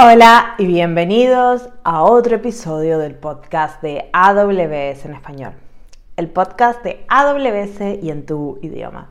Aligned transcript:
Hola 0.00 0.54
y 0.58 0.66
bienvenidos 0.66 1.70
a 1.82 2.04
otro 2.04 2.36
episodio 2.36 3.00
del 3.00 3.16
podcast 3.16 3.82
de 3.82 4.08
AWS 4.12 5.04
en 5.06 5.14
español. 5.14 5.54
El 6.16 6.30
podcast 6.30 6.84
de 6.84 7.04
AWS 7.08 8.00
y 8.00 8.10
en 8.10 8.24
tu 8.24 8.60
idioma. 8.62 9.10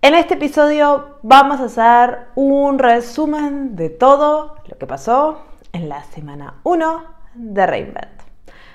En 0.00 0.14
este 0.14 0.34
episodio 0.36 1.18
vamos 1.22 1.60
a 1.60 1.64
hacer 1.64 2.28
un 2.34 2.78
resumen 2.78 3.76
de 3.76 3.90
todo 3.90 4.56
lo 4.66 4.78
que 4.78 4.86
pasó 4.86 5.42
en 5.74 5.90
la 5.90 6.02
semana 6.04 6.54
1 6.62 7.04
de 7.34 7.66
Reinvent. 7.66 8.22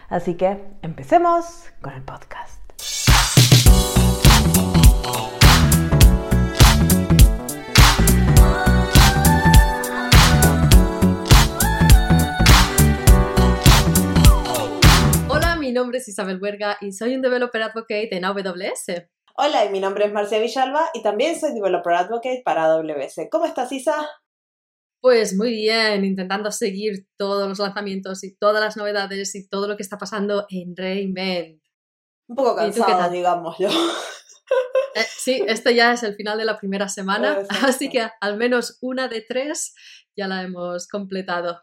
Así 0.09 0.35
que 0.35 0.63
empecemos 0.83 1.71
con 1.81 1.93
el 1.93 2.03
podcast. 2.03 2.64
Nombre 15.75 15.99
es 15.99 16.07
Isabel 16.07 16.41
Huerga 16.41 16.77
y 16.81 16.93
soy 16.93 17.15
un 17.15 17.21
Developer 17.21 17.61
Advocate 17.61 18.15
en 18.15 18.25
AWS. 18.25 19.09
Hola, 19.37 19.65
y 19.65 19.69
mi 19.69 19.81
nombre 19.81 20.05
es 20.05 20.13
Marcia 20.13 20.39
Villalba 20.39 20.89
y 20.93 21.03
también 21.03 21.37
soy 21.37 21.53
Developer 21.53 21.93
Advocate 21.93 22.41
para 22.43 22.63
AWS. 22.65 23.27
¿Cómo 23.29 23.45
estás, 23.45 23.71
Isa? 23.73 24.09
Pues 25.01 25.35
muy 25.35 25.51
bien, 25.51 26.05
intentando 26.05 26.49
seguir 26.51 27.05
todos 27.17 27.47
los 27.49 27.59
lanzamientos 27.59 28.23
y 28.23 28.35
todas 28.37 28.63
las 28.63 28.77
novedades 28.77 29.35
y 29.35 29.47
todo 29.47 29.67
lo 29.67 29.75
que 29.75 29.83
está 29.83 29.97
pasando 29.97 30.45
en 30.49 30.75
Reinvent. 30.75 31.61
Un 32.27 32.35
poco 32.35 32.55
cansada, 32.55 33.09
digámoslo. 33.09 33.69
Eh, 34.95 35.05
sí, 35.17 35.43
este 35.47 35.75
ya 35.75 35.93
es 35.93 36.03
el 36.03 36.15
final 36.15 36.37
de 36.37 36.45
la 36.45 36.57
primera 36.57 36.87
semana, 36.87 37.39
así 37.63 37.89
que 37.89 38.07
al 38.21 38.37
menos 38.37 38.77
una 38.81 39.07
de 39.07 39.21
tres 39.21 39.73
ya 40.15 40.27
la 40.27 40.43
hemos 40.43 40.87
completado. 40.87 41.61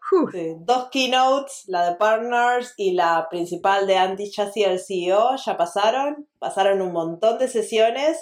dos 0.58 0.88
keynotes, 0.90 1.64
la 1.68 1.88
de 1.88 1.96
Partners 1.96 2.74
y 2.76 2.92
la 2.92 3.28
principal 3.30 3.86
de 3.86 3.96
Andy 3.96 4.30
Chassis, 4.30 4.66
el 4.66 4.78
CEO, 4.78 5.36
ya 5.36 5.56
pasaron. 5.56 6.28
Pasaron 6.38 6.82
un 6.82 6.92
montón 6.92 7.38
de 7.38 7.48
sesiones 7.48 8.18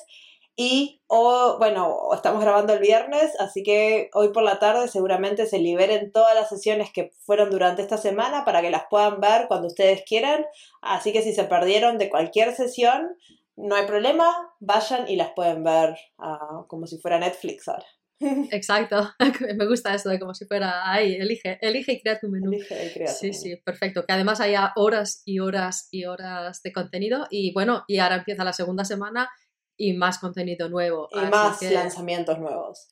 y, 0.63 1.01
bueno, 1.09 2.11
estamos 2.13 2.43
grabando 2.43 2.75
el 2.75 2.81
viernes, 2.81 3.33
así 3.39 3.63
que 3.63 4.11
hoy 4.13 4.29
por 4.31 4.43
la 4.43 4.59
tarde 4.59 4.89
seguramente 4.89 5.47
se 5.47 5.59
liberen 5.59 6.13
todas 6.13 6.35
las 6.35 6.51
sesiones 6.51 6.93
que 6.93 7.13
fueron 7.25 7.51
durante 7.51 7.81
esta 7.81 7.97
semana 7.97 8.45
para 8.45 8.61
que 8.61 8.69
las 8.69 8.83
puedan 8.91 9.21
ver 9.21 9.47
cuando 9.49 9.69
ustedes 9.69 10.03
quieran. 10.07 10.45
Así 10.83 11.13
que 11.13 11.23
si 11.23 11.33
se 11.33 11.45
perdieron 11.45 11.97
de 11.97 12.11
cualquier 12.11 12.55
sesión, 12.55 13.17
no 13.61 13.77
hay 13.77 13.87
problema, 13.87 14.55
vayan 14.61 15.09
y 15.09 15.17
las 15.17 15.33
pueden 15.33 15.63
ver 15.63 15.97
ah, 16.19 16.65
como 16.69 16.87
si 16.87 16.99
fuera 16.99 17.19
Netflix 17.19 17.69
ahora. 17.69 17.87
Exacto, 18.51 19.11
me 19.57 19.67
gusta 19.67 19.95
eso 19.95 20.11
de 20.11 20.19
como 20.19 20.35
si 20.35 20.45
fuera 20.47 20.91
ahí, 20.91 21.15
elige, 21.15 21.59
elige 21.63 21.93
y 21.93 22.03
crea 22.03 22.19
tu 22.19 22.29
menú. 22.29 22.53
Elige 22.53 22.87
y 22.87 22.93
crea 22.93 23.09
sí, 23.09 23.33
sí, 23.33 23.57
perfecto. 23.57 24.05
Que 24.05 24.13
además 24.13 24.41
haya 24.41 24.73
horas 24.77 25.23
y 25.25 25.41
horas 25.41 25.89
y 25.91 26.05
horas 26.05 26.63
de 26.63 26.73
contenido 26.73 27.27
y 27.31 27.53
bueno, 27.53 27.85
y 27.89 27.99
ahora 27.99 28.17
empieza 28.17 28.45
la 28.45 28.53
segunda 28.53 28.85
semana 28.85 29.31
y 29.77 29.95
más 29.95 30.19
contenido 30.19 30.69
nuevo. 30.69 31.09
Y 31.13 31.21
más 31.31 31.63
lanzamientos 31.63 32.39
nuevos. 32.39 32.89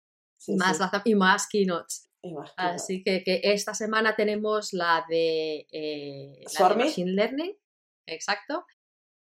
más 0.49 0.81
y 1.05 1.15
más 1.15 1.47
keynotes. 1.47 2.09
Así 2.57 3.03
que, 3.03 3.23
que, 3.23 3.41
esta 3.45 3.75
semana 3.75 4.17
tenemos 4.17 4.73
la 4.73 5.05
de, 5.09 5.67
eh, 5.71 6.43
la 6.59 6.69
de 6.69 6.75
Machine 6.75 7.13
Learning, 7.13 7.57
exacto, 8.07 8.65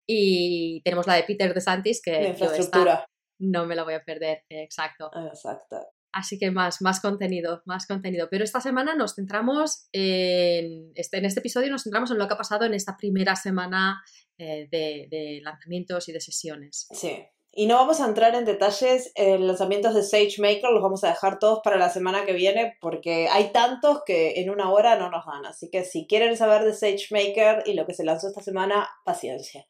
y 0.08 0.81
tenemos 0.84 1.08
la 1.08 1.16
de 1.16 1.23
Peter 1.23 1.53
DeSantis, 1.53 2.02
que 2.02 2.30
infraestructura. 2.30 3.06
no 3.39 3.66
me 3.66 3.75
la 3.75 3.84
voy 3.84 3.95
a 3.95 4.03
perder, 4.03 4.44
exacto. 4.50 5.09
Exacto. 5.28 5.78
Así 6.16 6.39
que 6.39 6.50
más, 6.50 6.81
más 6.81 7.02
contenido, 7.02 7.61
más 7.66 7.86
contenido. 7.86 8.30
Pero 8.31 8.45
esta 8.45 8.61
semana 8.61 8.95
nos 8.95 9.16
centramos 9.16 9.89
en 9.92 10.94
este, 10.95 11.17
en 11.17 11.26
este 11.26 11.42
episodio 11.42 11.70
nos 11.70 11.83
centramos 11.83 12.09
en 12.09 12.17
lo 12.17 12.28
que 12.28 12.36
ha 12.36 12.38
pasado 12.38 12.64
en 12.64 12.73
esta 12.73 12.95
primera 12.95 13.36
semana 13.36 14.02
eh, 14.38 14.70
de, 14.72 15.08
de, 15.11 15.42
lanzamientos 15.44 16.08
y 16.08 16.14
de 16.14 16.22
sesiones. 16.22 16.88
Sí. 16.92 17.26
Y 17.58 17.67
no 17.67 17.76
vamos 17.76 18.02
a 18.02 18.05
entrar 18.05 18.36
en 18.36 18.43
detalles 18.43 19.14
en 19.16 19.48
lanzamientos 19.48 19.95
de 19.95 20.04
SageMaker, 20.04 20.71
los 20.71 20.83
vamos 20.83 21.05
a 21.05 21.08
dejar 21.08 21.39
todos 21.39 21.61
para 21.64 21.77
la 21.77 21.89
semana 21.89 22.26
que 22.26 22.33
viene 22.33 22.77
porque 22.82 23.30
hay 23.30 23.54
tantos 23.54 24.02
que 24.05 24.42
en 24.42 24.49
una 24.49 24.71
hora 24.71 24.98
no 24.98 25.10
nos 25.10 25.26
dan. 25.26 25.45
Así 25.45 25.70
que 25.71 25.86
si 25.86 26.05
quieren 26.05 26.36
saber 26.36 26.66
de 26.66 26.73
SageMaker 26.73 27.64
y 27.66 27.73
lo 27.76 27.86
que 27.86 27.93
se 27.93 28.04
lanzó 28.04 28.27
esta 28.27 28.42
semana, 28.42 28.89
paciencia. 29.05 29.66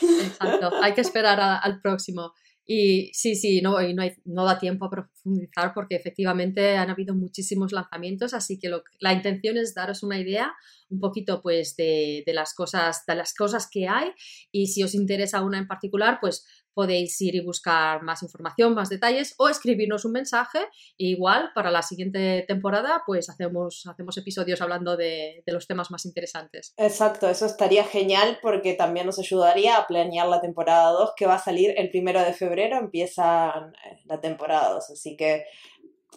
Exacto, 0.00 0.70
hay 0.82 0.94
que 0.94 1.02
esperar 1.02 1.38
al 1.62 1.82
próximo. 1.82 2.32
Y 2.68 3.10
sí, 3.12 3.36
sí, 3.36 3.60
no, 3.60 3.72
no, 3.72 4.02
hay, 4.02 4.14
no, 4.24 4.44
da 4.44 4.58
tiempo 4.58 4.86
a 4.86 4.90
profundizar 4.90 5.72
porque 5.72 5.94
efectivamente 5.94 6.76
han 6.76 6.90
habido 6.90 7.14
muchísimos 7.14 7.70
lanzamientos, 7.70 8.34
así 8.34 8.58
que 8.58 8.68
lo, 8.68 8.82
la 8.98 9.12
intención 9.12 9.56
es 9.56 9.72
daros 9.72 10.02
una 10.02 10.18
idea 10.18 10.52
un 10.88 10.98
poquito 10.98 11.42
pues 11.42 11.76
de, 11.76 12.24
de, 12.26 12.32
las 12.32 12.54
cosas, 12.54 13.04
de 13.06 13.14
las 13.14 13.34
cosas 13.34 13.68
que 13.70 13.86
hay 13.86 14.10
y 14.50 14.66
si 14.66 14.82
os 14.82 14.94
interesa 14.94 15.44
una 15.44 15.58
en 15.58 15.68
particular, 15.68 16.18
pues 16.20 16.44
podéis 16.76 17.18
ir 17.22 17.34
y 17.34 17.40
buscar 17.40 18.02
más 18.02 18.22
información, 18.22 18.74
más 18.74 18.90
detalles 18.90 19.34
o 19.38 19.48
escribirnos 19.48 20.04
un 20.04 20.12
mensaje. 20.12 20.58
igual 20.98 21.52
para 21.54 21.70
la 21.70 21.80
siguiente 21.80 22.44
temporada 22.46 23.02
pues 23.06 23.30
hacemos, 23.30 23.86
hacemos 23.86 24.18
episodios 24.18 24.60
hablando 24.60 24.94
de, 24.98 25.42
de, 25.46 25.52
los 25.54 25.66
temas 25.66 25.90
más 25.90 26.04
interesantes. 26.04 26.74
Exacto, 26.76 27.30
eso 27.30 27.46
estaría 27.46 27.84
genial 27.84 28.38
porque 28.42 28.74
también 28.74 29.06
nos 29.06 29.18
ayudaría 29.18 29.78
a 29.78 29.86
planear 29.86 30.28
la 30.28 30.42
temporada 30.42 30.90
2 30.90 31.14
que 31.16 31.26
va 31.26 31.36
a 31.36 31.42
salir 31.42 31.72
el 31.78 31.88
primero 31.88 32.20
de 32.20 32.34
febrero, 32.34 32.76
empieza 32.76 33.72
eh, 33.86 34.02
la 34.04 34.20
temporada 34.20 34.72
2. 34.72 34.90
Así 34.90 35.16
que 35.16 35.44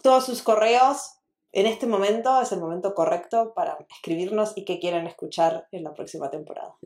todos 0.02 0.26
sus 0.26 0.42
correos 0.42 1.20
en 1.52 1.66
este 1.66 1.86
momento 1.86 2.40
es 2.42 2.52
el 2.52 2.60
momento 2.60 2.94
correcto 2.94 3.54
para 3.54 3.78
escribirnos 3.90 4.52
y 4.56 4.66
qué 4.66 4.78
quieren 4.78 5.06
escuchar 5.06 5.66
en 5.72 5.84
la 5.84 5.94
próxima 5.94 6.30
temporada. 6.30 6.76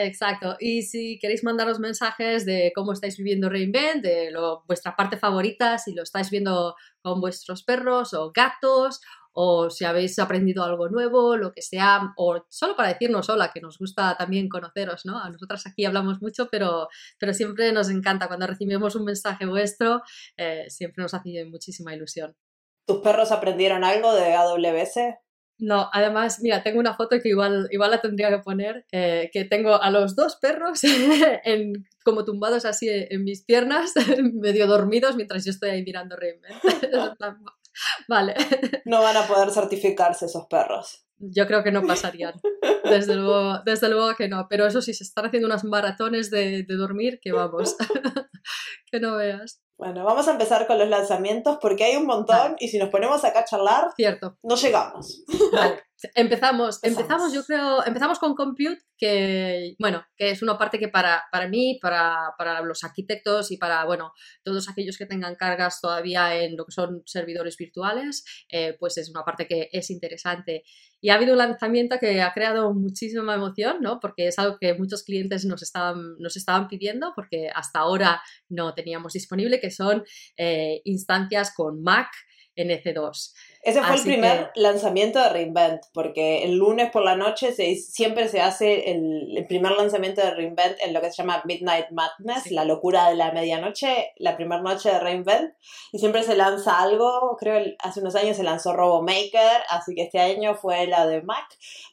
Exacto. 0.00 0.56
Y 0.60 0.82
si 0.82 1.18
queréis 1.18 1.42
mandaros 1.42 1.80
mensajes 1.80 2.46
de 2.46 2.70
cómo 2.72 2.92
estáis 2.92 3.16
viviendo 3.16 3.48
Reinvent, 3.48 4.00
de 4.00 4.30
lo, 4.30 4.62
vuestra 4.68 4.94
parte 4.94 5.16
favorita, 5.16 5.76
si 5.78 5.92
lo 5.92 6.04
estáis 6.04 6.30
viendo 6.30 6.76
con 7.02 7.20
vuestros 7.20 7.64
perros 7.64 8.14
o 8.14 8.30
gatos, 8.30 9.00
o 9.32 9.70
si 9.70 9.84
habéis 9.84 10.16
aprendido 10.20 10.62
algo 10.62 10.88
nuevo, 10.88 11.36
lo 11.36 11.50
que 11.52 11.62
sea, 11.62 12.12
o 12.16 12.46
solo 12.48 12.76
para 12.76 12.90
decirnos 12.90 13.28
hola, 13.28 13.50
que 13.52 13.60
nos 13.60 13.76
gusta 13.76 14.16
también 14.16 14.48
conoceros, 14.48 15.04
¿no? 15.04 15.18
A 15.18 15.30
nosotras 15.30 15.66
aquí 15.66 15.84
hablamos 15.84 16.22
mucho, 16.22 16.48
pero, 16.48 16.86
pero 17.18 17.34
siempre 17.34 17.72
nos 17.72 17.90
encanta 17.90 18.28
cuando 18.28 18.46
recibimos 18.46 18.94
un 18.94 19.04
mensaje 19.04 19.46
vuestro, 19.46 20.02
eh, 20.36 20.66
siempre 20.68 21.02
nos 21.02 21.12
hace 21.12 21.44
muchísima 21.44 21.92
ilusión. 21.92 22.36
¿Tus 22.86 22.98
perros 22.98 23.32
aprendieron 23.32 23.82
algo 23.82 24.14
de 24.14 24.32
AWS? 24.32 24.98
No, 25.58 25.90
además, 25.92 26.38
mira, 26.40 26.62
tengo 26.62 26.78
una 26.78 26.94
foto 26.94 27.18
que 27.20 27.30
igual, 27.30 27.68
igual 27.72 27.90
la 27.90 28.00
tendría 28.00 28.30
que 28.30 28.38
poner, 28.38 28.86
eh, 28.92 29.28
que 29.32 29.44
tengo 29.44 29.80
a 29.82 29.90
los 29.90 30.14
dos 30.14 30.36
perros 30.36 30.80
en, 31.44 31.86
como 32.04 32.24
tumbados 32.24 32.64
así 32.64 32.88
en 32.88 33.24
mis 33.24 33.42
piernas, 33.42 33.92
medio 34.34 34.66
dormidos, 34.68 35.16
mientras 35.16 35.44
yo 35.44 35.50
estoy 35.50 35.70
ahí 35.70 35.82
mirando 35.82 36.16
Reinvent. 36.16 36.54
vale. 38.08 38.34
No 38.84 39.02
van 39.02 39.16
a 39.16 39.26
poder 39.26 39.50
certificarse 39.50 40.26
esos 40.26 40.46
perros. 40.46 41.04
Yo 41.18 41.48
creo 41.48 41.64
que 41.64 41.72
no 41.72 41.82
pasarían. 41.82 42.34
Desde 42.84 43.16
luego, 43.16 43.60
desde 43.64 43.88
luego 43.88 44.14
que 44.14 44.28
no. 44.28 44.46
Pero 44.48 44.66
eso 44.66 44.80
sí, 44.80 44.94
se 44.94 45.02
están 45.02 45.26
haciendo 45.26 45.46
unas 45.48 45.64
maratones 45.64 46.30
de, 46.30 46.62
de 46.62 46.74
dormir 46.76 47.18
que 47.20 47.32
vamos, 47.32 47.76
que 48.90 49.00
no 49.00 49.16
veas. 49.16 49.60
Bueno, 49.78 50.04
vamos 50.04 50.26
a 50.26 50.32
empezar 50.32 50.66
con 50.66 50.76
los 50.76 50.88
lanzamientos 50.88 51.58
porque 51.62 51.84
hay 51.84 51.96
un 51.96 52.04
montón 52.04 52.56
y 52.58 52.66
si 52.68 52.78
nos 52.78 52.88
ponemos 52.88 53.24
acá 53.24 53.40
a 53.40 53.44
charlar, 53.44 53.92
Cierto. 53.94 54.36
no 54.42 54.56
llegamos. 54.56 55.24
Vale. 55.52 55.82
Empezamos, 56.14 56.78
empezamos, 56.84 57.32
yo 57.32 57.42
creo, 57.44 57.84
empezamos 57.84 58.20
con 58.20 58.36
Compute, 58.36 58.78
que, 58.96 59.74
bueno, 59.80 60.04
que 60.16 60.30
es 60.30 60.42
una 60.42 60.56
parte 60.56 60.78
que 60.78 60.88
para, 60.88 61.24
para 61.32 61.48
mí, 61.48 61.78
para, 61.82 62.34
para, 62.38 62.62
los 62.62 62.84
arquitectos 62.84 63.50
y 63.50 63.56
para, 63.56 63.84
bueno, 63.84 64.12
todos 64.44 64.68
aquellos 64.68 64.96
que 64.96 65.06
tengan 65.06 65.34
cargas 65.34 65.80
todavía 65.80 66.40
en 66.40 66.56
lo 66.56 66.66
que 66.66 66.72
son 66.72 67.02
servidores 67.04 67.56
virtuales, 67.56 68.24
eh, 68.48 68.76
pues 68.78 68.96
es 68.96 69.10
una 69.10 69.24
parte 69.24 69.48
que 69.48 69.70
es 69.72 69.90
interesante. 69.90 70.62
Y 71.00 71.10
ha 71.10 71.14
habido 71.14 71.32
un 71.32 71.38
lanzamiento 71.38 71.98
que 71.98 72.22
ha 72.22 72.32
creado 72.32 72.72
muchísima 72.74 73.34
emoción, 73.34 73.78
¿no? 73.80 73.98
Porque 73.98 74.28
es 74.28 74.38
algo 74.38 74.56
que 74.60 74.74
muchos 74.74 75.02
clientes 75.02 75.44
nos 75.46 75.62
estaban, 75.62 76.16
nos 76.18 76.36
estaban 76.36 76.68
pidiendo, 76.68 77.12
porque 77.16 77.50
hasta 77.52 77.80
ahora 77.80 78.22
no 78.48 78.72
teníamos 78.74 79.14
disponible, 79.14 79.58
que 79.58 79.72
son 79.72 80.04
eh, 80.36 80.80
instancias 80.84 81.52
con 81.52 81.82
Mac 81.82 82.08
NC2. 82.58 83.32
Ese 83.62 83.82
fue 83.82 83.96
el 83.96 84.02
primer 84.02 84.50
lanzamiento 84.54 85.18
de 85.18 85.28
Reinvent, 85.30 85.82
porque 85.92 86.44
el 86.44 86.56
lunes 86.56 86.90
por 86.90 87.04
la 87.04 87.16
noche 87.16 87.52
se, 87.52 87.74
siempre 87.74 88.28
se 88.28 88.40
hace 88.40 88.92
el, 88.92 89.44
primer 89.48 89.72
lanzamiento 89.72 90.20
de 90.20 90.30
Reinvent 90.30 90.76
en 90.80 90.92
lo 90.94 91.00
que 91.00 91.10
se 91.10 91.16
llama 91.22 91.42
Midnight 91.44 91.86
Madness, 91.90 92.50
la 92.50 92.64
locura 92.64 93.08
de 93.08 93.16
la 93.16 93.32
medianoche, 93.32 94.12
la 94.16 94.36
primera 94.36 94.62
noche 94.62 94.90
de 94.90 95.00
Reinvent, 95.00 95.54
y 95.92 95.98
siempre 95.98 96.22
se 96.22 96.36
lanza 96.36 96.78
algo, 96.80 97.36
creo 97.38 97.62
que 97.62 97.76
hace 97.80 98.00
unos 98.00 98.14
años 98.14 98.36
se 98.36 98.42
lanzó 98.42 98.74
RoboMaker, 98.74 99.62
así 99.68 99.94
que 99.94 100.02
este 100.02 100.20
año 100.20 100.54
fue 100.54 100.86
la 100.86 101.06
de 101.06 101.22
Mac, 101.22 101.46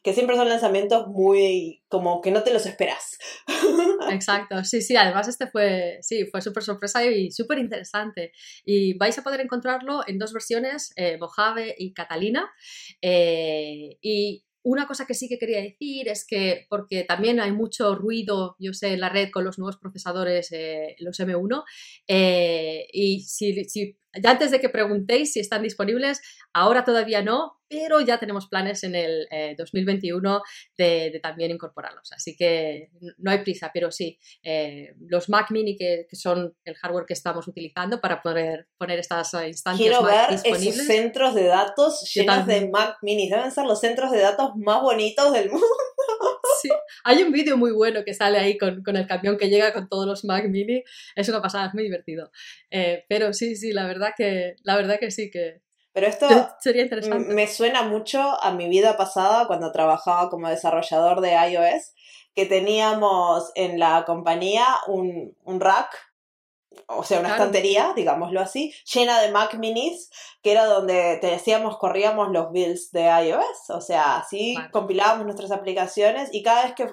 que 0.03 0.13
siempre 0.13 0.35
son 0.35 0.49
lanzamientos 0.49 1.07
muy 1.07 1.81
como 1.87 2.21
que 2.21 2.31
no 2.31 2.43
te 2.43 2.51
los 2.51 2.65
esperas. 2.65 3.17
Exacto, 4.11 4.63
sí, 4.65 4.81
sí, 4.81 4.97
además 4.97 5.27
este 5.27 5.47
fue, 5.47 5.97
sí, 6.01 6.25
fue 6.25 6.41
súper 6.41 6.63
sorpresa 6.63 7.05
y 7.05 7.31
súper 7.31 7.57
interesante. 7.57 8.33
Y 8.65 8.97
vais 8.97 9.17
a 9.17 9.23
poder 9.23 9.39
encontrarlo 9.39 10.01
en 10.05 10.19
dos 10.19 10.33
versiones, 10.33 10.91
eh, 10.97 11.17
Mojave 11.17 11.64
y 11.77 11.93
Catalina. 11.93 12.51
Eh, 13.01 13.97
y 14.01 14.43
una 14.65 14.87
cosa 14.87 15.05
que 15.05 15.13
sí 15.13 15.29
que 15.29 15.37
quería 15.37 15.61
decir 15.61 16.09
es 16.09 16.25
que, 16.25 16.65
porque 16.69 17.03
también 17.03 17.39
hay 17.39 17.51
mucho 17.51 17.93
ruido, 17.95 18.55
yo 18.59 18.73
sé, 18.73 18.93
en 18.93 18.99
la 18.99 19.09
red 19.09 19.29
con 19.31 19.45
los 19.45 19.59
nuevos 19.59 19.77
procesadores, 19.77 20.51
eh, 20.51 20.95
los 20.99 21.19
M1, 21.19 21.63
eh, 22.07 22.87
y 22.91 23.21
si, 23.21 23.63
si 23.65 23.97
ya 24.21 24.31
antes 24.31 24.51
de 24.51 24.59
que 24.59 24.69
preguntéis 24.69 25.33
si 25.33 25.39
están 25.39 25.63
disponibles, 25.63 26.21
ahora 26.53 26.83
todavía 26.83 27.21
no, 27.21 27.59
pero 27.67 27.99
ya 28.01 28.19
tenemos 28.19 28.47
planes 28.47 28.83
en 28.83 28.95
el 28.95 29.27
2021 29.57 30.41
eh, 30.77 31.11
de, 31.11 31.19
también 31.19 31.51
incorporarlos. 31.51 32.11
Así 32.11 32.35
que 32.35 32.89
no 33.17 33.31
hay 33.31 33.39
prisa, 33.39 33.71
pero 33.73 33.91
sí, 33.91 34.19
eh, 34.43 34.93
los 34.99 35.29
Mac 35.29 35.51
Mini 35.51 35.75
que, 35.75 36.07
son 36.13 36.55
el 36.63 36.75
hardware 36.75 37.05
que 37.05 37.13
estamos 37.13 37.47
utilizando 37.47 37.99
para 37.99 38.21
poder 38.21 38.67
poner 38.77 38.99
estas 38.99 39.33
instancias 39.33 39.77
Quiero 39.77 40.03
ver 40.03 40.31
esos 40.31 40.85
centros 40.85 41.35
de 41.35 41.45
datos 41.45 42.09
llenos 42.13 42.45
de 42.45 42.69
Mac 42.69 42.97
Mini. 43.01 43.29
Deben 43.29 43.51
ser 43.51 43.65
los 43.65 43.79
centros 43.79 44.11
de 44.11 44.19
datos 44.19 44.51
más 44.55 44.81
bonitos 44.81 45.33
del 45.33 45.49
mundo. 45.51 45.65
Sí, 46.61 46.69
hay 47.03 47.23
un 47.23 47.31
vídeo 47.31 47.57
muy 47.57 47.71
bueno 47.71 48.03
que 48.03 48.13
sale 48.13 48.37
ahí 48.37 48.57
con, 48.57 48.83
el 48.85 49.07
camión 49.07 49.37
que 49.37 49.49
llega 49.49 49.73
con 49.73 49.89
todos 49.89 50.05
los 50.05 50.25
Mac 50.25 50.47
Mini. 50.47 50.83
Es 51.15 51.29
una 51.29 51.41
pasada, 51.41 51.67
es 51.67 51.73
muy 51.73 51.83
divertido. 51.83 52.31
Eh, 52.69 53.05
pero 53.09 53.33
sí, 53.33 53.55
sí, 53.55 53.71
la 53.73 53.85
verdad 53.85 54.13
que, 54.15 54.55
la 54.63 54.75
verdad 54.75 54.99
que 54.99 55.11
sí 55.11 55.29
que, 55.29 55.61
pero 55.95 56.07
esto 56.07 56.27
sería 56.59 56.83
interesante. 56.83 57.33
me 57.33 57.47
suena 57.47 57.83
mucho 57.83 58.19
a 58.43 58.51
mi 58.51 58.67
vida 58.67 58.97
pasada 58.97 59.47
cuando 59.47 59.71
trabajaba 59.71 60.29
como 60.29 60.49
desarrollador 60.49 61.21
de 61.21 61.31
iOS, 61.31 61.93
que 62.33 62.45
teníamos 62.45 63.49
en 63.55 63.79
la 63.79 64.03
compañía 64.03 64.65
un, 64.87 65.37
un 65.45 65.61
rack 65.61 65.95
o 66.87 67.03
sea, 67.03 67.19
una 67.19 67.29
estantería, 67.29 67.93
digámoslo 67.95 68.39
así, 68.39 68.73
llena 68.91 69.21
de 69.21 69.31
Mac 69.31 69.55
minis, 69.55 70.09
que 70.41 70.51
era 70.51 70.65
donde 70.65 71.17
te 71.21 71.27
decíamos, 71.27 71.77
corríamos 71.77 72.29
los 72.31 72.51
builds 72.51 72.91
de 72.91 73.05
iOS. 73.05 73.69
O 73.69 73.81
sea, 73.81 74.17
así 74.17 74.55
compilábamos 74.71 75.25
nuestras 75.25 75.51
aplicaciones 75.51 76.29
y 76.31 76.43
cada 76.43 76.63
vez 76.63 76.75
que 76.75 76.87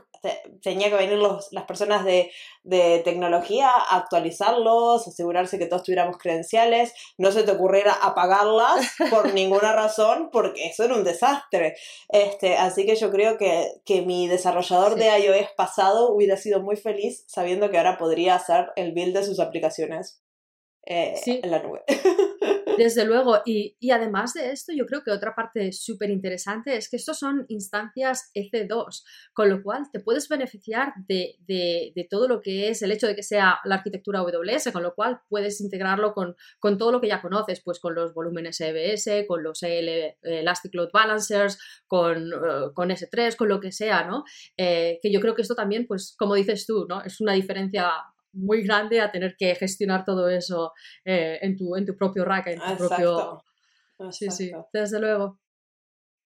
tenía 0.62 0.88
que 0.88 0.96
venir 0.96 1.18
los, 1.18 1.52
las 1.52 1.64
personas 1.64 2.04
de, 2.04 2.30
de, 2.62 3.00
tecnología 3.04 3.68
a 3.70 3.96
actualizarlos, 3.96 5.06
asegurarse 5.06 5.58
que 5.58 5.66
todos 5.66 5.82
tuviéramos 5.82 6.18
credenciales, 6.18 6.94
no 7.18 7.32
se 7.32 7.42
te 7.42 7.52
ocurriera 7.52 7.92
apagarlas 7.92 8.94
por 9.10 9.34
ninguna 9.34 9.72
razón, 9.72 10.30
porque 10.32 10.66
eso 10.66 10.84
era 10.84 10.94
un 10.94 11.04
desastre. 11.04 11.76
Este, 12.08 12.56
así 12.56 12.86
que 12.86 12.96
yo 12.96 13.10
creo 13.10 13.36
que, 13.36 13.68
que 13.84 14.02
mi 14.02 14.28
desarrollador 14.28 14.94
de 14.94 15.18
iOS 15.18 15.48
pasado 15.56 16.12
hubiera 16.12 16.36
sido 16.36 16.60
muy 16.60 16.76
feliz 16.76 17.24
sabiendo 17.26 17.70
que 17.70 17.78
ahora 17.78 17.98
podría 17.98 18.36
hacer 18.36 18.68
el 18.76 18.92
build 18.92 19.16
de 19.16 19.24
sus 19.24 19.40
aplicaciones 19.40 20.22
eh, 20.86 21.14
en 21.26 21.50
la 21.50 21.62
nube. 21.62 21.82
Desde 22.76 23.04
luego, 23.04 23.40
y, 23.44 23.76
además 23.90 24.34
de 24.34 24.50
esto, 24.50 24.72
yo 24.72 24.86
creo 24.86 25.02
que 25.02 25.10
otra 25.10 25.34
parte 25.34 25.72
súper 25.72 26.10
interesante 26.10 26.76
es 26.76 26.88
que 26.88 26.96
estos 26.96 27.18
son 27.18 27.44
instancias 27.48 28.30
EC2, 28.34 29.02
con 29.32 29.48
lo 29.48 29.62
cual 29.62 29.84
te 29.92 30.00
puedes 30.00 30.28
beneficiar 30.28 30.92
de, 31.06 31.36
todo 32.10 32.28
lo 32.28 32.40
que 32.40 32.68
es 32.68 32.82
el 32.82 32.92
hecho 32.92 33.06
de 33.06 33.14
que 33.14 33.22
sea 33.22 33.58
la 33.64 33.76
arquitectura 33.76 34.20
AWS, 34.20 34.70
con 34.72 34.82
lo 34.82 34.94
cual 34.94 35.20
puedes 35.28 35.60
integrarlo 35.60 36.14
con, 36.14 36.36
todo 36.78 36.92
lo 36.92 37.00
que 37.00 37.08
ya 37.08 37.22
conoces, 37.22 37.62
pues 37.62 37.78
con 37.78 37.94
los 37.94 38.14
volúmenes 38.14 38.60
EBS, 38.60 39.26
con 39.26 39.42
los 39.42 39.62
EL, 39.62 40.16
Elastic 40.22 40.74
Load 40.74 40.90
Balancers, 40.92 41.58
con, 41.86 42.32
eh, 42.32 42.72
con, 42.74 42.90
S3, 42.90 43.36
con 43.36 43.48
lo 43.48 43.60
que 43.60 43.72
sea, 43.72 44.04
¿no? 44.04 44.24
Eh, 44.56 44.98
que 45.02 45.12
yo 45.12 45.20
creo 45.20 45.34
que 45.34 45.42
esto 45.42 45.54
también, 45.54 45.86
pues 45.86 46.14
como 46.18 46.34
dices 46.34 46.66
tú, 46.66 46.86
¿no? 46.88 47.02
Es 47.02 47.20
una 47.20 47.32
diferencia 47.32 47.92
muy 48.32 48.62
grande 48.62 49.00
a 49.00 49.10
tener 49.10 49.36
que 49.36 49.54
gestionar 49.54 50.04
todo 50.04 50.28
eso 50.28 50.72
eh, 51.04 51.38
en, 51.42 51.56
tu, 51.56 51.76
en 51.76 51.86
tu 51.86 51.96
propio 51.96 52.24
rack, 52.24 52.48
en 52.48 52.60
tu 52.60 52.76
propio... 52.76 53.42
Sí, 54.10 54.30
sí, 54.30 54.50
desde 54.72 54.98
luego. 54.98 55.38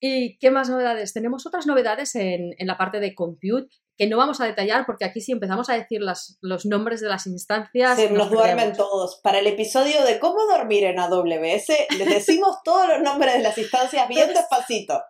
¿Y 0.00 0.38
qué 0.38 0.50
más 0.50 0.70
novedades? 0.70 1.12
Tenemos 1.12 1.46
otras 1.46 1.66
novedades 1.66 2.14
en, 2.14 2.54
en, 2.56 2.66
la 2.66 2.78
parte 2.78 3.00
de 3.00 3.14
compute 3.14 3.68
que 3.98 4.06
no 4.06 4.16
vamos 4.16 4.40
a 4.40 4.46
detallar 4.46 4.84
porque 4.86 5.04
aquí 5.04 5.20
si 5.20 5.32
empezamos 5.32 5.70
a 5.70 5.74
decir 5.74 6.00
las, 6.00 6.38
los 6.40 6.66
nombres 6.66 7.00
de 7.00 7.08
las 7.08 7.26
instancias... 7.26 7.96
Se 7.96 8.10
nos, 8.10 8.30
duermen 8.30 8.74
todos. 8.74 9.20
Para 9.22 9.38
el 9.38 9.46
episodio 9.46 10.04
de 10.04 10.18
cómo 10.18 10.44
dormir 10.46 10.84
en 10.84 10.98
AWS 10.98 11.68
les 11.98 12.08
decimos 12.08 12.58
todos 12.64 12.88
los 12.88 13.02
nombres 13.02 13.34
de 13.34 13.42
las 13.42 13.56
instancias 13.56 14.08
bien 14.08 14.28
despacito. 14.28 15.02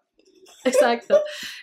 Exacto. 0.66 1.18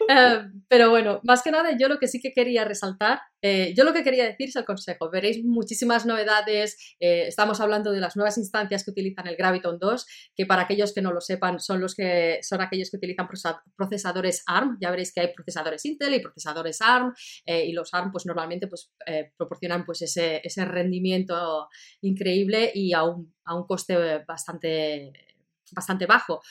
Eh, 0.10 0.42
pero 0.68 0.90
bueno, 0.90 1.22
más 1.24 1.42
que 1.42 1.52
nada, 1.52 1.78
yo 1.78 1.88
lo 1.88 1.98
que 1.98 2.08
sí 2.08 2.20
que 2.20 2.34
quería 2.34 2.66
resaltar, 2.66 3.22
eh, 3.42 3.74
yo 3.76 3.84
lo 3.84 3.94
que 3.94 4.04
quería 4.04 4.26
decir 4.26 4.50
es 4.50 4.56
el 4.56 4.66
consejo. 4.66 5.10
Veréis 5.10 5.44
muchísimas 5.44 6.06
novedades. 6.06 6.96
Eh, 7.00 7.28
estamos 7.28 7.62
hablando 7.62 7.92
de 7.92 8.00
las 8.00 8.16
nuevas 8.16 8.38
instancias 8.38 8.84
que 8.84 8.92
utilizan 8.92 9.28
el 9.28 9.36
Graviton 9.36 9.80
2, 9.80 10.06
que 10.36 10.46
para 10.46 10.64
aquellos 10.64 10.94
que 10.94 11.02
no 11.02 11.14
lo 11.14 11.22
sepan, 11.22 11.60
son 11.60 11.80
los 11.80 11.96
que 11.96 12.40
son 12.42 12.62
aquellos 12.62 12.90
que 12.90 12.98
utilizan 12.98 13.28
procesadores 13.76 14.44
ARM. 14.48 14.78
Ya 14.82 14.92
veréis 14.92 15.14
que 15.14 15.22
hay 15.22 15.34
procesadores 15.34 15.86
Intel 15.86 16.16
y 16.16 16.20
procesadores 16.20 16.82
ARM, 16.82 17.14
y 17.46 17.72
los 17.74 17.94
ARM, 17.94 18.12
pues 18.12 18.26
normalmente, 18.26 18.68
pues 18.68 18.92
proporcionan 19.38 19.86
pues 19.86 20.02
ese, 20.02 20.42
ese 20.44 20.66
rendimiento 20.66 21.68
increíble 22.02 22.72
y 22.74 22.94
a 22.94 23.04
un, 23.04 23.34
a 23.46 23.56
un 23.56 23.66
coste 23.66 24.24
bastante, 24.26 25.12
bastante 25.72 26.06
bajo. 26.06 26.42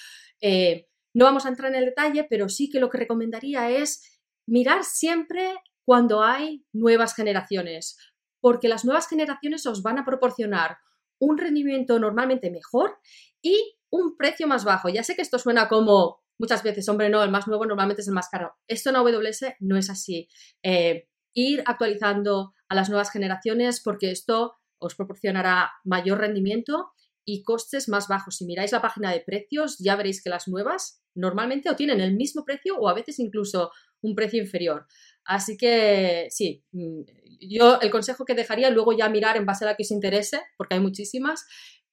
No 1.14 1.24
vamos 1.24 1.46
a 1.46 1.48
entrar 1.48 1.70
en 1.70 1.78
el 1.78 1.86
detalle, 1.86 2.26
pero 2.28 2.48
sí 2.48 2.70
que 2.70 2.80
lo 2.80 2.90
que 2.90 2.98
recomendaría 2.98 3.70
es 3.70 4.20
mirar 4.46 4.84
siempre 4.84 5.54
cuando 5.84 6.22
hay 6.22 6.64
nuevas 6.72 7.14
generaciones, 7.14 7.96
porque 8.40 8.68
las 8.68 8.84
nuevas 8.84 9.08
generaciones 9.08 9.66
os 9.66 9.82
van 9.82 9.98
a 9.98 10.04
proporcionar 10.04 10.78
un 11.18 11.38
rendimiento 11.38 11.98
normalmente 11.98 12.50
mejor 12.50 12.98
y 13.40 13.76
un 13.90 14.16
precio 14.16 14.46
más 14.46 14.64
bajo. 14.64 14.88
Ya 14.88 15.04
sé 15.04 15.14
que 15.14 15.22
esto 15.22 15.38
suena 15.38 15.68
como 15.68 16.20
muchas 16.38 16.62
veces, 16.62 16.88
hombre, 16.88 17.08
no, 17.08 17.22
el 17.22 17.30
más 17.30 17.46
nuevo 17.46 17.66
normalmente 17.66 18.02
es 18.02 18.08
el 18.08 18.14
más 18.14 18.28
caro. 18.28 18.56
Esto 18.66 18.90
en 18.90 18.96
AWS 18.96 19.54
no 19.60 19.76
es 19.76 19.90
así. 19.90 20.28
Eh, 20.62 21.08
ir 21.34 21.62
actualizando 21.66 22.54
a 22.68 22.74
las 22.74 22.88
nuevas 22.88 23.10
generaciones 23.10 23.80
porque 23.80 24.10
esto 24.10 24.56
os 24.78 24.94
proporcionará 24.94 25.72
mayor 25.84 26.18
rendimiento 26.18 26.92
y 27.24 27.42
costes 27.42 27.88
más 27.88 28.08
bajos. 28.08 28.36
Si 28.36 28.44
miráis 28.44 28.72
la 28.72 28.82
página 28.82 29.12
de 29.12 29.20
precios, 29.20 29.78
ya 29.78 29.96
veréis 29.96 30.22
que 30.22 30.30
las 30.30 30.48
nuevas 30.48 31.02
normalmente 31.14 31.70
o 31.70 31.76
tienen 31.76 32.00
el 32.00 32.14
mismo 32.14 32.44
precio 32.44 32.76
o 32.78 32.88
a 32.88 32.94
veces 32.94 33.18
incluso 33.18 33.70
un 34.00 34.14
precio 34.14 34.40
inferior. 34.40 34.86
Así 35.24 35.56
que 35.56 36.26
sí, 36.30 36.64
mm, 36.72 37.02
yo 37.48 37.80
el 37.80 37.90
consejo 37.90 38.24
que 38.24 38.34
dejaría, 38.34 38.70
luego 38.70 38.92
ya 38.92 39.08
mirar 39.08 39.36
en 39.36 39.46
base 39.46 39.64
a 39.64 39.68
la 39.68 39.76
que 39.76 39.84
os 39.84 39.90
interese, 39.90 40.40
porque 40.56 40.74
hay 40.74 40.80
muchísimas, 40.80 41.44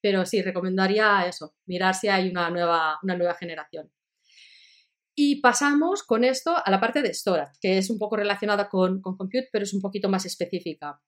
pero 0.02 0.26
sí, 0.26 0.42
recomendaría 0.42 1.28
eso, 1.28 1.56
mirar 1.66 1.96
si 1.96 2.08
hay 2.08 2.30
una 2.30 2.50
nueva, 2.50 2.98
una 3.04 3.16
nueva 3.18 3.36
generación. 3.36 3.92
Y 5.16 5.42
pasamos 5.42 6.04
con 6.04 6.24
esto 6.24 6.56
a 6.56 6.72
la 6.72 6.80
parte 6.80 7.02
de 7.02 7.14
storage, 7.14 7.52
que 7.60 7.78
es 7.78 7.90
un 7.90 8.00
poco 8.00 8.16
relacionada 8.16 8.70
con, 8.70 9.02
con 9.02 9.18
compute, 9.18 9.50
pero 9.52 9.64
es 9.64 9.74
un 9.74 9.82
poquito 9.82 10.08
más 10.08 10.26
específica. 10.26 11.02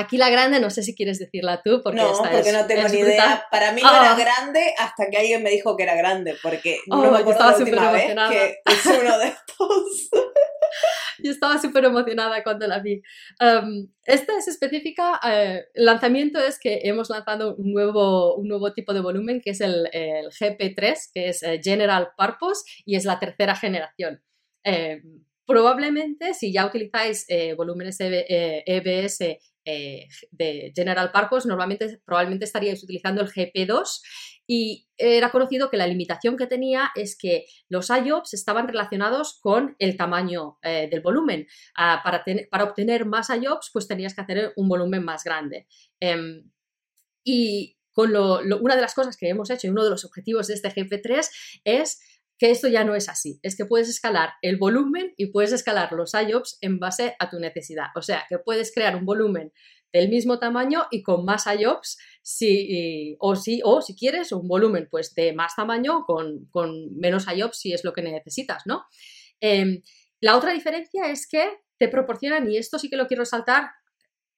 Aquí 0.00 0.16
la 0.16 0.30
grande, 0.30 0.60
no 0.60 0.70
sé 0.70 0.82
si 0.82 0.94
quieres 0.94 1.18
decirla 1.18 1.62
tú, 1.62 1.80
porque 1.82 2.00
no, 2.00 2.12
porque 2.12 2.52
no 2.52 2.66
tengo 2.66 2.88
ni 2.88 2.98
idea. 2.98 3.44
Para 3.50 3.72
mí 3.72 3.82
no 3.82 3.90
era 3.90 4.12
ah. 4.12 4.18
grande 4.18 4.74
hasta 4.78 5.08
que 5.10 5.18
alguien 5.18 5.42
me 5.42 5.50
dijo 5.50 5.76
que 5.76 5.82
era 5.82 5.94
grande, 5.94 6.36
porque 6.42 6.78
no 6.86 7.00
oh, 7.00 7.10
me 7.10 7.18
acuerdo 7.18 7.50
la 7.50 7.56
última 7.56 7.92
vez 7.92 8.14
que 8.30 8.60
es 8.64 8.86
uno 8.86 9.18
de 9.18 9.26
estos. 9.28 10.10
yo 11.22 11.30
estaba 11.30 11.58
súper 11.60 11.84
emocionada 11.84 12.42
cuando 12.42 12.66
la 12.66 12.80
vi. 12.80 13.02
Um, 13.40 13.88
esta 14.04 14.38
es 14.38 14.48
específica, 14.48 15.20
eh, 15.26 15.64
el 15.74 15.84
lanzamiento 15.84 16.38
es 16.40 16.58
que 16.58 16.80
hemos 16.84 17.10
lanzado 17.10 17.56
un 17.56 17.72
nuevo, 17.72 18.36
un 18.36 18.48
nuevo 18.48 18.72
tipo 18.72 18.92
de 18.92 19.00
volumen 19.00 19.40
que 19.40 19.50
es 19.50 19.60
el, 19.60 19.88
GP3, 19.92 21.10
que 21.12 21.28
es 21.28 21.42
eh, 21.42 21.60
General 21.62 22.08
Purpose 22.16 22.62
y 22.84 22.96
es 22.96 23.04
la 23.04 23.18
tercera 23.18 23.54
generación. 23.54 24.22
Eh, 24.64 25.02
probablemente 25.46 26.34
si 26.34 26.52
ya 26.52 26.66
utilizáis 26.66 27.26
volúmenes 27.56 27.98
EBS 28.00 29.20
e 29.20 29.40
eh, 29.64 30.08
de 30.30 30.72
General 30.74 31.10
Purpose, 31.12 31.48
normalmente 31.48 32.00
probablemente 32.04 32.44
estaríais 32.44 32.82
utilizando 32.82 33.20
el 33.22 33.28
GP2 33.28 34.00
y 34.46 34.88
era 34.96 35.30
conocido 35.30 35.70
que 35.70 35.76
la 35.76 35.86
limitación 35.86 36.36
que 36.36 36.46
tenía 36.46 36.90
es 36.94 37.16
que 37.16 37.44
los 37.68 37.88
IOPS 37.88 38.34
estaban 38.34 38.66
relacionados 38.66 39.38
con 39.40 39.76
el 39.78 39.96
tamaño 39.96 40.58
eh, 40.62 40.88
del 40.90 41.02
volumen. 41.02 41.46
Ah, 41.76 42.00
para, 42.02 42.24
para, 42.50 42.64
obtener 42.64 43.06
más 43.06 43.30
IOPS, 43.30 43.70
pues 43.72 43.86
tenías 43.86 44.14
que 44.14 44.22
hacer 44.22 44.52
un 44.56 44.68
volumen 44.68 45.04
más 45.04 45.22
grande. 45.22 45.66
Em, 46.00 46.50
y 47.22 47.76
una 47.96 48.76
de 48.76 48.80
las 48.80 48.94
cosas 48.94 49.16
que 49.16 49.28
hemos 49.28 49.50
hecho 49.50 49.66
y 49.66 49.70
uno 49.70 49.84
de 49.84 49.90
los 49.90 50.04
objetivos 50.04 50.46
de 50.46 50.54
este 50.54 50.70
GP3 50.70 51.28
es 51.64 52.19
que 52.40 52.50
esto 52.50 52.68
ya 52.68 52.84
no 52.84 52.94
es 52.94 53.10
así. 53.10 53.38
Es 53.42 53.54
que 53.54 53.66
puedes 53.66 53.90
escalar 53.90 54.30
el 54.40 54.56
volumen 54.56 55.12
y 55.18 55.26
puedes 55.26 55.52
escalar 55.52 55.92
los 55.92 56.14
IOPS 56.14 56.56
en 56.62 56.78
base 56.78 57.14
a 57.18 57.28
tu 57.28 57.38
necesidad. 57.38 57.88
O 57.94 58.00
sea, 58.00 58.24
que 58.30 58.38
puedes 58.38 58.72
crear 58.72 58.96
un 58.96 59.04
volumen 59.04 59.52
del 59.92 60.08
mismo 60.08 60.38
tamaño 60.38 60.86
y 60.90 61.02
con 61.02 61.26
más 61.26 61.44
IOPS 61.46 61.98
si, 62.22 63.14
o, 63.18 63.36
si, 63.36 63.60
o 63.62 63.82
si 63.82 63.94
quieres 63.94 64.32
un 64.32 64.48
volumen 64.48 64.88
pues 64.90 65.14
de 65.14 65.34
más 65.34 65.54
tamaño 65.54 66.06
con, 66.06 66.48
menos 66.96 67.26
IOPS 67.30 67.58
si 67.58 67.74
es 67.74 67.84
lo 67.84 67.92
que 67.92 68.00
necesitas, 68.00 68.62
¿no? 68.64 68.86
Em, 69.40 69.82
la 70.20 70.38
otra 70.38 70.54
diferencia 70.54 71.10
es 71.10 71.28
que 71.28 71.46
te 71.76 71.88
proporcionan, 71.88 72.50
y 72.50 72.56
esto 72.56 72.78
sí 72.78 72.88
que 72.88 72.96
lo 72.96 73.06
quiero 73.06 73.22
resaltar, 73.22 73.70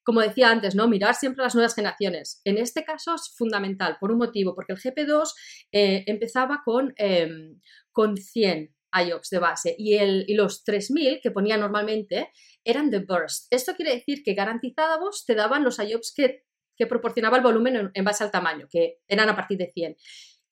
como 0.03 0.21
decía 0.21 0.49
antes, 0.49 0.75
¿no? 0.75 0.87
Mirar 0.87 1.15
siempre 1.15 1.43
las 1.43 1.55
nuevas 1.55 1.75
generaciones. 1.75 2.41
En 2.43 2.57
este 2.57 2.83
caso 2.83 3.15
es 3.15 3.33
fundamental 3.35 3.97
por 3.99 4.11
un 4.11 4.17
motivo, 4.17 4.53
porque 4.55 4.73
el 4.73 4.79
GP2 4.79 5.33
eh, 5.71 6.03
empezaba 6.07 6.61
con, 6.65 6.93
em, 6.97 7.59
con 7.91 8.17
100 8.17 8.73
IOPS 8.93 9.29
de 9.29 9.39
base 9.39 9.75
y, 9.77 9.95
el, 9.95 10.25
y 10.27 10.35
los 10.35 10.63
3000 10.63 11.19
que 11.21 11.31
ponía 11.31 11.57
normalmente 11.57 12.29
eran 12.63 12.89
de 12.89 12.99
burst. 12.99 13.47
Esto 13.51 13.75
quiere 13.75 13.93
decir 13.95 14.23
que 14.23 14.33
garantizados 14.33 15.25
te 15.25 15.35
daban 15.35 15.63
los 15.63 15.79
IOPS 15.79 16.13
que, 16.15 16.43
que 16.77 16.87
proporcionaba 16.87 17.37
el 17.37 17.43
volumen 17.43 17.91
en, 17.93 18.05
base 18.05 18.23
al 18.23 18.31
tamaño, 18.31 18.67
que 18.69 18.99
eran 19.07 19.29
a 19.29 19.35
partir 19.35 19.57
de 19.57 19.71
100. 19.73 19.97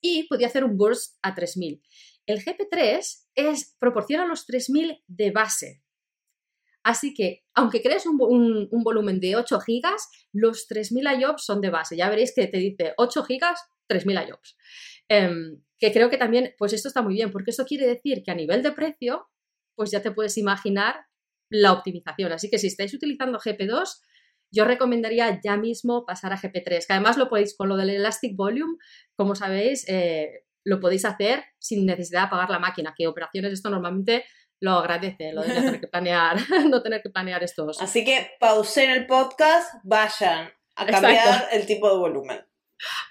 Y 0.00 0.26
podía 0.26 0.48
hacer 0.48 0.64
un 0.64 0.76
burst 0.76 1.18
a 1.22 1.34
3000. 1.34 1.80
El 2.26 2.44
GP3 2.44 3.26
es, 3.34 3.76
proporciona 3.78 4.26
los 4.26 4.46
3000 4.46 5.02
de 5.06 5.30
base. 5.30 5.82
Así 6.82 7.14
que, 7.14 7.44
aunque 7.54 7.80
crees 7.80 8.06
un, 8.06 8.68
volumen 8.82 9.20
de 9.20 9.36
8 9.36 9.60
gigas, 9.60 10.08
los 10.32 10.66
3000 10.66 11.20
IOPS 11.20 11.44
son 11.44 11.60
de 11.60 11.70
base. 11.70 11.96
Ya 11.96 12.10
veréis 12.10 12.34
que 12.34 12.46
te 12.48 12.58
dice 12.58 12.94
8 12.96 13.22
gigas, 13.24 13.60
3000 13.86 14.18
IOPS. 14.28 14.56
Em, 15.08 15.62
que 15.78 15.92
creo 15.92 16.10
que 16.10 16.16
también, 16.16 16.54
pues 16.58 16.72
esto 16.72 16.88
está 16.88 17.02
muy 17.02 17.14
bien, 17.14 17.30
porque 17.30 17.50
esto 17.50 17.64
quiere 17.64 17.86
decir 17.86 18.22
que 18.24 18.30
a 18.30 18.34
nivel 18.34 18.62
de 18.62 18.72
precio, 18.72 19.28
pues 19.74 19.90
ya 19.90 20.02
te 20.02 20.10
puedes 20.10 20.36
imaginar 20.38 21.06
la 21.50 21.72
optimización. 21.72 22.32
Así 22.32 22.50
que 22.50 22.58
si 22.58 22.66
estáis 22.66 22.94
utilizando 22.94 23.38
GP2, 23.38 24.00
yo 24.50 24.64
recomendaría 24.64 25.40
ya 25.42 25.56
mismo 25.56 26.04
pasar 26.04 26.32
a 26.32 26.38
GP3, 26.38 26.86
que 26.86 26.92
además 26.92 27.16
lo 27.16 27.28
podéis 27.28 27.56
con 27.56 27.68
lo 27.68 27.76
del 27.76 27.90
Elastic 27.90 28.36
Volume, 28.36 28.76
como 29.16 29.34
sabéis, 29.34 29.88
eh, 29.88 30.44
lo 30.64 30.78
podéis 30.78 31.04
hacer 31.04 31.44
sin 31.58 31.86
necesidad 31.86 32.20
de 32.20 32.26
apagar 32.26 32.50
la 32.50 32.58
máquina, 32.58 32.94
que 32.96 33.06
operaciones 33.06 33.52
esto 33.52 33.70
normalmente 33.70 34.24
lo 34.62 34.74
agradece, 34.74 35.32
lo 35.32 35.42
de 35.42 35.48
tener 35.48 35.80
que 35.80 35.88
planear, 35.88 36.36
no 36.70 36.82
tener 36.82 37.02
que 37.02 37.10
planear 37.10 37.42
estos. 37.42 37.82
Así 37.82 38.04
que 38.04 38.30
pausen 38.38 38.90
el 38.90 39.06
podcast, 39.06 39.74
vayan 39.82 40.50
a 40.76 40.86
cambiar 40.86 41.48
el 41.50 41.66
tipo 41.66 41.90
de 41.90 41.96
volumen. 41.98 42.46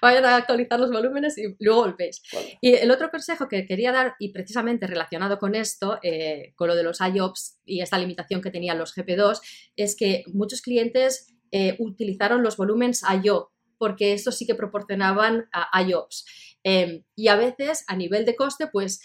Vayan 0.00 0.24
a 0.24 0.36
actualizar 0.36 0.80
los 0.80 0.90
volúmenes 0.90 1.36
y 1.36 1.54
luego 1.60 1.82
volvéis. 1.82 2.22
Y 2.62 2.74
el 2.74 2.90
otro 2.90 3.10
consejo 3.10 3.48
que 3.48 3.66
quería 3.66 3.92
dar, 3.92 4.16
y 4.18 4.32
precisamente 4.32 4.86
relacionado 4.86 5.38
con 5.38 5.54
esto, 5.54 5.98
eh, 6.02 6.54
con 6.56 6.68
lo 6.68 6.74
de 6.74 6.84
los 6.84 7.00
IOPS 7.00 7.60
y 7.66 7.82
esta 7.82 7.98
limitación 7.98 8.40
que 8.40 8.50
tenían 8.50 8.78
los 8.78 8.94
GP2, 8.94 9.40
es 9.76 9.94
que 9.94 10.24
muchos 10.32 10.62
clientes 10.62 11.34
eh, 11.50 11.76
utilizaron 11.78 12.42
los 12.42 12.56
volúmenes 12.56 13.02
IO, 13.22 13.52
porque 13.76 14.14
estos 14.14 14.38
sí 14.38 14.46
que 14.46 14.54
proporcionaban 14.54 15.48
a 15.52 15.82
IOPS. 15.82 16.24
Em, 16.64 17.02
y 17.14 17.28
a 17.28 17.36
veces, 17.36 17.84
a 17.88 17.96
nivel 17.96 18.24
de 18.24 18.36
coste, 18.36 18.68
pues 18.68 19.00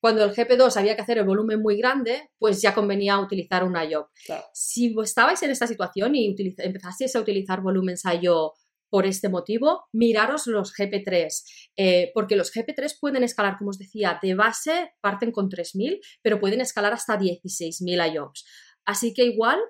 cuando 0.00 0.24
el 0.24 0.32
GP2 0.32 0.76
había 0.76 0.96
que 0.96 1.02
hacer 1.02 1.18
el 1.18 1.24
volumen 1.24 1.60
muy 1.60 1.76
grande, 1.76 2.30
pues 2.38 2.62
ya 2.62 2.74
convenía 2.74 3.18
utilizar 3.18 3.64
un 3.64 3.76
IO. 3.76 4.10
Si 4.52 4.94
estabais 5.02 5.42
en 5.42 5.50
esta 5.50 5.66
situación 5.66 6.14
y 6.14 6.34
empezasteis 6.58 7.14
a 7.16 7.20
utilizar 7.20 7.60
volúmenes 7.60 8.02
IO 8.20 8.54
por 8.88 9.06
este 9.06 9.28
motivo, 9.28 9.84
miraros 9.92 10.46
los 10.46 10.74
GP3, 10.74 11.44
eh, 11.76 12.10
porque 12.12 12.34
los 12.34 12.52
GP3 12.52 12.96
pueden 13.00 13.22
escalar, 13.22 13.56
como 13.56 13.70
os 13.70 13.78
decía, 13.78 14.18
de 14.20 14.34
base 14.34 14.94
parten 15.00 15.30
con 15.30 15.48
3.000, 15.48 16.00
pero 16.22 16.40
pueden 16.40 16.60
escalar 16.60 16.92
hasta 16.92 17.16
16.000 17.16 18.14
IOPS. 18.14 18.44
Así 18.84 19.14
que 19.14 19.24
igual, 19.24 19.60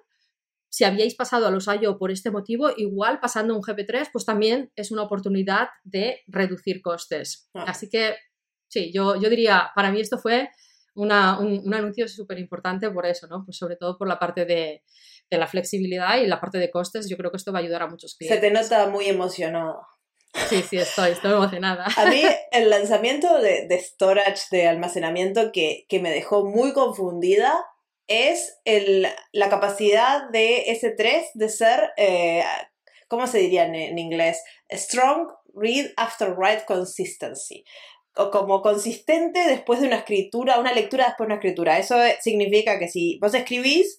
si 0.71 0.85
habíais 0.85 1.15
pasado 1.15 1.47
a 1.47 1.51
los 1.51 1.67
IO 1.67 1.99
por 1.99 2.11
este 2.11 2.31
motivo, 2.31 2.71
igual 2.77 3.21
pasando 3.21 3.55
un 3.55 3.63
GP3, 3.63 4.09
pues 4.13 4.25
también 4.25 4.73
es 4.75 4.91
una 4.91 5.03
oportunidad 5.03 5.69
de 5.85 6.21
reducir 6.27 6.81
costes. 6.81 7.51
Ah. 7.53 7.65
Así 7.69 7.91
que 7.91 8.15
sí, 8.71 8.91
yo, 8.93 9.21
yo 9.21 9.29
diría, 9.29 9.71
para 9.75 9.91
mí 9.91 10.01
esto 10.01 10.17
fue 10.19 10.49
un, 10.95 11.13
anuncio 11.13 12.09
súper 12.09 12.39
importante 12.39 12.91
por 12.91 13.07
eso, 13.07 13.27
¿no? 13.27 13.45
Pues 13.45 13.57
sobre 13.57 13.77
todo 13.77 13.97
por 13.99 14.09
la 14.09 14.19
parte 14.19 14.45
de, 14.45 14.83
la 15.31 15.47
flexibilidad 15.47 16.19
y 16.19 16.27
la 16.27 16.41
parte 16.41 16.59
de 16.59 16.71
costes, 16.71 17.09
yo 17.09 17.17
creo 17.17 17.31
que 17.31 17.37
esto 17.37 17.53
va 17.53 17.61
a 17.61 17.63
ayudar 17.63 17.83
a 17.83 17.87
muchos 17.87 18.17
clientes. 18.17 18.41
Se 18.41 18.49
te 18.49 18.53
nota 18.53 18.89
muy 18.89 19.07
emocionado. 19.07 19.87
Sí, 20.49 20.63
sí, 20.63 20.77
estoy, 20.77 21.13
estoy 21.13 21.33
emocionada. 21.33 21.87
A 21.97 22.07
mí 22.07 22.23
el 22.53 22.71
lanzamiento 22.71 23.41
de, 23.41 23.69
storage, 23.81 24.45
de 24.51 24.67
almacenamiento 24.67 25.53
que, 25.53 25.87
me 26.01 26.11
dejó 26.11 26.45
muy 26.45 26.73
confundida 26.73 27.65
es 28.09 28.59
la 28.65 29.51
capacidad 29.51 30.29
de 30.31 30.65
S3 30.67 31.31
de 31.35 31.49
ser, 31.49 31.91
eh, 31.97 32.43
¿cómo 33.07 33.29
se 33.29 33.39
diría 33.39 33.67
en, 33.67 33.99
inglés? 33.99 34.43
Strong 34.69 35.29
Read 35.55 35.93
After 35.97 36.35
Write 36.37 36.65
Consistency 36.67 37.65
como 38.31 38.61
consistente 38.61 39.47
después 39.47 39.81
de 39.81 39.87
una 39.87 39.97
escritura, 39.97 40.59
una 40.59 40.75
lectura 40.75 41.07
después 41.07 41.27
de 41.27 41.33
una 41.33 41.35
escritura. 41.37 41.79
Eso 41.79 41.97
significa 42.21 42.79
que 42.79 42.89
si 42.89 43.19
vos 43.21 43.33
escribís 43.35 43.99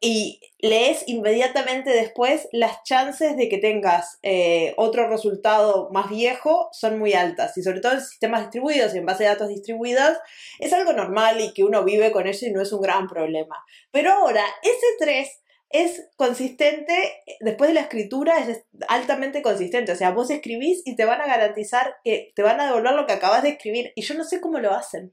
y 0.00 0.40
lees 0.58 1.04
inmediatamente 1.06 1.90
después, 1.90 2.46
las 2.52 2.82
chances 2.82 3.38
de 3.38 3.48
que 3.48 3.56
tengas 3.56 4.18
eh, 4.22 4.74
otro 4.76 5.08
resultado 5.08 5.88
más 5.92 6.10
viejo 6.10 6.68
son 6.72 6.98
muy 6.98 7.14
altas. 7.14 7.56
Y 7.56 7.62
sobre 7.62 7.80
todo 7.80 7.92
en 7.92 8.02
sistemas 8.02 8.42
distribuidos 8.42 8.94
y 8.94 8.98
en 8.98 9.06
base 9.06 9.22
de 9.22 9.30
datos 9.30 9.48
distribuidas, 9.48 10.18
es 10.58 10.74
algo 10.74 10.92
normal 10.92 11.40
y 11.40 11.54
que 11.54 11.64
uno 11.64 11.84
vive 11.84 12.12
con 12.12 12.26
eso 12.26 12.44
y 12.44 12.50
no 12.50 12.60
es 12.60 12.72
un 12.72 12.82
gran 12.82 13.08
problema. 13.08 13.64
Pero 13.90 14.12
ahora, 14.12 14.44
ese 14.62 14.86
3 14.98 15.43
es 15.74 16.08
consistente, 16.16 16.94
después 17.40 17.68
de 17.68 17.74
la 17.74 17.80
escritura 17.80 18.38
es 18.38 18.64
altamente 18.88 19.42
consistente, 19.42 19.90
o 19.90 19.96
sea, 19.96 20.12
vos 20.12 20.30
escribís 20.30 20.82
y 20.84 20.94
te 20.94 21.04
van 21.04 21.20
a 21.20 21.26
garantizar 21.26 21.96
que 22.04 22.30
te 22.36 22.42
van 22.42 22.60
a 22.60 22.66
devolver 22.66 22.94
lo 22.94 23.06
que 23.06 23.12
acabas 23.12 23.42
de 23.42 23.50
escribir 23.50 23.92
y 23.96 24.02
yo 24.02 24.14
no 24.14 24.22
sé 24.22 24.40
cómo 24.40 24.60
lo 24.60 24.72
hacen. 24.72 25.12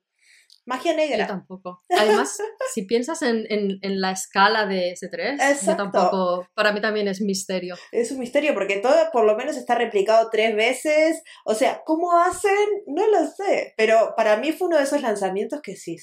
Magia 0.68 0.94
negra. 0.94 1.26
Yo 1.26 1.28
tampoco. 1.28 1.82
Además, 1.90 2.38
si 2.72 2.84
piensas 2.84 3.24
en, 3.24 3.80
la 3.82 4.12
escala 4.12 4.68
de 4.68 4.94
S3, 4.94 5.66
yo 5.66 5.76
tampoco, 5.76 6.48
para 6.54 6.72
mí 6.72 6.80
también 6.80 7.08
es 7.08 7.22
misterio. 7.22 7.76
Es 7.92 8.12
un 8.12 8.20
misterio 8.20 8.54
porque 8.54 8.78
todo 8.78 8.94
por 9.12 9.26
lo 9.26 9.36
menos 9.36 9.58
está 9.58 9.74
replicado 9.74 10.30
tres 10.32 10.56
veces. 10.56 11.24
O 11.46 11.56
sea, 11.56 11.82
¿cómo 11.84 12.16
hacen? 12.16 12.54
No 12.86 13.08
lo 13.08 13.26
sé. 13.26 13.74
Pero 13.76 14.14
para 14.16 14.38
mí 14.38 14.52
fue 14.52 14.68
uno 14.68 14.78
de 14.78 14.84
esos 14.84 15.02
lanzamientos 15.02 15.62
que 15.64 15.76
sí, 15.76 15.98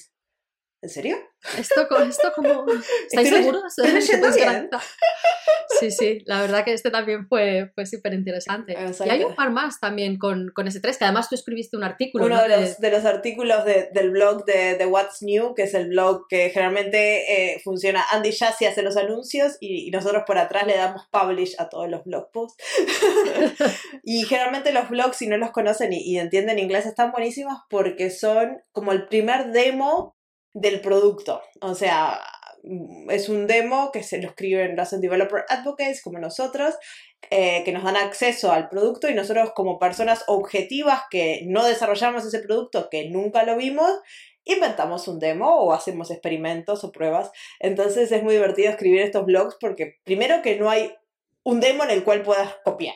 ¿En 0.81 0.89
serio? 0.89 1.17
Esto, 1.57 1.81
esto 2.03 2.31
como... 2.35 2.65
¿Estáis 3.11 3.29
seguros? 3.29 3.73
Sí, 5.79 5.91
sí, 5.91 6.23
la 6.25 6.41
verdad 6.41 6.65
que 6.65 6.73
este 6.73 6.91
también 6.91 7.27
fue, 7.27 7.71
fue 7.73 7.85
súper 7.85 8.13
interesante. 8.13 8.75
Y 9.05 9.09
hay 9.09 9.23
un 9.23 9.35
par 9.35 9.51
más 9.51 9.79
también 9.79 10.17
con, 10.17 10.51
con 10.53 10.67
ese 10.67 10.81
3, 10.81 10.97
que 10.97 11.05
además 11.05 11.29
tú 11.29 11.35
escribiste 11.35 11.77
un 11.77 11.83
artículo. 11.83 12.25
Uno 12.25 12.41
de, 12.41 12.49
los, 12.49 12.79
de, 12.79 12.91
los, 12.91 13.05
artículos 13.05 13.63
del 13.65 14.09
blog 14.11 14.43
de, 14.45 14.75
de, 14.75 14.85
What's 14.85 15.21
New, 15.21 15.53
que 15.53 15.63
es 15.63 15.73
el 15.75 15.87
blog 15.89 16.27
que 16.27 16.49
generalmente 16.49 17.53
eh, 17.53 17.61
funciona. 17.63 18.03
Andy 18.11 18.33
Jassy 18.33 18.65
hace 18.65 18.81
los 18.81 18.97
anuncios 18.97 19.57
y, 19.61 19.89
nosotros 19.91 20.23
por 20.27 20.37
atrás 20.37 20.67
le 20.67 20.75
damos 20.75 21.07
publish 21.11 21.55
a 21.59 21.69
todos 21.69 21.89
los 21.89 22.03
blog 22.03 22.29
posts. 22.31 22.61
y 24.03 24.23
generalmente 24.23 24.73
los 24.73 24.89
blogs, 24.89 25.15
si 25.15 25.27
no 25.27 25.37
los 25.37 25.51
conocen 25.51 25.93
y, 25.93 26.01
y 26.01 26.19
entienden 26.19 26.59
inglés, 26.59 26.87
están 26.87 27.11
buenísimos 27.11 27.57
porque 27.69 28.09
son 28.09 28.61
como 28.73 28.91
el 28.91 29.07
primer 29.07 29.51
demo 29.51 30.18
del 30.53 30.81
producto. 30.81 31.41
O 31.61 31.75
sea, 31.75 32.21
es 33.09 33.29
un 33.29 33.47
demo 33.47 33.91
que 33.91 34.03
se 34.03 34.21
lo 34.21 34.29
escriben 34.29 34.75
los 34.75 34.99
developer 34.99 35.45
advocates 35.47 36.01
como 36.01 36.19
nosotros, 36.19 36.75
eh, 37.29 37.63
que 37.63 37.71
nos 37.71 37.83
dan 37.83 37.97
acceso 37.97 38.51
al 38.51 38.69
producto 38.69 39.09
y 39.09 39.13
nosotros 39.13 39.51
como 39.55 39.79
personas 39.79 40.23
objetivas 40.27 41.03
que 41.09 41.41
no 41.45 41.65
desarrollamos 41.65 42.25
ese 42.25 42.39
producto, 42.39 42.89
que 42.89 43.09
nunca 43.09 43.43
lo 43.43 43.55
vimos, 43.55 43.91
inventamos 44.45 45.07
un 45.07 45.19
demo 45.19 45.55
o 45.61 45.73
hacemos 45.73 46.11
experimentos 46.11 46.83
o 46.83 46.91
pruebas. 46.91 47.31
Entonces 47.59 48.11
es 48.11 48.23
muy 48.23 48.33
divertido 48.33 48.69
escribir 48.69 49.01
estos 49.01 49.25
blogs 49.25 49.55
porque 49.59 49.97
primero 50.03 50.41
que 50.41 50.57
no 50.57 50.69
hay 50.69 50.93
un 51.43 51.59
demo 51.59 51.83
en 51.83 51.91
el 51.91 52.03
cual 52.03 52.23
puedas 52.23 52.55
copiar. 52.63 52.95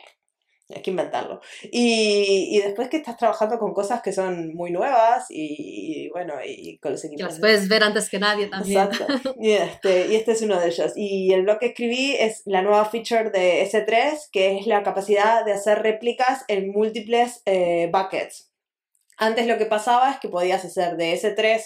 Hay 0.74 0.80
que 0.80 0.90
inventarlo. 0.90 1.40
Y, 1.62 2.56
y, 2.56 2.60
después 2.60 2.88
que 2.88 2.96
estás 2.96 3.18
trabajando 3.18 3.58
con 3.58 3.74
cosas 3.74 4.00
que 4.00 4.12
son 4.12 4.54
muy 4.54 4.70
nuevas 4.70 5.26
y, 5.28 6.08
bueno, 6.10 6.34
y 6.42 6.78
con 6.78 6.92
los 6.92 7.04
equipos. 7.04 7.32
las 7.32 7.40
puedes 7.40 7.68
ver 7.68 7.84
antes 7.84 8.08
que 8.08 8.18
nadie 8.18 8.46
también. 8.46 8.88
Exacto. 8.88 9.34
Y 9.40 9.52
este, 9.52 10.06
y 10.06 10.16
este 10.16 10.32
es 10.32 10.42
uno 10.42 10.58
de 10.58 10.68
ellos. 10.68 10.92
Y 10.96 11.32
el 11.34 11.42
blog 11.42 11.58
que 11.58 11.66
escribí 11.66 12.14
es 12.18 12.42
la 12.46 12.62
nueva 12.62 12.86
feature 12.86 13.30
de 13.30 13.62
S3, 13.70 14.30
que 14.32 14.58
es 14.58 14.66
la 14.66 14.82
capacidad 14.82 15.44
de 15.44 15.52
hacer 15.52 15.82
réplicas 15.82 16.44
en 16.48 16.70
múltiples 16.70 17.42
eh, 17.44 17.90
buckets. 17.92 18.53
Antes 19.16 19.46
lo 19.46 19.58
que 19.58 19.66
pasaba 19.66 20.10
es 20.10 20.18
que 20.18 20.28
podías 20.28 20.64
hacer 20.64 20.96
de 20.96 21.14
S3, 21.14 21.62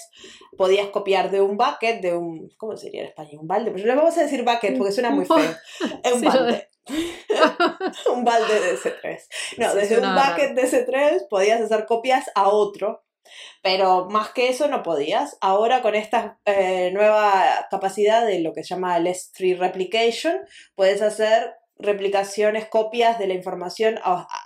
podías 0.56 0.88
copiar 0.88 1.30
de 1.30 1.40
un 1.40 1.56
bucket, 1.56 2.00
de 2.00 2.14
un, 2.14 2.50
¿cómo 2.56 2.76
sería 2.76 3.02
en 3.02 3.08
español? 3.08 3.40
Un 3.40 3.48
balde, 3.48 3.70
pero 3.70 3.86
le 3.86 3.94
vamos 3.94 4.16
a 4.18 4.22
decir 4.22 4.44
bucket 4.44 4.76
porque 4.76 4.92
suena 4.92 5.10
muy 5.10 5.24
feo. 5.24 5.36
Es 6.04 6.12
un 6.12 6.22
balde. 6.22 6.68
un 8.14 8.24
balde 8.24 8.60
de 8.60 8.76
S3. 8.76 9.18
No, 9.58 9.74
desde 9.74 9.98
un 9.98 10.14
bucket 10.14 10.54
de 10.54 10.62
S3 10.62 11.28
podías 11.28 11.60
hacer 11.60 11.86
copias 11.86 12.30
a 12.34 12.48
otro, 12.48 13.04
pero 13.62 14.06
más 14.06 14.30
que 14.30 14.48
eso 14.48 14.68
no 14.68 14.82
podías. 14.82 15.36
Ahora 15.40 15.82
con 15.82 15.94
esta 15.94 16.38
eh, 16.44 16.90
nueva 16.92 17.66
capacidad 17.70 18.26
de 18.26 18.40
lo 18.40 18.52
que 18.52 18.62
se 18.62 18.74
llama 18.74 18.96
el 18.96 19.06
S3 19.06 19.58
Replication, 19.58 20.40
puedes 20.74 21.02
hacer 21.02 21.54
replicaciones, 21.78 22.66
copias 22.66 23.18
de 23.18 23.28
la 23.28 23.34
información 23.34 23.98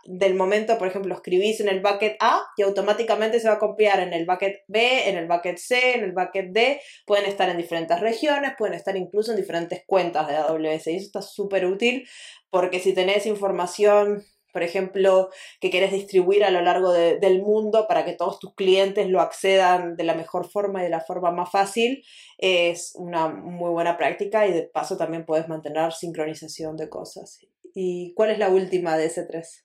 del 0.04 0.34
momento, 0.34 0.76
por 0.78 0.88
ejemplo, 0.88 1.14
escribís 1.14 1.60
en 1.60 1.68
el 1.68 1.80
bucket 1.80 2.16
A 2.20 2.42
y 2.56 2.62
automáticamente 2.62 3.40
se 3.40 3.48
va 3.48 3.54
a 3.54 3.58
copiar 3.58 4.00
en 4.00 4.12
el 4.12 4.26
bucket 4.26 4.62
B, 4.68 5.08
en 5.08 5.16
el 5.16 5.26
bucket 5.26 5.56
C, 5.56 5.94
en 5.94 6.04
el 6.04 6.12
bucket 6.12 6.52
D. 6.52 6.80
Pueden 7.06 7.24
estar 7.24 7.48
en 7.48 7.56
diferentes 7.56 7.98
regiones, 8.00 8.52
pueden 8.58 8.74
estar 8.74 8.96
incluso 8.96 9.32
en 9.32 9.38
diferentes 9.38 9.82
cuentas 9.86 10.28
de 10.28 10.36
AWS 10.36 10.86
y 10.88 10.96
eso 10.96 11.06
está 11.06 11.22
súper 11.22 11.64
útil 11.64 12.06
porque 12.50 12.80
si 12.80 12.92
tenés 12.92 13.24
información 13.24 14.22
por 14.52 14.62
ejemplo, 14.62 15.30
que 15.60 15.70
quieres 15.70 15.92
distribuir 15.92 16.44
a 16.44 16.50
lo 16.50 16.60
largo 16.60 16.92
del 16.92 17.42
mundo 17.42 17.86
para 17.88 18.04
que 18.04 18.12
todos 18.12 18.38
tus 18.38 18.54
clientes 18.54 19.08
lo 19.08 19.20
accedan 19.20 19.96
de 19.96 20.04
la 20.04 20.14
mejor 20.14 20.48
forma 20.50 20.80
y 20.80 20.84
de 20.84 20.90
la 20.90 21.00
forma 21.00 21.30
más 21.30 21.50
fácil, 21.50 22.04
es 22.38 22.92
una 22.96 23.28
muy 23.28 23.70
buena 23.70 23.96
práctica 23.96 24.46
y 24.46 24.52
de 24.52 24.62
paso 24.62 24.96
también 24.96 25.24
puedes 25.24 25.48
mantener 25.48 25.92
sincronización 25.92 26.76
de 26.76 26.88
cosas. 26.88 27.40
¿Y 27.74 28.12
cuál 28.14 28.30
es 28.30 28.38
la 28.38 28.50
última 28.50 28.96
de 28.96 29.06
ese 29.06 29.24
3? 29.24 29.64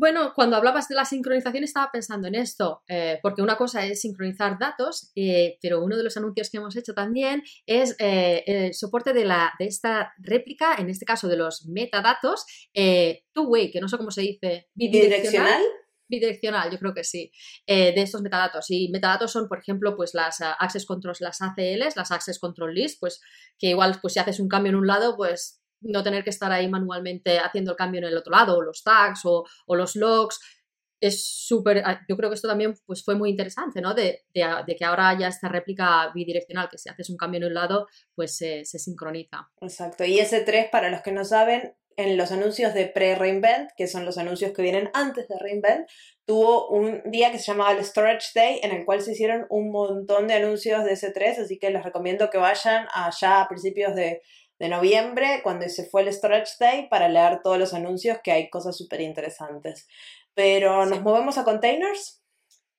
Bueno, 0.00 0.32
cuando 0.34 0.56
hablabas 0.56 0.88
de 0.88 0.94
la 0.94 1.04
sincronización 1.04 1.62
estaba 1.62 1.90
pensando 1.92 2.26
en 2.26 2.34
esto, 2.34 2.82
eh, 2.88 3.18
porque 3.20 3.42
una 3.42 3.58
cosa 3.58 3.84
es 3.84 4.00
sincronizar 4.00 4.58
datos, 4.58 5.12
eh, 5.14 5.58
pero 5.60 5.84
uno 5.84 5.94
de 5.94 6.02
los 6.02 6.16
anuncios 6.16 6.48
que 6.48 6.56
hemos 6.56 6.74
hecho 6.74 6.94
también 6.94 7.42
es 7.66 7.96
eh, 7.98 8.42
el 8.46 8.72
soporte 8.72 9.12
de, 9.12 9.26
la, 9.26 9.52
de 9.58 9.66
esta 9.66 10.14
réplica, 10.16 10.76
en 10.78 10.88
este 10.88 11.04
caso 11.04 11.28
de 11.28 11.36
los 11.36 11.66
metadatos, 11.66 12.46
two-way, 13.34 13.70
que 13.70 13.82
no 13.82 13.88
sé 13.88 13.98
cómo 13.98 14.10
se 14.10 14.22
dice, 14.22 14.70
bidireccional. 14.72 15.60
Bidireccional, 16.08 16.70
yo 16.70 16.78
creo 16.78 16.94
que 16.94 17.04
sí, 17.04 17.30
de 17.66 17.94
estos 17.94 18.22
metadatos. 18.22 18.70
Y 18.70 18.88
metadatos 18.88 19.30
son, 19.30 19.48
por 19.48 19.58
ejemplo, 19.58 19.96
pues 19.96 20.14
las 20.14 20.40
access 20.40 20.86
controls, 20.86 21.20
las 21.20 21.42
ACLs, 21.42 21.94
las 21.94 22.10
access 22.10 22.38
control 22.38 22.74
lists, 22.74 22.96
pues 22.98 23.20
que 23.58 23.68
igual 23.68 23.98
pues 24.00 24.14
si 24.14 24.18
haces 24.18 24.40
un 24.40 24.48
cambio 24.48 24.70
en 24.70 24.76
un 24.76 24.86
lado, 24.86 25.14
pues 25.16 25.60
no 25.80 26.02
tener 26.02 26.24
que 26.24 26.30
estar 26.30 26.50
ahí 26.52 26.68
manualmente 26.68 27.38
haciendo 27.38 27.72
el 27.72 27.76
cambio 27.76 27.98
en 27.98 28.06
el 28.06 28.16
otro 28.16 28.32
lado, 28.32 28.56
o 28.56 28.62
los 28.62 28.82
tags 28.82 29.20
o, 29.24 29.44
los 29.68 29.96
logs. 29.96 30.40
Es 31.00 31.24
súper, 31.24 31.82
ah, 31.86 32.02
yo 32.08 32.16
creo 32.16 32.28
que 32.28 32.34
esto 32.34 32.48
también 32.48 32.74
pues, 32.84 33.02
fue 33.02 33.14
muy 33.14 33.30
interesante, 33.30 33.80
¿no? 33.80 33.94
De, 33.94 34.26
que 34.34 34.84
ahora 34.84 35.08
haya 35.08 35.28
esta 35.28 35.48
réplica 35.48 36.10
bidireccional, 36.14 36.68
que 36.68 36.76
si 36.76 36.90
haces 36.90 37.08
un 37.08 37.16
cambio 37.16 37.38
en 37.38 37.46
un 37.46 37.54
lado, 37.54 37.88
pues 38.14 38.36
se 38.36 38.64
sincroniza. 38.64 39.50
Exacto. 39.62 40.04
Y 40.04 40.18
ese 40.18 40.42
3, 40.42 40.68
para 40.70 40.90
los 40.90 41.00
que 41.00 41.12
no 41.12 41.24
saben, 41.24 41.74
en 42.00 42.16
los 42.16 42.32
anuncios 42.32 42.72
de 42.74 42.86
pre-reinvent, 42.86 43.70
que 43.76 43.86
son 43.86 44.04
los 44.04 44.16
anuncios 44.16 44.52
que 44.52 44.62
vienen 44.62 44.90
antes 44.94 45.28
de 45.28 45.38
reinvent, 45.38 45.88
tuvo 46.24 46.68
un 46.68 47.02
día 47.10 47.30
que 47.30 47.38
se 47.38 47.52
llamaba 47.52 47.72
el 47.72 47.84
Storage 47.84 48.28
Day, 48.34 48.60
en 48.62 48.72
el 48.72 48.84
cual 48.84 49.02
se 49.02 49.12
hicieron 49.12 49.46
un 49.50 49.70
montón 49.70 50.26
de 50.26 50.34
anuncios 50.34 50.84
de 50.84 50.92
S3, 50.92 51.40
así 51.40 51.58
que 51.58 51.70
les 51.70 51.82
recomiendo 51.82 52.30
que 52.30 52.38
vayan 52.38 52.86
allá 52.94 53.42
a 53.42 53.48
principios 53.48 53.94
de 53.94 54.22
de 54.60 54.68
noviembre, 54.68 55.40
cuando 55.42 55.66
se 55.70 55.86
fue 55.86 56.02
el 56.02 56.12
Storage 56.12 56.52
Day, 56.60 56.88
para 56.90 57.08
leer 57.08 57.40
todos 57.42 57.58
los 57.58 57.72
anuncios, 57.72 58.18
que 58.22 58.30
hay 58.30 58.50
cosas 58.50 58.76
súper 58.76 59.00
interesantes. 59.00 59.88
Pero 60.34 60.84
nos 60.84 61.00
movemos 61.00 61.38
a 61.38 61.44
containers. 61.44 62.22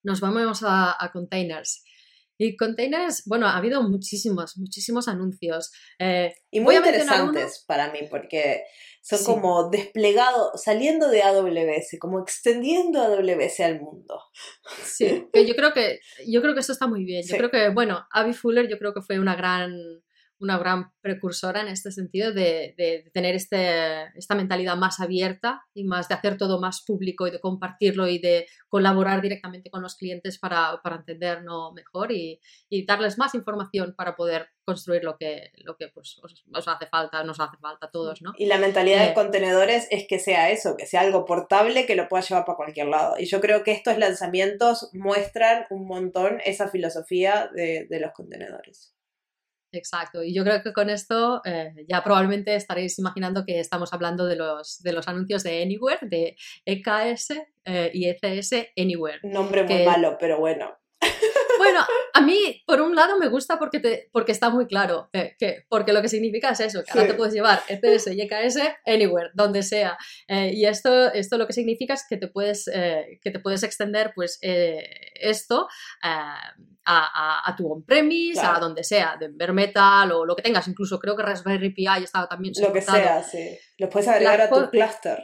Nos 0.04 0.22
vamos 0.22 0.62
a, 0.64 1.10
containers. 1.12 1.84
Y 2.38 2.56
containers, 2.56 3.24
bueno, 3.26 3.48
ha 3.48 3.58
habido 3.58 3.82
muchísimos, 3.82 4.58
muchísimos 4.58 5.08
anuncios. 5.08 5.72
Eh, 5.98 6.36
y 6.52 6.60
muy 6.60 6.76
interesantes 6.76 7.66
para 7.68 7.92
mí, 7.92 8.02
porque 8.10 8.64
son 9.02 9.24
como 9.24 9.70
desplegados, 9.70 10.62
saliendo 10.62 11.10
de 11.10 11.24
AWS, 11.24 11.98
como 12.00 12.20
extendiendo 12.20 13.02
AWS 13.02 13.60
al 13.62 13.82
mundo. 13.82 14.22
Sí, 14.84 15.28
yo 15.34 15.56
creo 15.56 15.74
que, 15.74 16.00
yo 16.28 16.44
creo 16.44 16.54
que 16.54 16.60
eso 16.60 16.74
está 16.74 16.86
muy 16.86 17.06
bien. 17.06 17.24
Yo 17.28 17.38
creo 17.38 17.50
que, 17.50 17.70
bueno, 17.70 18.06
Abby 18.12 18.34
Fuller 18.34 18.68
yo 18.70 18.78
creo 18.78 18.94
que 18.94 19.02
fue 19.02 19.20
una 19.20 19.36
gran 19.36 19.74
una 20.42 20.58
gran 20.58 20.92
precursora 21.02 21.62
en 21.62 21.68
este 21.68 21.92
sentido 21.92 22.34
de, 22.34 22.76
tener 23.14 23.36
este, 23.36 24.08
esta 24.18 24.36
mentalidad 24.36 24.76
más 24.76 25.00
abierta 25.00 25.62
y 25.74 25.84
más 25.84 26.08
de 26.08 26.16
hacer 26.16 26.38
todo 26.38 26.60
más 26.60 26.84
público 26.86 27.28
y 27.28 27.32
de 27.32 27.40
compartirlo 27.40 28.08
y 28.08 28.20
de 28.20 28.48
colaborar 28.68 29.22
directamente 29.22 29.70
con 29.70 29.84
los 29.84 29.96
clientes 29.96 30.40
para, 30.40 30.82
para 30.84 30.98
entenderlo 30.98 31.72
mejor 31.74 32.12
y, 32.12 32.40
darles 32.88 33.18
más 33.18 33.36
información 33.36 33.94
para 33.96 34.16
poder 34.16 34.50
construir 34.66 35.04
lo 35.04 35.16
que, 35.18 35.52
lo 35.58 35.78
que 35.78 35.90
pues, 35.90 36.20
os, 36.24 36.68
hace 36.68 36.88
falta, 36.88 37.24
nos 37.24 37.40
hace 37.40 37.58
falta 37.58 37.88
a 37.88 37.92
todos. 37.92 38.22
¿no? 38.22 38.34
Y 38.38 38.48
la 38.48 38.58
mentalidad 38.58 39.04
de 39.06 39.12
eh, 39.12 39.14
contenedores 39.14 39.88
es 39.92 40.08
que 40.08 40.20
sea 40.20 40.50
eso, 40.50 40.76
que 40.78 40.88
sea 40.88 41.02
algo 41.02 41.26
portable 41.26 41.86
que 41.86 41.96
lo 41.96 42.08
pueda 42.08 42.24
llevar 42.24 42.46
para 42.46 42.56
cualquier 42.56 42.88
lado. 42.88 43.16
Y 43.20 43.26
yo 43.26 43.40
creo 43.40 43.64
que 43.64 43.72
estos 43.72 43.98
lanzamientos 43.98 44.90
muestran 44.94 45.66
un 45.70 45.86
montón 45.86 46.40
esa 46.44 46.70
filosofía 46.70 47.50
de, 47.54 47.86
de 47.88 48.00
los 48.00 48.12
contenedores. 48.14 48.96
Exacto, 49.72 50.24
y 50.24 50.34
yo 50.34 50.44
creo 50.44 50.62
que 50.62 50.74
con 50.74 50.90
esto 50.90 51.42
eh, 51.46 51.74
ya 51.88 52.04
probablemente 52.04 52.56
estaréis 52.56 53.00
imaginando 53.00 53.46
que 53.46 53.60
estamos 53.60 53.94
hablando 53.94 54.26
de 54.26 54.36
los, 54.36 54.82
de 54.82 54.94
los 54.94 55.08
anuncios 55.08 55.44
de 55.44 55.62
Anywhere, 55.62 56.00
de 56.02 56.36
EKS 56.66 57.32
eh, 57.66 57.92
y 57.94 58.10
ECS 58.10 58.72
Anywhere. 58.78 59.20
Nombre 59.24 59.64
muy 59.64 59.86
malo, 59.86 60.18
pero 60.20 60.40
bueno. 60.40 60.78
Bueno, 61.62 61.86
a 62.14 62.22
mí, 62.22 62.64
por 62.66 62.82
un 62.82 62.96
lado, 62.96 63.18
me 63.18 63.28
gusta 63.28 63.60
porque, 63.60 63.80
te, 63.80 64.10
porque 64.12 64.32
está 64.32 64.50
muy 64.50 64.68
claro, 64.68 65.10
eh, 65.14 65.36
que, 65.38 65.66
porque 65.70 65.94
lo 65.94 66.02
que 66.02 66.10
significa 66.10 66.50
es 66.50 66.60
eso, 66.60 66.84
que 66.84 66.92
ahora 66.92 67.08
te 67.08 67.14
puedes 67.14 67.34
llevar 67.34 67.62
ECS 67.68 68.08
y 68.08 68.22
EKS 68.22 68.58
anywhere, 68.86 69.30
donde 69.34 69.64
sea. 69.64 69.98
y 70.28 70.66
esto, 70.66 71.12
esto 71.14 71.38
lo 71.38 71.48
que 71.48 71.54
significa 71.54 71.94
es 71.94 72.06
que 72.08 72.18
te 72.18 72.28
puedes, 72.28 72.66
que 72.66 73.32
te 73.32 73.40
puedes 73.40 73.64
extender 73.64 74.12
pues, 74.16 74.40
esto 74.42 75.68
a, 76.86 77.56
tu 77.58 77.72
on-premise, 77.72 78.42
a 78.42 78.60
donde 78.60 78.84
sea, 78.84 79.18
de 79.20 79.30
Bare 79.30 79.54
Metal 79.54 80.12
o 80.12 80.26
lo 80.26 80.36
que 80.36 80.42
tengas, 80.42 80.68
incluso 80.68 81.00
creo 81.00 81.16
que 81.16 81.24
Raspberry 81.24 81.74
Pi 81.74 81.86
estaba 82.04 82.28
también 82.28 82.54
Lo 82.60 82.74
que 82.74 82.82
sea, 82.82 83.24
sí. 83.24 83.58
Lo 83.78 83.90
puedes 83.90 84.08
agregar 84.08 84.42
a 84.42 84.50
tu 84.50 84.70
cluster. 84.70 85.24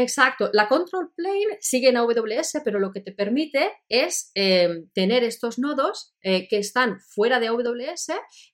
Exacto, 0.00 0.48
la 0.52 0.68
control 0.68 1.10
plane 1.16 1.58
sigue 1.60 1.88
en 1.88 1.96
AWS, 1.96 2.60
pero 2.64 2.78
lo 2.78 2.92
que 2.92 3.00
te 3.00 3.10
permite 3.10 3.72
es 3.88 4.30
em, 4.34 4.88
tener 4.94 5.24
estos 5.24 5.58
nodos 5.58 6.14
eh, 6.22 6.46
que 6.46 6.58
están 6.58 7.00
fuera 7.00 7.40
de 7.40 7.48
AWS 7.48 8.12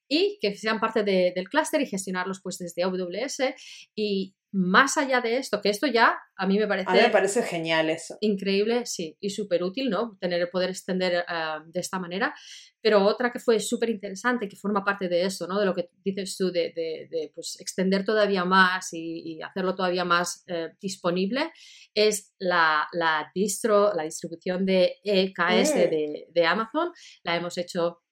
y 0.09 0.39
que 0.41 0.57
sean 0.57 0.81
parte 0.81 1.03
del 1.03 1.49
clúster 1.51 1.83
y 1.83 1.87
gestionarlos 1.87 2.41
pues 2.43 2.57
desde 2.57 2.83
AWS 2.83 3.55
y, 3.95 4.35
más 4.55 4.97
allá 4.99 5.21
de 5.21 5.37
esto, 5.39 5.61
que 5.61 5.69
esto 5.69 5.89
ya 5.89 6.17
a 6.37 6.47
mí 6.47 6.61
me 6.61 6.69
parece... 6.69 6.89
A 6.89 6.95
mí 6.95 7.01
me 7.01 7.11
parece 7.11 7.43
genial 7.43 7.91
eso. 7.91 8.17
Increíble, 8.21 8.87
sí, 8.87 9.17
y 9.19 9.31
súper 9.31 9.65
útil, 9.65 9.91
¿no? 9.91 10.17
Tener 10.21 10.41
el 10.41 10.49
poder 10.49 10.71
extender 10.71 11.25
eh, 11.29 11.59
de 11.67 11.81
esta 11.81 11.99
manera. 11.99 12.33
Pero 12.81 13.05
otra 13.05 13.33
que 13.33 13.41
fue 13.41 13.59
súper 13.59 13.91
interesante, 13.91 14.49
que 14.49 14.55
forma 14.55 14.85
parte 14.85 15.09
de 15.09 15.25
eso, 15.25 15.49
¿no? 15.49 15.59
De 15.59 15.67
lo 15.67 15.75
que 15.75 15.91
dices 16.05 16.37
tú, 16.37 16.53
de, 16.53 16.73
de, 16.73 17.33
pues, 17.35 17.61
extender 17.61 18.05
todavía 18.05 18.45
más 18.45 18.91
y, 18.93 19.43
hacerlo 19.43 19.75
todavía 19.75 20.05
más 20.05 20.45
eh, 20.47 20.69
disponible, 20.81 21.51
es 21.93 22.33
la, 22.39 22.87
la, 22.93 23.33
distro, 23.35 23.93
la 23.93 24.05
distribución 24.05 24.65
de 24.65 24.99
EKS 25.03 25.75
mm. 25.75 25.79
de, 25.79 26.27
de 26.33 26.47
Amazon. 26.47 26.93
La 27.25 27.35
hemos 27.35 27.59
hecho 27.59 28.04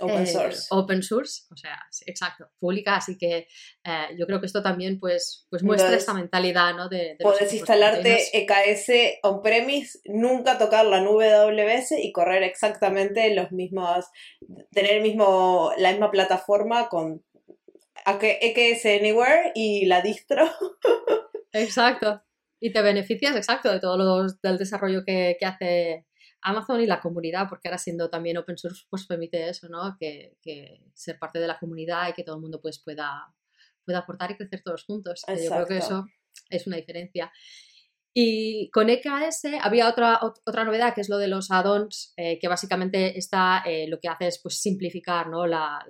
Open 0.00 0.22
eh, 0.22 0.26
source. 0.26 0.66
open 0.70 1.02
source, 1.02 1.44
o 1.50 1.56
sea, 1.56 1.78
exacto, 2.06 2.50
pública, 2.58 2.96
así 2.96 3.16
que 3.16 3.46
eh, 3.84 4.08
yo 4.18 4.26
creo 4.26 4.40
que 4.40 4.46
esto 4.46 4.62
también 4.62 5.00
pues, 5.00 5.46
pues 5.48 5.62
muestra 5.62 5.96
esta 5.96 6.12
mentalidad, 6.12 6.74
¿no? 6.74 6.88
De, 6.88 7.16
puedes 7.20 7.52
instalarte 7.52 8.18
EKS 8.32 8.88
e 8.90 9.18
on-premise, 9.22 10.00
nunca 10.04 10.58
tocar 10.58 10.84
la 10.86 11.00
nube 11.00 11.26
de 11.26 11.34
AWS 11.34 11.92
y 11.98 12.12
correr 12.12 12.42
exactamente 12.42 13.34
los 13.34 13.52
mismos, 13.52 14.06
tener 14.72 14.96
el 14.96 15.02
mismo, 15.02 15.72
la 15.78 15.90
misma 15.90 16.10
plataforma 16.10 16.88
con 16.88 17.24
EKS 18.04 18.86
Anywhere 18.86 19.52
y 19.54 19.86
la 19.86 20.02
distro. 20.02 20.44
Exacto. 21.52 22.22
Y 22.60 22.72
te 22.72 22.82
beneficias, 22.82 23.36
exacto, 23.36 23.70
de 23.70 23.80
todo 23.80 23.96
lo, 23.96 24.26
del 24.42 24.58
desarrollo 24.58 25.04
que, 25.04 25.36
que 25.38 25.46
hace 25.46 26.06
Amazon 26.42 26.80
y 26.80 26.86
la 26.86 27.00
comunidad, 27.00 27.48
porque 27.48 27.68
ahora 27.68 27.78
siendo 27.78 28.08
también 28.10 28.36
open 28.36 28.58
source, 28.58 28.84
pues 28.88 29.06
permite 29.06 29.48
eso, 29.48 29.68
¿no? 29.68 29.96
Que, 29.98 30.36
ser 30.94 31.18
parte 31.18 31.38
de 31.38 31.46
la 31.46 31.58
comunidad 31.58 32.08
y 32.08 32.12
que 32.12 32.22
todo 32.22 32.36
el 32.36 32.42
mundo 32.42 32.60
pues 32.60 32.78
pueda, 32.78 33.34
pueda 33.84 33.98
aportar 33.98 34.30
y 34.30 34.36
crecer 34.36 34.62
todos 34.62 34.84
juntos. 34.84 35.24
Yo 35.28 35.50
creo 35.50 35.66
que 35.66 35.78
eso 35.78 36.06
es 36.50 36.66
una 36.66 36.76
diferencia. 36.76 37.32
Y 38.18 38.70
con 38.70 38.88
EKS 38.88 39.44
había 39.60 39.90
otra, 39.90 40.20
otra 40.22 40.64
novedad 40.64 40.94
que 40.94 41.02
es 41.02 41.10
lo 41.10 41.18
de 41.18 41.28
los 41.28 41.50
add-ons, 41.50 42.14
eh, 42.16 42.38
que 42.38 42.48
básicamente 42.48 43.18
está, 43.18 43.62
eh, 43.66 43.86
lo 43.88 44.00
que 44.00 44.08
hace 44.08 44.28
es 44.28 44.40
pues, 44.42 44.58
simplificar 44.58 45.28
¿no? 45.28 45.46
la, 45.46 45.84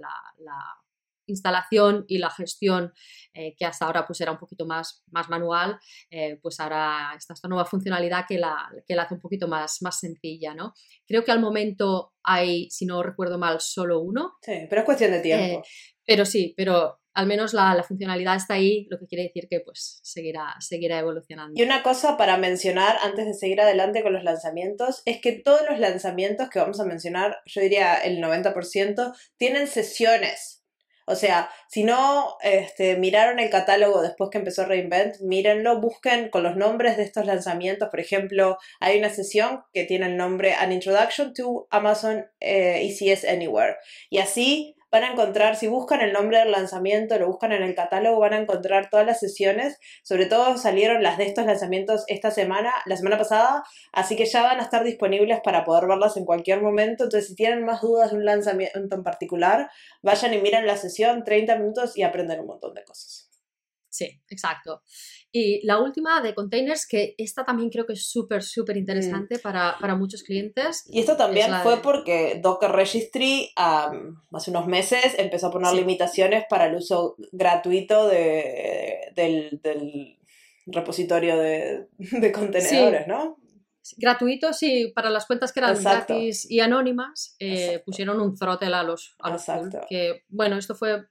instalación 1.27 2.05
y 2.09 2.19
la 2.19 2.31
gestión 2.31 2.93
eh, 3.35 3.55
que 3.57 3.65
hasta 3.67 3.85
ahora 3.85 4.07
pues 4.07 4.21
era 4.21 4.33
un 4.33 4.39
poquito 4.39 4.67
más, 4.67 5.05
más 5.11 5.29
manual, 5.29 5.79
eh, 6.11 6.39
pues 6.41 6.59
ahora 6.59 7.13
está 7.17 7.35
esta 7.35 7.49
nueva 7.49 7.67
funcionalidad 7.67 8.25
que 8.27 8.39
la, 8.39 8.71
que 8.87 8.95
la 8.95 9.03
hace 9.03 9.15
un 9.15 9.21
poquito 9.21 9.47
más, 9.47 9.83
más 9.83 9.99
sencilla, 9.99 10.55
¿no? 10.55 10.73
Creo 11.07 11.25
que 11.25 11.33
al 11.33 11.41
momento 11.41 12.15
hay, 12.23 12.71
si 12.71 12.87
no 12.87 13.03
recuerdo 13.03 13.39
mal, 13.39 13.61
solo 13.61 14.01
uno. 14.01 14.37
Sí, 14.41 14.67
pero 14.71 14.81
es 14.81 14.85
cuestión 14.87 15.11
de 15.11 15.21
tiempo. 15.21 15.61
Eh, 15.61 15.69
pero 16.07 16.25
sí, 16.25 16.55
pero 16.57 17.01
al 17.13 17.27
menos 17.27 17.55
la, 17.55 17.75
la, 17.75 17.83
funcionalidad 17.83 18.37
está 18.37 18.55
ahí, 18.55 18.87
lo 18.91 18.99
que 18.99 19.07
quiere 19.07 19.25
decir 19.25 19.49
que 19.49 19.61
pues 19.61 20.01
seguirá, 20.03 20.55
seguirá 20.61 20.99
evolucionando. 20.99 21.59
Y 21.59 21.65
una 21.65 21.83
cosa 21.83 22.17
para 22.17 22.37
mencionar 22.37 22.97
antes 23.03 23.27
de 23.27 23.35
seguir 23.35 23.61
adelante 23.61 24.03
con 24.03 24.13
los 24.13 24.23
lanzamientos 24.23 25.03
es 25.07 25.21
que 25.21 25.33
todos 25.33 25.63
los 25.69 25.79
lanzamientos 25.79 26.51
que 26.51 26.59
vamos 26.59 26.79
a 26.79 26.85
mencionar, 26.85 27.39
yo 27.47 27.63
diría 27.63 27.97
el 27.97 28.19
90%, 28.19 29.15
tienen 29.39 29.67
sesiones 29.67 30.66
O 31.07 31.15
sea, 31.15 31.49
si 31.69 31.85
no 31.85 32.37
este, 32.43 32.97
miraron 32.97 33.39
el 33.39 33.49
catálogo 33.49 34.03
después 34.03 34.31
que 34.31 34.39
empezó 34.39 34.65
Reinvent, 34.65 35.21
mírenlo, 35.21 35.81
busquen 35.81 36.31
con 36.31 36.43
los 36.43 36.57
nombres 36.57 36.97
de 36.97 37.05
estos 37.05 37.27
lanzamientos. 37.27 37.89
Por 37.89 38.01
ejemplo, 38.01 38.59
hay 38.81 38.99
una 38.99 39.11
sesión 39.11 39.63
que 39.73 39.85
tiene 39.85 40.07
el 40.07 40.17
nombre 40.17 40.55
An 40.55 40.73
Introduction 40.73 41.33
to 41.33 41.69
Amazon 41.71 42.27
ECS 42.41 43.25
eh, 43.25 43.31
Anywhere. 43.31 43.77
Y 44.11 44.19
así 44.19 44.76
van 44.97 45.05
a 45.05 45.13
encontrar, 45.13 45.57
si 45.57 45.67
buscan 45.67 46.01
el 46.01 46.15
nombre 46.15 46.39
del 46.39 46.51
lanzamiento, 46.51 47.19
lo 47.19 47.27
buscan 47.27 47.53
en 47.53 47.63
el 47.63 47.75
catálogo, 47.75 48.19
van 48.19 48.33
a 48.33 48.39
encontrar 48.39 48.89
todas 48.89 49.05
las 49.05 49.21
sesiones. 49.21 49.79
Sobre 50.03 50.25
todo 50.25 50.57
salieron 50.57 51.03
las 51.03 51.19
de 51.19 51.25
estos 51.27 51.45
lanzamientos 51.45 52.05
esta 52.07 52.31
semana, 52.31 52.73
la 52.87 52.97
semana 52.97 53.19
pasada, 53.19 53.63
así 53.93 54.17
que 54.17 54.25
ya 54.25 54.43
van 54.43 54.59
a 54.59 54.63
estar 54.63 54.85
disponibles 54.85 55.41
para 55.45 55.65
poder 55.65 55.87
verlas 55.87 56.17
en 56.17 56.25
cualquier 56.25 56.63
momento. 56.63 57.05
Entonces, 57.05 57.29
si 57.29 57.35
tienen 57.35 57.63
más 57.65 57.83
dudas 57.83 58.11
de 58.11 58.17
un 58.17 58.25
lanzamiento 58.25 58.97
en 58.97 59.03
particular, 59.03 59.71
vayan 60.03 60.33
y 60.33 60.39
miren 60.39 60.67
la 60.67 60.79
sesión 60.79 61.25
30 61.25 61.57
minutos 61.57 61.95
y 61.99 62.03
aprenden 62.03 62.41
un 62.41 62.47
montón 62.47 62.73
de 62.73 62.83
cosas. 62.85 63.31
Sí, 63.91 64.23
exacto. 64.29 64.83
Y 65.33 65.65
la 65.67 65.79
última 65.81 66.21
de 66.21 66.35
containers, 66.35 66.87
que 66.87 67.15
esta 67.19 67.45
también 67.45 67.69
creo 67.69 67.85
que 67.85 67.93
es 67.93 68.09
súper, 68.09 68.43
súper 68.43 68.77
interesante 68.77 69.39
para, 69.39 69.77
muchos 69.97 70.23
clientes. 70.23 70.85
Y 70.89 71.01
esto 71.01 71.17
también 71.17 71.53
fue 71.63 71.79
porque 71.83 72.41
Docker 72.43 72.71
Registry 72.71 73.51
hace 73.57 74.51
unos 74.51 74.67
meses 74.67 75.15
empezó 75.19 75.49
a 75.49 75.51
poner 75.51 75.75
limitaciones 75.75 76.45
para 76.49 76.67
el 76.67 76.77
uso 76.77 77.17
gratuito 77.33 78.09
de, 78.09 79.13
del, 79.15 80.19
repositorio 80.67 81.37
de, 81.39 81.89
contenedores, 82.33 83.07
¿no? 83.07 83.37
Gratuito, 83.99 84.53
sí, 84.53 84.91
para 84.95 85.11
las 85.11 85.27
cuentas 85.27 85.53
que 85.53 85.61
eran 85.61 85.81
gratis 85.81 86.51
y 86.51 86.59
anónimas, 86.61 87.37
eh, 87.39 87.83
pusieron 87.85 88.21
un 88.21 88.37
throttle 88.37 88.75
a 88.75 88.83
los, 88.83 89.15
a 89.21 89.31
los 89.31 89.45
que 89.89 90.25
bueno, 90.29 90.57
esto 90.57 90.75
fue 90.75 91.05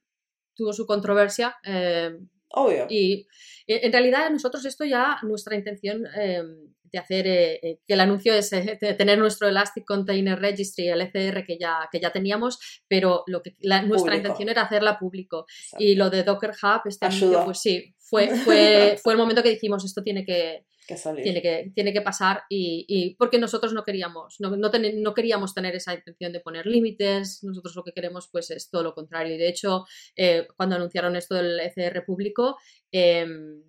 tuvo 0.56 0.74
su 0.74 0.86
controversia. 0.86 1.56
Eh, 1.64 2.18
Obvio. 2.56 2.88
Y 2.90 3.28
en 3.68 3.92
realidad 3.92 4.30
nosotros 4.30 4.66
esto 4.66 4.86
ya, 4.86 5.18
nuestra 5.24 5.56
intención 5.56 6.06
em, 6.16 6.74
de 6.92 7.00
hacer, 7.00 7.28
eh, 7.28 7.60
eh, 7.62 7.80
que 7.86 7.94
el 7.94 8.00
anuncio 8.00 8.34
es 8.34 8.52
eh, 8.54 8.78
tener 8.98 9.18
nuestro 9.18 9.48
Elastic 9.48 9.86
Container 9.86 10.40
Registry, 10.40 10.88
el 10.88 11.02
ECR 11.02 11.46
que 11.46 11.58
ya, 11.60 11.90
que 11.92 12.00
ya 12.00 12.12
teníamos, 12.12 12.58
pero 12.88 13.24
lo 13.28 13.42
que 13.42 13.54
nuestra 13.86 14.16
intención 14.16 14.50
era 14.50 14.64
hacerla 14.64 14.98
público. 14.98 15.46
Y 15.78 15.96
lo 15.96 16.10
de 16.10 16.24
Docker 16.24 16.52
Hub, 16.52 16.82
este 16.86 17.06
anuncio, 17.06 17.44
pues 17.44 17.60
sí, 17.60 17.94
fue, 17.98 18.30
fue, 18.38 18.98
fue 19.04 19.14
el 19.14 19.20
momento 19.20 19.44
que 19.44 19.50
dijimos 19.50 19.84
esto 19.84 20.04
tiene 20.04 20.24
que, 20.26 20.66
tiene 20.86 21.42
que, 21.42 21.72
tiene 21.74 21.94
que 21.94 22.02
pasar 22.02 22.44
y, 22.50 23.16
porque 23.18 23.40
nosotros 23.40 23.74
no 23.74 23.84
queríamos, 23.84 24.40
no, 24.40 24.56
no, 24.56 25.14
queríamos 25.14 25.54
tener 25.54 25.76
esa 25.76 25.94
intención 25.94 26.32
de 26.32 26.40
poner 26.40 26.66
límites, 26.66 27.44
nosotros 27.44 27.76
lo 27.76 27.84
que 27.84 27.92
queremos 27.92 28.30
pues 28.32 28.52
es 28.52 28.70
todo 28.70 28.84
lo 28.84 28.94
contrario. 28.94 29.36
Y 29.36 29.38
de 29.38 29.48
hecho, 29.48 29.86
eh, 30.16 30.48
cuando 30.56 30.76
anunciaron 30.76 31.16
esto 31.16 31.36
del 31.36 31.60
ECR 31.60 32.06
público, 32.06 32.58
em, 32.92 33.64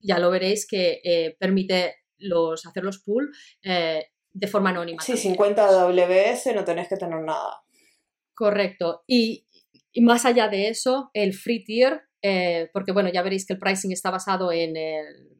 ya 0.00 0.18
lo 0.18 0.30
veréis 0.30 0.66
que 0.66 1.00
eh, 1.04 1.36
permite 1.38 1.96
los, 2.18 2.64
hacer 2.66 2.84
los 2.84 2.98
pool 2.98 3.30
eh, 3.62 4.06
de 4.32 4.46
forma 4.46 4.70
anónima. 4.70 5.02
Sí, 5.02 5.16
50 5.16 5.70
WS 5.90 6.54
no 6.54 6.64
tenés 6.64 6.88
que 6.88 6.96
tener 6.96 7.20
nada. 7.20 7.60
Correcto. 8.34 9.02
Y, 9.06 9.46
y 9.92 10.00
más 10.00 10.24
allá 10.24 10.48
de 10.48 10.68
eso, 10.68 11.10
el 11.12 11.34
free 11.34 11.64
tier, 11.64 12.02
porque 12.72 12.92
bueno, 12.92 13.10
ya 13.10 13.22
veréis 13.22 13.46
que 13.46 13.54
el 13.54 13.58
pricing 13.58 13.92
está 13.92 14.10
basado 14.10 14.52
en 14.52 14.76
el 14.76 15.37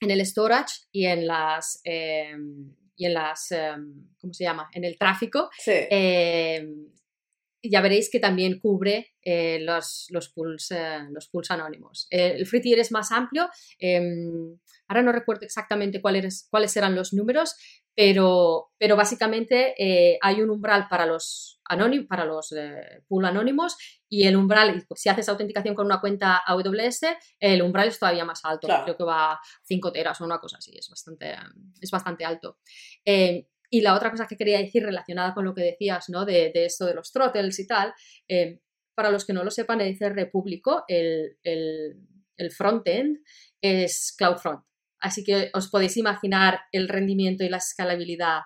en 0.00 0.10
el 0.10 0.24
storage 0.26 0.74
y 0.92 1.06
en 1.06 1.26
las, 1.26 1.80
em, 1.84 2.74
y 2.96 3.06
en 3.06 3.14
las 3.14 3.50
em, 3.52 4.08
¿cómo 4.20 4.32
se 4.34 4.44
llama? 4.44 4.68
En 4.72 4.84
el 4.84 4.98
tráfico. 4.98 5.50
Em, 5.90 6.86
ya 7.62 7.80
veréis 7.80 8.10
que 8.10 8.20
también 8.20 8.58
cubre 8.58 9.14
eh, 9.22 9.58
los, 9.60 10.06
los, 10.10 10.30
pools, 10.30 10.70
eh, 10.70 11.00
los 11.10 11.28
pools 11.28 11.50
anónimos. 11.50 12.06
Eh, 12.10 12.34
el 12.36 12.46
free 12.46 12.60
tier 12.60 12.78
es 12.78 12.92
más 12.92 13.12
amplio. 13.12 13.48
ahora 14.88 15.02
no 15.02 15.12
recuerdo 15.12 15.44
exactamente 15.44 16.00
cuáles, 16.00 16.46
cuáles 16.50 16.76
eran 16.76 16.94
los 16.94 17.12
números, 17.12 17.56
pero, 17.94 18.70
pero 18.78 18.96
básicamente 18.96 19.74
hay 20.22 20.40
un 20.40 20.50
umbral 20.50 20.86
para 20.88 21.06
los 21.06 21.58
para 22.08 22.24
los 22.24 22.52
pool 23.06 23.24
anónimos 23.24 23.76
y 24.08 24.26
el 24.26 24.36
umbral, 24.36 24.84
si 24.96 25.08
haces 25.08 25.28
autenticación 25.28 25.76
con 25.76 25.86
una 25.86 26.00
cuenta 26.00 26.42
AWS, 26.44 27.02
el 27.38 27.62
umbral 27.62 27.86
es 27.86 27.98
todavía 28.00 28.24
más 28.24 28.44
alto, 28.44 28.66
creo 28.84 28.96
que 28.96 29.04
va 29.04 29.34
a 29.34 29.40
5 29.62 29.92
teras 29.92 30.20
o 30.20 30.24
una 30.24 30.40
cosa 30.40 30.56
así, 30.58 30.76
es 30.76 30.88
bastante, 30.88 31.36
es 31.80 31.90
bastante 31.92 32.24
alto. 32.24 32.58
Y 33.70 33.82
la 33.82 33.94
otra 33.94 34.10
cosa 34.10 34.26
que 34.26 34.36
quería 34.36 34.58
decir 34.58 34.82
relacionada 34.82 35.32
con 35.32 35.44
lo 35.44 35.54
que 35.54 35.62
decías, 35.62 36.08
¿no? 36.08 36.24
De, 36.24 36.52
esto 36.54 36.86
de 36.86 36.94
los 36.94 37.12
throttles 37.12 37.58
y 37.58 37.66
tal, 37.66 37.94
eh, 38.28 38.60
para 38.96 39.10
los 39.10 39.24
que 39.24 39.32
no 39.32 39.44
lo 39.44 39.50
sepan, 39.50 39.80
el 39.80 39.92
ICR 39.92 40.30
público, 40.30 40.84
el, 40.88 41.38
el, 41.42 41.96
el 42.36 42.50
frontend 42.50 43.18
es 43.62 44.14
CloudFront. 44.18 44.64
Así 45.00 45.24
que 45.24 45.50
os 45.54 45.68
podéis 45.68 45.96
imaginar 45.96 46.60
el 46.72 46.88
rendimiento 46.88 47.44
y 47.44 47.48
la 47.48 47.56
escalabilidad 47.56 48.40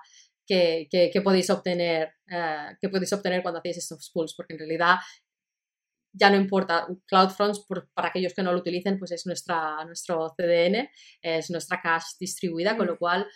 que, 0.47 1.21
podéis 1.23 1.51
obtener, 1.51 2.15
eh, 2.31 2.77
que 2.81 2.89
podéis 2.89 3.13
obtener 3.13 3.43
cuando 3.43 3.59
hacéis 3.59 3.79
estos 3.79 4.11
pools, 4.13 4.35
porque 4.37 4.55
en 4.55 4.59
realidad 4.61 4.97
ya 6.13 6.31
no 6.31 6.37
importa, 6.37 6.87
CloudFront, 7.07 7.57
para 7.93 8.09
aquellos 8.09 8.35
que 8.35 8.43
no 8.43 8.53
lo 8.53 8.61
utilicen, 8.61 8.99
pues 8.99 9.11
es 9.11 9.27
nuestra, 9.27 9.85
nuestro 9.85 10.33
CDN, 10.37 10.89
es 11.21 11.51
nuestra 11.51 11.81
cache 11.81 12.17
distribuida, 12.21 12.77
con 12.77 12.87
lo 12.87 12.95
mm. 12.95 12.99
cual 12.99 13.27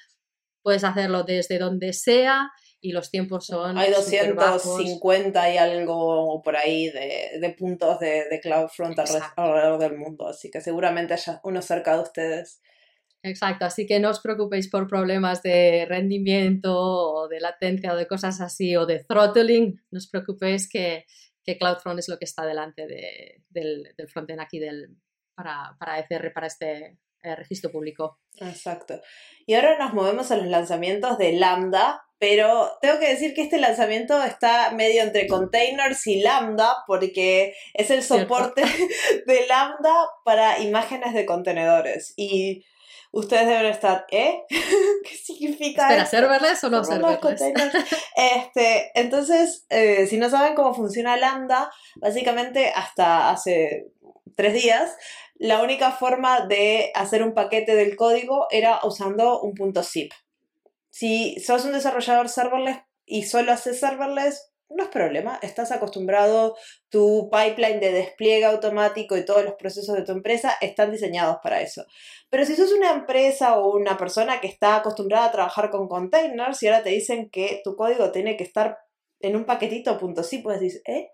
puedes 0.63 0.85
hacerlo 0.85 1.25
desde 1.25 1.59
donde 1.59 1.93
sea 1.93 2.51
y 2.81 2.93
los 2.93 3.11
tiempos 3.11 3.47
son... 3.47 3.77
Hay 3.77 3.91
250 3.93 5.53
y 5.53 5.57
algo 5.57 6.41
por 6.43 6.57
ahí 6.57 6.91
de, 6.91 7.55
puntos 7.59 7.99
de, 7.99 8.25
de 8.31 8.41
CloudFront 8.41 8.99
alrededor 9.37 9.79
del 9.79 9.97
mundo, 9.97 10.29
así 10.29 10.51
que 10.51 10.61
seguramente 10.61 11.15
haya 11.15 11.41
uno 11.43 11.61
cerca 11.63 11.97
de 11.97 12.03
ustedes. 12.03 12.61
Exacto, 13.23 13.65
así 13.65 13.87
que 13.87 13.99
no 13.99 14.11
os 14.11 14.21
preocupéis 14.21 14.71
por 14.71 14.87
problemas 14.87 15.43
de 15.43 15.87
rendimiento 15.89 16.73
o 16.79 17.29
de 17.29 17.41
latencia 17.41 17.93
o 17.93 17.97
de 17.97 18.07
cosas 18.07 18.41
así 18.41 18.77
o 18.77 18.87
de 18.87 19.05
throttling, 19.05 19.83
no 19.91 19.99
os 19.99 20.09
preocupéis 20.09 20.69
que, 20.69 21.05
que 21.43 21.59
CloudFront 21.59 21.99
es 21.99 22.09
lo 22.09 22.19
que 22.19 22.27
está 22.27 22.47
delante 22.47 22.87
del, 22.87 23.95
del 23.97 24.09
frontend 24.09 24.41
aquí 24.41 24.61
del, 24.61 24.97
para, 25.35 25.77
para 25.81 25.99
ECR, 25.99 26.33
para 26.33 26.47
este 26.47 26.99
eh, 27.23 27.35
registro 27.35 27.71
público. 27.71 28.19
Exacto. 28.41 29.01
Y 29.47 29.55
ahora 29.55 29.79
nos 29.79 29.95
movemos 29.95 30.31
a 30.31 30.37
los 30.37 30.47
lanzamientos 30.47 31.19
de 31.19 31.33
Lambda, 31.33 32.03
pero 32.19 32.71
tengo 32.81 32.99
que 32.99 33.09
decir 33.09 33.35
que 33.35 33.43
este 33.43 33.59
lanzamiento 33.59 34.23
está 34.23 34.71
medio 34.73 35.03
entre 35.03 35.27
containers 35.27 36.07
y 36.07 36.21
Lambda 36.21 36.85
porque 36.87 37.55
es 37.75 37.91
el 37.91 38.03
soporte 38.03 38.63
de 39.27 39.47
Lambda 39.47 39.95
para 40.25 40.61
imágenes 40.61 41.15
de 41.15 41.27
contenedores. 41.27 42.15
Y 42.17 42.65
ustedes 43.11 43.47
deben 43.47 43.67
estar, 43.67 44.07
¿eh? 44.11 44.43
¿Qué 44.49 45.17
significa 45.17 45.83
Espera, 45.83 46.07
serverless 46.07 46.65
o 46.65 46.71
no 46.71 46.85
serverless? 46.85 47.41
este, 48.17 48.91
entonces, 48.95 49.67
eh, 49.71 50.07
si 50.07 50.19
no 50.19 50.29
saben 50.29 50.55
cómo 50.55 50.75
funciona 50.75 51.17
Lambda, 51.17 51.71
básicamente 51.97 52.71
hasta 52.75 53.31
hace 53.31 53.93
tres 54.37 54.55
días, 54.55 54.97
la 55.39 55.63
única 55.63 55.93
forma 55.93 56.47
de 56.47 56.91
hacer 56.95 57.23
un 57.23 57.33
paquete 57.33 57.75
del 57.75 57.97
código 57.97 58.49
era 58.51 58.81
usando 58.83 59.41
un 59.41 59.55
punto 59.55 59.83
zip. 59.83 60.13
Si 60.91 61.39
sos 61.41 61.65
un 61.65 61.73
desarrollador 61.73 62.29
serverless 62.29 62.81
y 63.07 63.23
solo 63.23 63.53
haces 63.53 63.79
serverless, 63.79 64.53
no 64.71 64.83
es 64.83 64.91
problema, 64.91 65.39
estás 65.41 65.73
acostumbrado, 65.73 66.57
tu 66.91 67.31
pipeline 67.31 67.81
de 67.81 67.93
despliegue 67.93 68.45
automático 68.45 69.17
y 69.17 69.25
todos 69.25 69.45
los 69.45 69.55
procesos 69.55 69.97
de 69.97 70.03
tu 70.03 70.13
empresa 70.13 70.57
están 70.61 70.91
diseñados 70.91 71.39
para 71.43 71.63
eso. 71.63 71.87
Pero 72.29 72.45
si 72.45 72.55
sos 72.55 72.73
una 72.73 72.91
empresa 72.91 73.59
o 73.59 73.75
una 73.75 73.97
persona 73.97 74.41
que 74.41 74.49
está 74.49 74.77
acostumbrada 74.77 75.27
a 75.27 75.33
trabajar 75.33 75.71
con 75.71 75.89
containers 75.89 76.63
y 76.63 76.67
ahora 76.67 76.83
te 76.83 76.91
dicen 76.91 77.31
que 77.31 77.61
tu 77.65 77.77
código 77.77 78.11
tiene 78.13 78.37
que 78.37 78.45
estar 78.45 78.77
en 79.21 79.37
un 79.37 79.47
paquetito 79.47 79.99
punto 79.99 80.23
sí, 80.23 80.39
puedes 80.39 80.61
decir, 80.61 80.83
¿eh? 80.87 81.11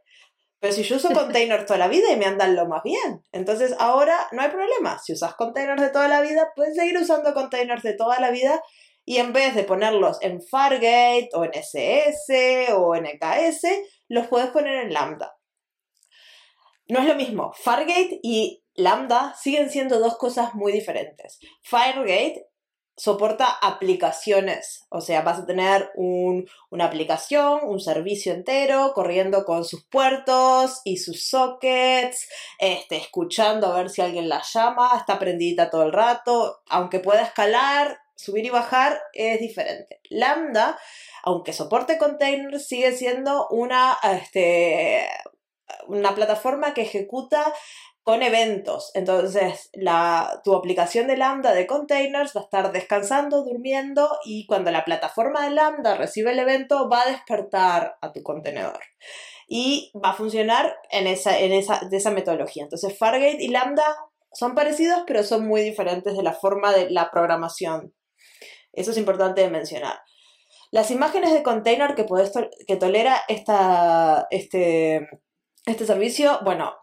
Pero 0.65 0.77
si 0.77 0.83
yo 0.83 0.97
uso 0.97 1.11
containers 1.13 1.67
toda 1.67 1.79
la 1.79 1.89
vida 1.89 2.11
y 2.11 2.17
me 2.17 2.25
andan 2.25 2.57
lo 2.57 2.67
más 2.67 2.83
bien. 2.83 3.23
Entonces 3.33 3.77
ahora 3.79 4.29
no 4.33 4.41
hay 4.41 4.49
problema. 4.49 4.99
Si 4.99 5.13
usas 5.13 5.35
containers 5.35 5.83
de 5.83 5.91
toda 5.91 6.09
la 6.09 6.23
vida, 6.23 6.53
puedes 6.57 6.75
seguir 6.75 6.97
usando 6.97 7.35
containers 7.35 7.83
de 7.83 7.93
toda 7.93 8.19
la 8.19 8.31
vida 8.31 8.63
y 9.05 9.19
en 9.19 9.35
vez 9.35 9.55
de 9.55 9.65
ponerlos 9.65 10.17
en 10.23 10.41
Fargate 10.41 11.29
o 11.35 11.45
en 11.45 11.51
SS 11.53 12.73
o 12.73 12.95
en 12.95 13.05
EKS, 13.05 13.67
los 14.09 14.27
puedes 14.29 14.49
poner 14.53 14.85
en 14.85 14.95
Lambda. 14.95 15.37
No 16.89 17.01
es 17.01 17.09
lo 17.09 17.15
mismo. 17.15 17.53
Fargate 17.53 18.21
y 18.23 18.65
Lambda 18.73 19.35
siguen 19.39 19.69
siendo 19.69 19.99
dos 19.99 20.17
cosas 20.17 20.55
muy 20.55 20.73
diferentes. 20.73 21.41
Fargate 21.63 22.47
soporta 22.97 23.47
aplicaciones, 23.47 24.87
o 24.89 25.01
sea, 25.01 25.23
vas 25.23 25.41
a 25.41 25.47
tener 25.47 25.91
una 25.97 26.85
aplicación, 26.85 27.61
un 27.65 27.81
servicio 27.81 28.33
entero 28.33 28.93
corriendo 28.95 29.45
con 29.45 29.65
sus 29.65 29.85
puertos 29.85 30.81
y 30.85 30.99
sus 30.99 31.29
sockets, 31.29 32.29
este, 32.59 32.97
escuchando 32.97 33.67
a 33.67 33.77
ver 33.77 33.91
si 33.91 34.01
alguien 34.01 34.29
la 34.29 34.43
llama, 34.43 34.97
está 34.97 35.19
prendida 35.19 35.71
todo 35.71 35.83
el 35.83 35.93
rato, 35.93 36.63
aunque 36.69 37.01
pueda 37.01 37.23
escalar, 37.23 37.99
subir 38.15 38.47
y 38.47 38.51
bajar 38.51 39.01
es 39.13 39.41
diferente. 39.41 40.01
Lambda, 40.09 40.79
aunque 41.25 41.53
soporte 41.53 41.99
containers, 41.99 42.67
sigue 42.67 42.93
siendo 42.93 43.49
una, 43.49 43.99
este, 44.05 45.09
una 45.89 46.15
plataforma 46.15 46.75
que 46.75 46.83
ejecuta 46.83 47.53
con 48.05 48.23
eventos. 48.23 48.91
Entonces, 48.95 49.71
la, 49.73 50.43
tu 50.45 50.55
aplicación 50.55 51.07
de 51.07 51.17
Lambda 51.17 51.55
de 51.55 51.67
containers 51.67 52.37
va 52.37 52.43
a 52.43 52.45
estar 52.45 52.71
descansando, 52.71 53.45
durmiendo 53.45 54.09
y 54.27 54.47
cuando 54.47 54.71
la 54.71 54.85
plataforma 54.85 55.43
de 55.45 55.55
Lambda 55.55 55.97
recibe 55.97 56.33
el 56.33 56.39
evento 56.39 56.89
va 56.89 57.03
a 57.03 57.09
despertar 57.09 57.97
a 58.03 58.13
tu 58.13 58.23
contenedor. 58.23 58.79
Y 59.49 59.91
va 60.03 60.11
a 60.11 60.15
funcionar 60.15 60.77
en 60.91 61.07
esa, 61.07 61.39
en 61.39 61.53
esa, 61.53 61.81
de 61.81 61.97
esa 61.97 62.11
metodología. 62.11 62.65
Entonces, 62.65 62.97
Fargate 62.97 63.43
y 63.43 63.49
Lambda 63.49 63.85
son 64.33 64.55
parecidos, 64.55 65.05
pero 65.07 65.23
son 65.23 65.47
muy 65.47 65.63
diferentes 65.63 66.15
de 66.15 66.23
la 66.23 66.35
forma 66.35 66.73
de 66.73 66.91
la 66.91 67.11
programación. 67.11 67.95
Eso 68.73 68.91
es 68.91 68.99
importante 68.99 69.41
de 69.41 69.51
mencionar. 69.51 69.99
Las 70.71 70.91
imágenes 70.91 71.33
de 71.33 71.43
container 71.43 71.95
que, 71.95 72.05
que 72.67 72.77
tolera 72.77 73.19
esta, 73.29 74.27
este, 74.31 75.09
este 75.65 75.87
servicio, 75.87 76.41
bueno, 76.45 76.75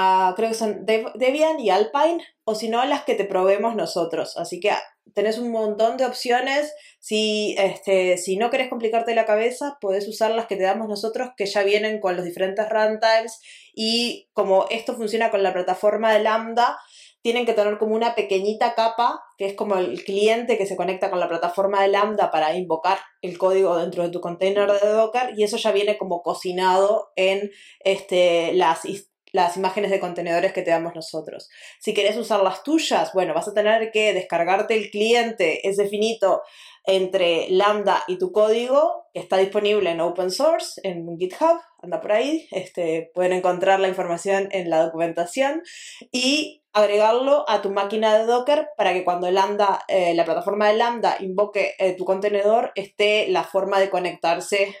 ah, 0.00 0.32
creo 0.36 0.50
que 0.50 0.54
son 0.54 0.86
Debian 0.86 1.58
y 1.58 1.70
Alpine, 1.70 2.24
o 2.44 2.54
si 2.54 2.68
no, 2.68 2.84
las 2.84 3.02
que 3.02 3.14
te 3.14 3.24
probemos 3.24 3.74
nosotros. 3.74 4.36
Así 4.36 4.60
que 4.60 4.70
tenés 5.12 5.38
un 5.38 5.50
montón 5.50 5.96
de 5.96 6.06
opciones. 6.06 6.72
Si, 7.00 7.56
este, 7.58 8.16
si 8.16 8.36
no 8.36 8.48
querés 8.48 8.68
complicarte 8.68 9.14
la 9.14 9.26
cabeza, 9.26 9.76
podés 9.80 10.06
usar 10.06 10.30
las 10.30 10.46
que 10.46 10.56
te 10.56 10.62
damos 10.62 10.88
nosotros, 10.88 11.30
que 11.36 11.46
ya 11.46 11.64
vienen 11.64 12.00
con 12.00 12.16
los 12.16 12.24
diferentes 12.24 12.68
runtimes. 12.68 13.40
Y 13.74 14.28
como 14.32 14.66
esto 14.70 14.94
funciona 14.94 15.30
con 15.30 15.42
la 15.42 15.52
plataforma 15.52 16.14
de 16.14 16.22
Lambda, 16.22 16.78
tienen 17.20 17.44
que 17.44 17.52
tener 17.52 17.78
como 17.78 17.96
una 17.96 18.14
pequeñita 18.14 18.74
capa, 18.74 19.20
que 19.36 19.46
es 19.46 19.54
como 19.54 19.76
el 19.76 20.04
cliente 20.04 20.56
que 20.56 20.66
se 20.66 20.76
conecta 20.76 21.10
con 21.10 21.18
la 21.18 21.28
plataforma 21.28 21.82
de 21.82 21.88
Lambda 21.88 22.30
para 22.30 22.56
invocar 22.56 22.98
el 23.20 23.36
código 23.36 23.76
dentro 23.76 24.04
de 24.04 24.10
tu 24.10 24.20
container 24.20 24.70
de 24.70 24.88
Docker, 24.88 25.34
y 25.36 25.42
eso 25.42 25.56
ya 25.56 25.72
viene 25.72 25.98
como 25.98 26.22
cocinado 26.22 27.10
en 27.16 27.50
este, 27.80 28.52
las, 28.52 28.84
las 29.32 29.56
imágenes 29.56 29.90
de 29.90 30.00
contenedores 30.00 30.52
que 30.52 30.62
te 30.62 30.70
damos 30.70 30.94
nosotros. 30.94 31.48
Si 31.80 31.94
querés 31.94 32.16
usar 32.16 32.42
las 32.42 32.62
tuyas, 32.62 33.12
bueno, 33.12 33.34
vas 33.34 33.48
a 33.48 33.54
tener 33.54 33.90
que 33.90 34.12
descargarte 34.14 34.74
el 34.74 34.90
cliente, 34.90 35.68
ese 35.68 35.88
finito, 35.88 36.42
entre 36.84 37.50
Lambda 37.50 38.02
y 38.08 38.16
tu 38.16 38.32
código, 38.32 39.08
está 39.12 39.36
disponible 39.36 39.90
en 39.90 40.00
open 40.00 40.30
source, 40.30 40.80
en 40.84 41.18
GitHub, 41.18 41.60
anda 41.82 42.00
por 42.00 42.12
ahí, 42.12 42.48
este, 42.50 43.10
pueden 43.14 43.34
encontrar 43.34 43.78
la 43.78 43.88
información 43.88 44.48
en 44.52 44.70
la 44.70 44.82
documentación 44.82 45.62
y 46.10 46.62
agregarlo 46.72 47.44
a 47.48 47.60
tu 47.60 47.70
máquina 47.70 48.16
de 48.16 48.24
Docker 48.24 48.68
para 48.76 48.94
que 48.94 49.04
cuando 49.04 49.30
Lambda, 49.30 49.84
eh, 49.88 50.14
la 50.14 50.24
plataforma 50.24 50.68
de 50.68 50.76
Lambda 50.76 51.16
invoque 51.20 51.74
eh, 51.78 51.94
tu 51.94 52.04
contenedor, 52.04 52.72
esté 52.74 53.28
la 53.28 53.44
forma 53.44 53.80
de 53.80 53.90
conectarse 53.90 54.74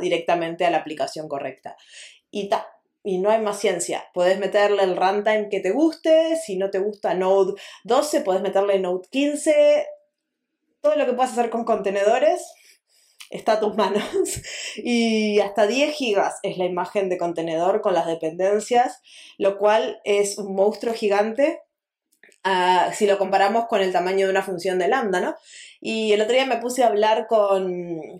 directamente 0.00 0.66
a 0.66 0.70
la 0.70 0.78
aplicación 0.78 1.28
correcta. 1.28 1.76
Y, 2.30 2.50
y 3.04 3.18
no 3.18 3.30
hay 3.30 3.40
más 3.40 3.60
ciencia. 3.60 4.06
Puedes 4.14 4.38
meterle 4.38 4.82
el 4.82 4.96
runtime 4.96 5.48
que 5.50 5.60
te 5.60 5.70
guste, 5.70 6.36
si 6.36 6.56
no 6.56 6.70
te 6.70 6.78
gusta 6.80 7.14
Node 7.14 7.54
12, 7.84 8.22
puedes 8.22 8.42
meterle 8.42 8.80
Node 8.80 9.06
15, 9.10 9.86
todo 10.80 10.96
lo 10.96 11.06
que 11.06 11.12
puedas 11.12 11.32
hacer 11.32 11.50
con 11.50 11.64
contenedores 11.64 12.42
está 13.30 13.54
a 13.54 13.60
tus 13.60 13.74
manos. 13.76 14.02
y 14.76 15.38
hasta 15.40 15.66
10 15.66 15.94
gigas 15.94 16.38
es 16.42 16.56
la 16.56 16.64
imagen 16.64 17.08
de 17.08 17.18
contenedor 17.18 17.82
con 17.82 17.94
las 17.94 18.06
dependencias, 18.06 19.00
lo 19.38 19.58
cual 19.58 20.00
es 20.04 20.38
un 20.38 20.54
monstruo 20.54 20.94
gigante 20.94 21.60
si 22.92 23.06
lo 23.06 23.16
comparamos 23.18 23.66
con 23.66 23.80
el 23.80 23.92
tamaño 23.92 24.26
de 24.26 24.32
una 24.32 24.42
función 24.42 24.78
de 24.78 24.88
lambda, 24.88 25.20
¿no? 25.20 25.34
Y 25.80 26.12
el 26.12 26.20
otro 26.20 26.34
día 26.34 26.46
me 26.46 26.58
puse 26.58 26.82
a 26.82 26.88
hablar 26.88 27.26
con, 27.26 27.64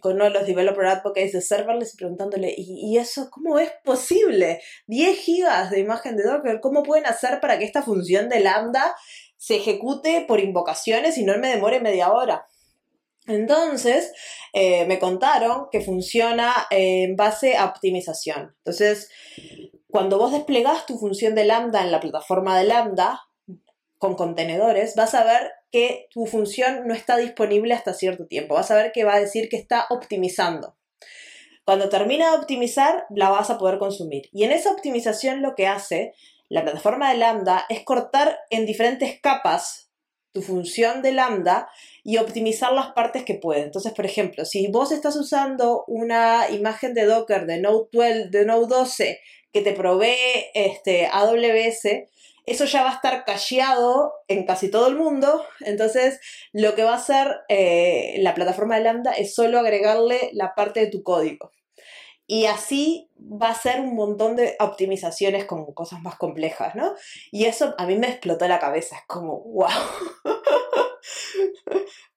uno 0.02 0.24
de 0.24 0.30
los 0.30 0.46
developer 0.46 0.86
advocates 0.86 1.32
de 1.32 1.40
serverless 1.40 1.94
y 1.94 1.96
preguntándole, 1.96 2.54
¿y, 2.56 2.90
¿y, 2.90 2.98
eso 2.98 3.28
cómo 3.30 3.58
es 3.58 3.70
posible? 3.84 4.60
10 4.86 5.18
gigas 5.18 5.70
de 5.70 5.80
imagen 5.80 6.16
de 6.16 6.24
Docker, 6.24 6.60
¿cómo 6.60 6.82
pueden 6.82 7.06
hacer 7.06 7.40
para 7.40 7.58
que 7.58 7.64
esta 7.64 7.82
función 7.82 8.28
de 8.28 8.40
lambda 8.40 8.94
se 9.36 9.56
ejecute 9.56 10.24
por 10.26 10.40
invocaciones 10.40 11.18
y 11.18 11.24
no 11.24 11.36
me 11.38 11.48
demore 11.48 11.80
media 11.80 12.12
hora? 12.12 12.46
Entonces, 13.26 14.12
eh, 14.52 14.84
me 14.86 14.98
contaron 14.98 15.68
que 15.72 15.80
funciona 15.80 16.52
en 16.70 17.16
base 17.16 17.56
a 17.56 17.66
optimización. 17.66 18.54
Entonces, 18.58 19.10
cuando 19.88 20.18
vos 20.18 20.32
desplegás 20.32 20.86
tu 20.86 20.98
función 20.98 21.34
de 21.34 21.44
lambda 21.44 21.82
en 21.82 21.92
la 21.92 22.00
plataforma 22.00 22.58
de 22.58 22.64
lambda 22.64 23.22
con 24.04 24.16
contenedores, 24.16 24.96
vas 24.96 25.14
a 25.14 25.24
ver 25.24 25.50
que 25.70 26.08
tu 26.10 26.26
función 26.26 26.86
no 26.86 26.92
está 26.92 27.16
disponible 27.16 27.72
hasta 27.72 27.94
cierto 27.94 28.26
tiempo. 28.26 28.54
Vas 28.54 28.70
a 28.70 28.76
ver 28.76 28.92
que 28.92 29.02
va 29.02 29.14
a 29.14 29.20
decir 29.20 29.48
que 29.48 29.56
está 29.56 29.86
optimizando. 29.88 30.76
Cuando 31.64 31.88
termina 31.88 32.30
de 32.30 32.36
optimizar, 32.36 33.06
la 33.08 33.30
vas 33.30 33.48
a 33.48 33.56
poder 33.56 33.78
consumir. 33.78 34.28
Y 34.30 34.44
en 34.44 34.52
esa 34.52 34.70
optimización 34.72 35.40
lo 35.40 35.54
que 35.54 35.66
hace 35.66 36.12
la 36.50 36.64
plataforma 36.64 37.10
de 37.10 37.16
lambda 37.16 37.64
es 37.70 37.82
cortar 37.82 38.40
en 38.50 38.66
diferentes 38.66 39.18
capas 39.22 39.90
tu 40.34 40.42
función 40.42 41.00
de 41.00 41.12
lambda 41.12 41.70
y 42.02 42.18
optimizar 42.18 42.74
las 42.74 42.92
partes 42.92 43.24
que 43.24 43.36
puede. 43.36 43.62
Entonces, 43.62 43.94
por 43.94 44.04
ejemplo, 44.04 44.44
si 44.44 44.66
vos 44.66 44.92
estás 44.92 45.16
usando 45.16 45.84
una 45.86 46.50
imagen 46.50 46.92
de 46.92 47.06
Docker 47.06 47.46
de 47.46 47.58
Node 47.58 47.88
12, 47.90 48.28
de 48.30 48.44
Node 48.44 48.66
12 48.68 49.20
que 49.50 49.62
te 49.62 49.72
provee 49.72 50.50
este, 50.52 51.06
AWS, 51.06 52.10
eso 52.46 52.64
ya 52.66 52.82
va 52.82 52.90
a 52.90 52.94
estar 52.94 53.24
cacheado 53.24 54.12
en 54.28 54.44
casi 54.44 54.70
todo 54.70 54.88
el 54.88 54.96
mundo. 54.96 55.44
Entonces, 55.60 56.20
lo 56.52 56.74
que 56.74 56.84
va 56.84 56.92
a 56.92 56.96
hacer 56.96 57.40
eh, 57.48 58.16
la 58.18 58.34
plataforma 58.34 58.76
de 58.76 58.84
Lambda 58.84 59.12
es 59.12 59.34
solo 59.34 59.58
agregarle 59.58 60.30
la 60.32 60.54
parte 60.54 60.80
de 60.80 60.88
tu 60.88 61.02
código. 61.02 61.52
Y 62.26 62.46
así 62.46 63.10
va 63.18 63.50
a 63.50 63.54
ser 63.54 63.80
un 63.80 63.94
montón 63.94 64.34
de 64.34 64.56
optimizaciones 64.58 65.44
con 65.44 65.66
cosas 65.74 66.00
más 66.00 66.16
complejas, 66.16 66.74
¿no? 66.74 66.94
Y 67.30 67.44
eso 67.44 67.74
a 67.76 67.86
mí 67.86 67.96
me 67.96 68.08
explotó 68.08 68.48
la 68.48 68.58
cabeza, 68.58 68.96
es 68.96 69.02
como, 69.06 69.40
wow. 69.40 69.68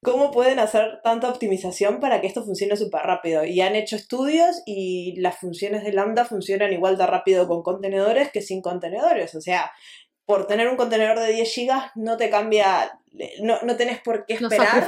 ¿Cómo 0.03 0.31
pueden 0.31 0.59
hacer 0.59 1.01
tanta 1.03 1.27
optimización 1.29 1.99
para 1.99 2.21
que 2.21 2.27
esto 2.27 2.43
funcione 2.43 2.77
súper 2.77 3.01
rápido? 3.01 3.43
Y 3.43 3.59
han 3.59 3.75
hecho 3.75 3.97
estudios 3.97 4.61
y 4.65 5.19
las 5.19 5.37
funciones 5.37 5.83
de 5.83 5.91
Lambda 5.91 6.23
funcionan 6.23 6.71
igual 6.71 6.97
de 6.97 7.05
rápido 7.05 7.47
con 7.47 7.61
contenedores 7.61 8.31
que 8.31 8.41
sin 8.41 8.61
contenedores. 8.61 9.35
O 9.35 9.41
sea, 9.41 9.71
por 10.27 10.45
tener 10.45 10.67
un 10.67 10.75
contenedor 10.75 11.17
de 11.19 11.31
10 11.31 11.55
GB 11.55 11.91
no 11.95 12.17
te 12.17 12.29
cambia, 12.29 12.99
no, 13.41 13.61
no 13.61 13.77
tenés 13.77 14.01
por 14.01 14.25
qué 14.25 14.33
esperar 14.33 14.85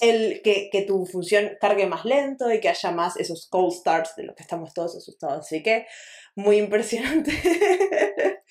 el, 0.00 0.42
que, 0.42 0.68
que, 0.70 0.82
tu 0.82 1.06
función 1.06 1.52
cargue 1.60 1.86
más 1.86 2.04
lento 2.04 2.52
y 2.52 2.58
que 2.58 2.68
haya 2.68 2.90
más 2.90 3.16
esos 3.16 3.46
cold 3.48 3.72
starts 3.72 4.16
de 4.16 4.24
los 4.24 4.34
que 4.34 4.42
estamos 4.42 4.74
todos 4.74 4.96
asustados. 4.96 5.46
Así 5.46 5.62
que 5.62 5.86
muy 6.34 6.58
impresionante. 6.58 7.30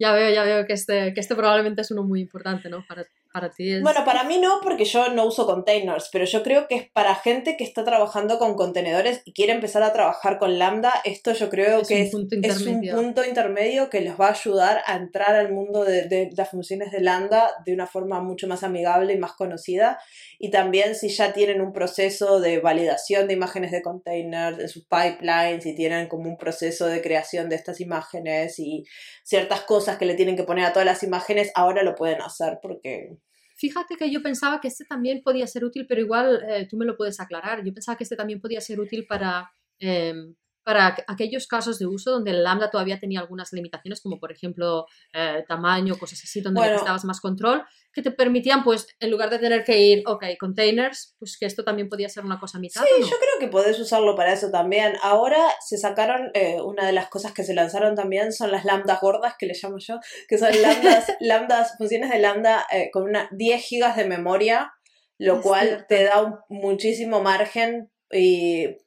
Ya 0.00 0.12
veo, 0.12 0.30
ya 0.32 0.44
veo 0.44 0.64
que 0.64 0.74
este, 0.74 1.12
que 1.12 1.18
este 1.18 1.34
probablemente 1.34 1.82
es 1.82 1.90
uno 1.90 2.04
muy 2.04 2.20
importante, 2.20 2.68
¿no? 2.68 2.84
Para, 2.86 3.04
para 3.40 3.52
ti 3.52 3.80
Bueno, 3.80 4.04
para 4.04 4.24
mí 4.24 4.38
no, 4.38 4.60
porque 4.62 4.84
yo 4.84 5.08
no 5.10 5.24
uso 5.24 5.46
containers, 5.46 6.08
pero 6.12 6.24
yo 6.24 6.42
creo 6.42 6.66
que 6.66 6.74
es 6.74 6.90
para 6.90 7.14
gente 7.14 7.56
que 7.56 7.64
está 7.64 7.84
trabajando 7.84 8.38
con 8.38 8.54
contenedores 8.54 9.22
y 9.24 9.32
quiere 9.32 9.52
empezar 9.52 9.82
a 9.82 9.92
trabajar 9.92 10.38
con 10.38 10.58
Lambda, 10.58 10.92
esto 11.04 11.32
yo 11.32 11.48
creo 11.48 11.82
que 11.82 12.02
es, 12.02 12.08
es, 12.08 12.14
un 12.14 12.82
punto 12.90 13.24
intermedio 13.24 13.90
que 13.90 14.00
les 14.00 14.18
va 14.18 14.28
a 14.28 14.32
ayudar 14.32 14.82
a 14.86 14.96
entrar 14.96 15.34
al 15.34 15.52
mundo 15.52 15.84
de, 15.84 16.08
de, 16.08 16.30
las 16.36 16.50
funciones 16.50 16.90
de 16.90 17.00
Lambda 17.00 17.50
de 17.64 17.72
una 17.72 17.86
forma 17.86 18.20
mucho 18.20 18.46
más 18.48 18.62
amigable 18.62 19.14
y 19.14 19.18
más 19.18 19.32
conocida. 19.32 19.98
Y 20.38 20.50
también 20.50 20.94
si 20.94 21.08
ya 21.08 21.32
tienen 21.32 21.60
un 21.60 21.72
proceso 21.72 22.40
de 22.40 22.60
validación 22.60 23.26
de 23.26 23.34
imágenes 23.34 23.70
de 23.70 23.82
containers, 23.82 24.56
de 24.56 24.68
sus 24.68 24.84
pipelines, 24.84 25.66
y 25.66 25.74
tienen 25.74 26.08
como 26.08 26.28
un 26.28 26.36
proceso 26.36 26.86
de 26.86 27.02
creación 27.02 27.48
de 27.48 27.56
estas 27.56 27.80
imágenes 27.80 28.58
y 28.58 28.84
ciertas 29.24 29.62
cosas 29.62 29.98
que 29.98 30.06
le 30.06 30.14
tienen 30.14 30.36
que 30.36 30.44
poner 30.44 30.64
a 30.64 30.72
todas 30.72 30.86
las 30.86 31.02
imágenes, 31.02 31.50
ahora 31.54 31.82
lo 31.82 31.94
pueden 31.94 32.22
hacer 32.22 32.58
porque 32.62 33.18
Fíjate 33.58 33.96
que 33.96 34.10
yo 34.10 34.22
pensaba 34.22 34.60
que 34.60 34.68
este 34.68 34.84
también 34.84 35.20
podía 35.22 35.46
ser 35.48 35.64
útil, 35.64 35.84
pero 35.88 36.00
igual 36.00 36.44
eh, 36.48 36.68
tú 36.70 36.76
me 36.76 36.84
lo 36.86 36.96
puedes 36.96 37.18
aclarar. 37.18 37.64
Yo 37.64 37.74
pensaba 37.74 37.98
que 37.98 38.04
este 38.04 38.14
también 38.14 38.40
podía 38.40 38.60
ser 38.60 38.78
útil 38.78 39.04
para 39.06 39.50
em, 39.80 40.34
para 40.68 40.94
aquellos 41.06 41.46
casos 41.46 41.78
de 41.78 41.86
uso 41.86 42.10
donde 42.10 42.30
el 42.30 42.44
lambda 42.44 42.70
todavía 42.70 43.00
tenía 43.00 43.20
algunas 43.20 43.54
limitaciones, 43.54 44.02
como 44.02 44.20
por 44.20 44.30
ejemplo 44.30 44.84
eh, 45.14 45.42
tamaño, 45.48 45.98
cosas 45.98 46.20
así, 46.22 46.42
donde 46.42 46.60
necesitabas 46.60 47.06
más 47.06 47.22
control, 47.22 47.64
que 47.90 48.02
te 48.02 48.10
permitían, 48.10 48.62
pues, 48.62 48.86
en 49.00 49.10
lugar 49.10 49.30
de 49.30 49.38
tener 49.38 49.64
que 49.64 49.80
ir, 49.80 50.02
ok, 50.04 50.26
containers, 50.38 51.16
pues 51.18 51.38
que 51.40 51.46
esto 51.46 51.64
también 51.64 51.88
podía 51.88 52.10
ser 52.10 52.22
una 52.22 52.38
cosa 52.38 52.58
mitad. 52.58 52.82
Sí, 52.82 53.00
yo 53.00 53.16
creo 53.16 53.38
que 53.40 53.48
podés 53.48 53.80
usarlo 53.80 54.14
para 54.14 54.34
eso 54.34 54.50
también. 54.50 54.92
Ahora 55.02 55.38
se 55.66 55.78
sacaron, 55.78 56.32
eh, 56.34 56.60
una 56.60 56.84
de 56.84 56.92
las 56.92 57.08
cosas 57.08 57.32
que 57.32 57.44
se 57.44 57.54
lanzaron 57.54 57.94
también 57.94 58.34
son 58.34 58.52
las 58.52 58.66
lambdas 58.66 59.00
gordas, 59.00 59.36
que 59.38 59.46
le 59.46 59.54
llamo 59.54 59.78
yo, 59.78 59.98
que 60.28 60.36
son 60.36 60.50
lambdas, 60.60 61.06
lambdas 61.20 61.78
funciones 61.78 62.10
de 62.10 62.18
lambda 62.18 62.66
eh, 62.70 62.90
con 62.92 63.04
una 63.04 63.30
10 63.32 63.64
gigas 63.64 63.96
de 63.96 64.04
memoria, 64.04 64.70
lo 65.16 65.40
cual 65.40 65.86
te 65.88 66.04
da 66.04 66.20
un, 66.20 66.34
muchísimo 66.50 67.22
margen 67.22 67.90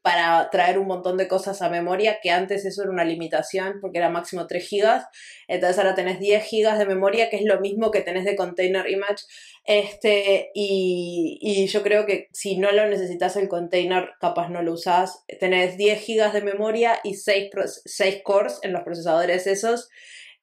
para 0.02 0.50
traer 0.50 0.80
un 0.80 0.88
montón 0.88 1.16
de 1.18 1.28
cosas 1.28 1.62
a 1.62 1.70
memoria, 1.70 2.18
que 2.24 2.32
antes 2.32 2.66
eso 2.66 2.82
era 2.82 2.92
una 2.92 3.04
limitación 3.04 3.80
porque 3.80 4.00
era 4.00 4.10
máximo 4.10 4.48
3 4.48 4.68
gigas, 4.68 5.06
entonces 5.48 5.78
ahora 5.78 5.94
tenés 5.94 6.20
10 6.20 6.44
gigas 6.44 6.80
de 6.80 6.88
memoria, 6.88 7.30
que 7.30 7.38
es 7.38 7.44
lo 7.44 7.60
mismo 7.60 7.92
que 7.92 8.02
tenés 8.02 8.26
de 8.26 8.36
container 8.36 8.90
image, 8.90 9.24
este, 9.66 10.50
y, 10.56 11.38
y 11.40 11.68
yo 11.68 11.84
creo 11.84 12.08
que 12.08 12.30
si 12.32 12.58
no 12.58 12.72
lo 12.72 12.88
necesitas 12.88 13.36
el 13.36 13.48
container, 13.48 14.10
capaz 14.20 14.50
no 14.50 14.64
lo 14.64 14.74
usás, 14.74 15.24
tenés 15.40 15.78
10 15.78 16.00
gigas 16.00 16.34
de 16.34 16.42
memoria 16.42 17.00
y 17.04 17.14
6, 17.14 17.52
6 17.86 18.22
cores 18.24 18.60
en 18.64 18.74
los 18.74 18.82
procesadores 18.82 19.46
esos, 19.46 19.90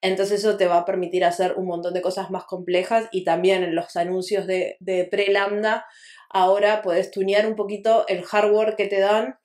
entonces 0.01 0.41
eso 0.41 0.57
te 0.57 0.69
va 0.69 0.79
a 0.79 0.85
permitir 0.85 1.25
hacer 1.25 1.55
un 1.57 1.67
montón 1.67 1.93
de 1.93 2.03
cosas 2.03 2.31
más 2.31 2.45
complejas 2.45 3.09
y 3.11 3.25
también 3.25 3.65
en 3.65 3.75
los 3.75 3.97
anuncios 3.97 4.47
de, 4.47 4.77
de 4.79 5.05
pre-lambda 5.05 5.87
ahora 6.31 6.83
puedes 6.83 7.11
tunear 7.11 7.47
un 7.47 7.57
poquito 7.57 8.07
el 8.09 8.23
hardware 8.25 8.77
que 8.77 8.87
te 8.87 9.01
dan 9.01 9.39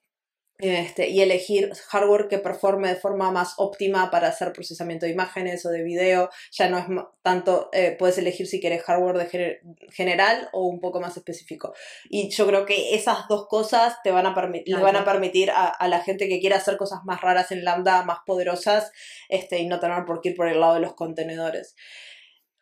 este, 0.59 1.09
y 1.09 1.21
elegir 1.21 1.73
hardware 1.89 2.27
que 2.29 2.37
performe 2.37 2.87
de 2.87 2.95
forma 2.95 3.31
más 3.31 3.55
óptima 3.57 4.09
para 4.11 4.29
hacer 4.29 4.53
procesamiento 4.53 5.05
de 5.05 5.11
imágenes 5.11 5.65
o 5.65 5.69
de 5.69 5.83
video. 5.83 6.29
Ya 6.51 6.69
no 6.69 6.77
es 6.77 6.85
tanto, 7.21 7.69
eh, 7.73 7.95
puedes 7.97 8.17
elegir 8.17 8.47
si 8.47 8.61
quieres 8.61 8.83
hardware 8.83 9.17
de 9.17 9.59
general 9.91 10.49
o 10.53 10.67
un 10.67 10.79
poco 10.79 11.01
más 11.01 11.17
específico. 11.17 11.73
Y 12.09 12.29
yo 12.29 12.47
creo 12.47 12.65
que 12.65 12.95
esas 12.95 13.27
dos 13.27 13.47
cosas 13.47 13.97
te 14.03 14.11
van 14.11 14.25
a, 14.25 14.51
le 14.65 14.77
van 14.77 14.95
a 14.95 15.03
permitir 15.03 15.51
a, 15.51 15.67
a, 15.67 15.87
la 15.87 16.01
gente 16.01 16.29
que 16.29 16.39
quiera 16.39 16.57
hacer 16.57 16.77
cosas 16.77 16.99
más 17.03 17.19
raras 17.19 17.51
en 17.51 17.65
Lambda, 17.65 18.03
más 18.03 18.19
poderosas, 18.25 18.91
este, 19.29 19.59
y 19.59 19.67
no 19.67 19.79
tener 19.79 20.05
por 20.05 20.21
qué 20.21 20.29
ir 20.29 20.35
por 20.35 20.47
el 20.47 20.59
lado 20.61 20.75
de 20.75 20.81
los 20.81 20.93
contenedores. 20.93 21.75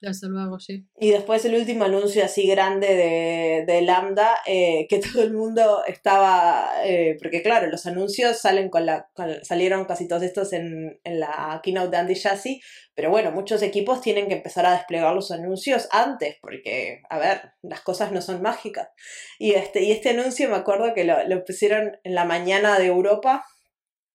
Hasta 0.04 0.28
luego, 0.28 0.60
sí. 0.60 0.88
Y 1.00 1.12
después 1.12 1.46
el 1.46 1.54
último 1.54 1.84
anuncio 1.84 2.24
así 2.26 2.48
grande 2.48 2.88
de, 2.88 3.72
de 3.72 3.82
Lambda, 3.82 4.38
eh, 4.48 4.88
que 4.90 5.00
todo 5.14 5.22
el 5.22 5.34
mundo 5.34 5.84
estaba, 5.86 6.72
eh, 6.84 7.18
porque 7.22 7.44
claro, 7.44 7.68
los 7.68 7.86
anuncios 7.86 8.40
salen 8.40 8.70
con 8.70 8.86
la, 8.86 9.10
salieron 9.44 9.86
casi 9.86 10.08
todos 10.08 10.24
estos 10.24 10.54
en, 10.54 11.00
en 11.04 11.20
la 11.20 11.60
keynote 11.64 11.92
de 11.92 11.98
Andy 11.98 12.16
Jassy, 12.16 12.62
pero 12.96 13.12
bueno, 13.12 13.32
muchos 13.32 13.62
equipos 13.62 14.02
tienen 14.02 14.28
que 14.28 14.36
empezar 14.36 14.66
a 14.66 14.74
desplegar 14.74 15.14
los 15.14 15.32
anuncios 15.32 15.88
antes, 15.92 16.38
porque, 16.42 17.02
a 17.10 17.20
ver, 17.20 17.54
las 17.62 17.82
cosas 17.82 18.12
no 18.12 18.22
son 18.22 18.42
mágicas. 18.42 18.90
Y 19.38 19.52
este, 19.52 19.84
y 19.84 19.92
este 19.92 20.10
anuncio 20.10 20.50
me 20.50 20.56
acuerdo 20.56 20.94
que 20.94 21.04
lo, 21.04 21.24
lo 21.28 21.44
pusieron 21.46 21.98
en 22.04 22.16
la 22.16 22.26
mañana 22.26 22.80
de 22.80 22.88
Europa, 22.88 23.46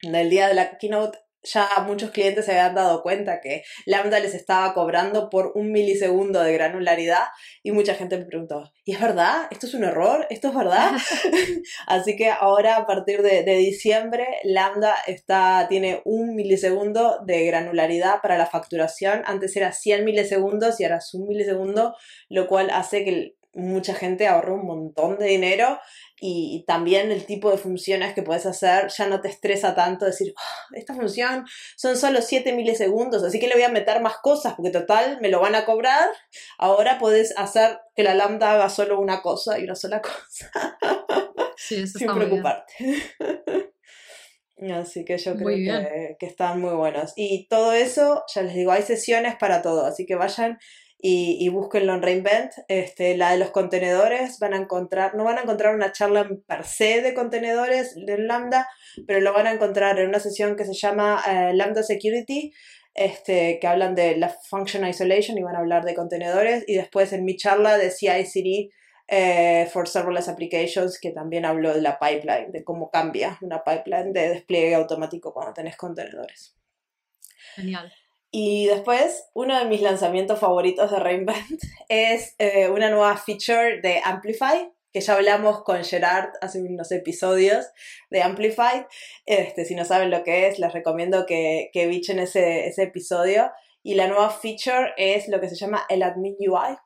en 0.02 0.14
el 0.14 0.30
día 0.30 0.48
de 0.48 0.54
la 0.54 0.78
keynote 0.78 1.18
ya 1.52 1.68
muchos 1.86 2.10
clientes 2.10 2.44
se 2.44 2.52
habían 2.52 2.74
dado 2.74 3.02
cuenta 3.02 3.40
que 3.40 3.62
Lambda 3.84 4.20
les 4.20 4.34
estaba 4.34 4.74
cobrando 4.74 5.30
por 5.30 5.52
un 5.54 5.72
milisegundo 5.72 6.42
de 6.42 6.52
granularidad 6.52 7.24
y 7.62 7.72
mucha 7.72 7.94
gente 7.94 8.18
me 8.18 8.24
preguntó, 8.24 8.72
¿y 8.84 8.92
es 8.92 9.00
verdad? 9.00 9.46
¿Esto 9.50 9.66
es 9.66 9.74
un 9.74 9.84
error? 9.84 10.26
¿Esto 10.30 10.48
es 10.48 10.54
verdad? 10.54 10.92
Así 11.86 12.16
que 12.16 12.30
ahora 12.30 12.76
a 12.76 12.86
partir 12.86 13.22
de, 13.22 13.44
diciembre 13.56 14.26
Lambda 14.44 14.94
está, 15.06 15.66
tiene 15.68 16.02
un 16.04 16.34
milisegundo 16.34 17.20
de 17.24 17.44
granularidad 17.46 18.20
para 18.20 18.36
la 18.36 18.46
facturación. 18.46 19.22
Antes 19.24 19.56
era 19.56 19.72
100 19.72 20.04
milisegundos 20.04 20.80
y 20.80 20.84
ahora 20.84 20.98
es 20.98 21.14
un 21.14 21.26
milisegundo, 21.26 21.94
lo 22.28 22.46
cual 22.46 22.70
hace 22.70 23.04
que 23.04 23.36
mucha 23.56 23.94
gente 23.94 24.26
ahorre 24.26 24.52
un 24.52 24.66
montón 24.66 25.18
de 25.18 25.26
dinero 25.26 25.78
y 26.18 26.64
también 26.66 27.10
el 27.12 27.26
tipo 27.26 27.50
de 27.50 27.58
funciones 27.58 28.14
que 28.14 28.22
puedes 28.22 28.46
hacer 28.46 28.88
ya 28.88 29.06
no 29.06 29.20
te 29.20 29.28
estresa 29.28 29.74
tanto 29.74 30.06
decir, 30.06 30.32
ah, 30.38 30.66
esta 30.72 30.94
función 30.94 31.44
son 31.76 31.96
solo 31.96 32.22
7 32.22 32.54
milisegundos, 32.54 33.22
así 33.22 33.38
que 33.38 33.48
le 33.48 33.54
voy 33.54 33.64
a 33.64 33.68
meter 33.68 34.00
más 34.00 34.16
cosas 34.18 34.54
porque 34.54 34.70
total 34.70 35.18
me 35.20 35.28
lo 35.28 35.40
van 35.40 35.54
a 35.54 35.66
cobrar. 35.66 36.08
Ahora 36.58 36.98
puedes 36.98 37.36
hacer 37.36 37.78
que 37.94 38.02
la 38.02 38.14
lambda 38.14 38.52
haga 38.52 38.70
solo 38.70 38.98
una 38.98 39.20
cosa 39.20 39.58
y 39.58 39.64
una 39.64 39.74
sola 39.74 40.00
cosa. 40.00 40.50
Sí, 41.56 41.86
Sin 41.86 42.12
preocuparte. 42.12 42.74
Así 44.72 45.04
que 45.04 45.18
yo 45.18 45.36
creo 45.36 45.48
que, 45.48 46.16
que, 46.18 46.26
están 46.26 46.60
muy 46.60 46.74
buenos. 46.74 47.12
Y 47.14 47.46
todo 47.48 47.72
eso, 47.72 48.24
ya 48.34 48.40
les 48.40 48.54
digo, 48.54 48.72
hay 48.72 48.82
sesiones 48.82 49.36
para 49.36 49.60
todo, 49.60 49.84
así 49.84 50.06
que 50.06 50.14
vayan 50.14 50.58
y, 50.98 51.36
y 51.40 51.48
búsquenlo 51.48 51.94
en 51.94 52.02
Reinvent. 52.02 52.52
Este, 52.68 53.16
la 53.16 53.32
de 53.32 53.38
los 53.38 53.50
contenedores, 53.50 54.38
van 54.38 54.54
a 54.54 54.58
encontrar, 54.58 55.14
no 55.14 55.24
van 55.24 55.38
a 55.38 55.42
encontrar 55.42 55.74
una 55.74 55.92
charla 55.92 56.28
per 56.46 56.64
se 56.64 57.02
de 57.02 57.14
contenedores 57.14 57.94
de 57.94 58.18
Lambda, 58.18 58.68
pero 59.06 59.20
lo 59.20 59.32
van 59.32 59.46
a 59.46 59.52
encontrar 59.52 59.98
en 59.98 60.08
una 60.08 60.20
sesión 60.20 60.56
que 60.56 60.64
se 60.64 60.74
llama 60.74 61.22
eh, 61.28 61.52
Lambda 61.54 61.82
Security, 61.82 62.52
este, 62.94 63.58
que 63.60 63.66
hablan 63.66 63.94
de 63.94 64.16
la 64.16 64.30
Function 64.30 64.86
Isolation 64.86 65.36
y 65.36 65.42
van 65.42 65.56
a 65.56 65.58
hablar 65.58 65.84
de 65.84 65.94
contenedores. 65.94 66.64
Y 66.66 66.76
después 66.76 67.12
en 67.12 67.24
mi 67.24 67.36
charla 67.36 67.76
de 67.76 67.90
CI/CD 67.90 68.70
eh, 69.08 69.68
for 69.72 69.86
Serverless 69.86 70.28
Applications, 70.28 70.98
que 70.98 71.10
también 71.10 71.44
hablo 71.44 71.74
de 71.74 71.82
la 71.82 71.98
pipeline, 71.98 72.50
de 72.50 72.64
cómo 72.64 72.90
cambia 72.90 73.38
una 73.42 73.62
pipeline 73.62 74.12
de 74.12 74.30
despliegue 74.30 74.74
automático 74.74 75.32
cuando 75.32 75.52
tenés 75.52 75.76
contenedores. 75.76 76.56
Genial. 77.54 77.92
Y 78.30 78.66
después, 78.66 79.28
uno 79.34 79.58
de 79.58 79.66
mis 79.66 79.80
lanzamientos 79.80 80.38
favoritos 80.38 80.90
de 80.90 80.98
Reinvent 80.98 81.62
es 81.88 82.34
eh, 82.38 82.68
una 82.68 82.90
nueva 82.90 83.16
feature 83.16 83.80
de 83.80 84.00
Amplify, 84.04 84.70
que 84.92 85.00
ya 85.00 85.14
hablamos 85.14 85.62
con 85.62 85.84
Gerard 85.84 86.30
hace 86.40 86.60
unos 86.60 86.90
episodios 86.90 87.66
de 88.10 88.22
Amplify. 88.22 88.86
Este, 89.26 89.64
si 89.64 89.74
no 89.74 89.84
saben 89.84 90.10
lo 90.10 90.24
que 90.24 90.48
es, 90.48 90.58
les 90.58 90.72
recomiendo 90.72 91.26
que, 91.26 91.70
que 91.72 91.86
bichen 91.86 92.18
ese, 92.18 92.66
ese 92.66 92.84
episodio. 92.84 93.50
Y 93.82 93.94
la 93.94 94.08
nueva 94.08 94.30
feature 94.30 94.94
es 94.96 95.28
lo 95.28 95.40
que 95.40 95.48
se 95.48 95.54
llama 95.54 95.84
el 95.88 96.02
Admin 96.02 96.36
UI, 96.40 96.76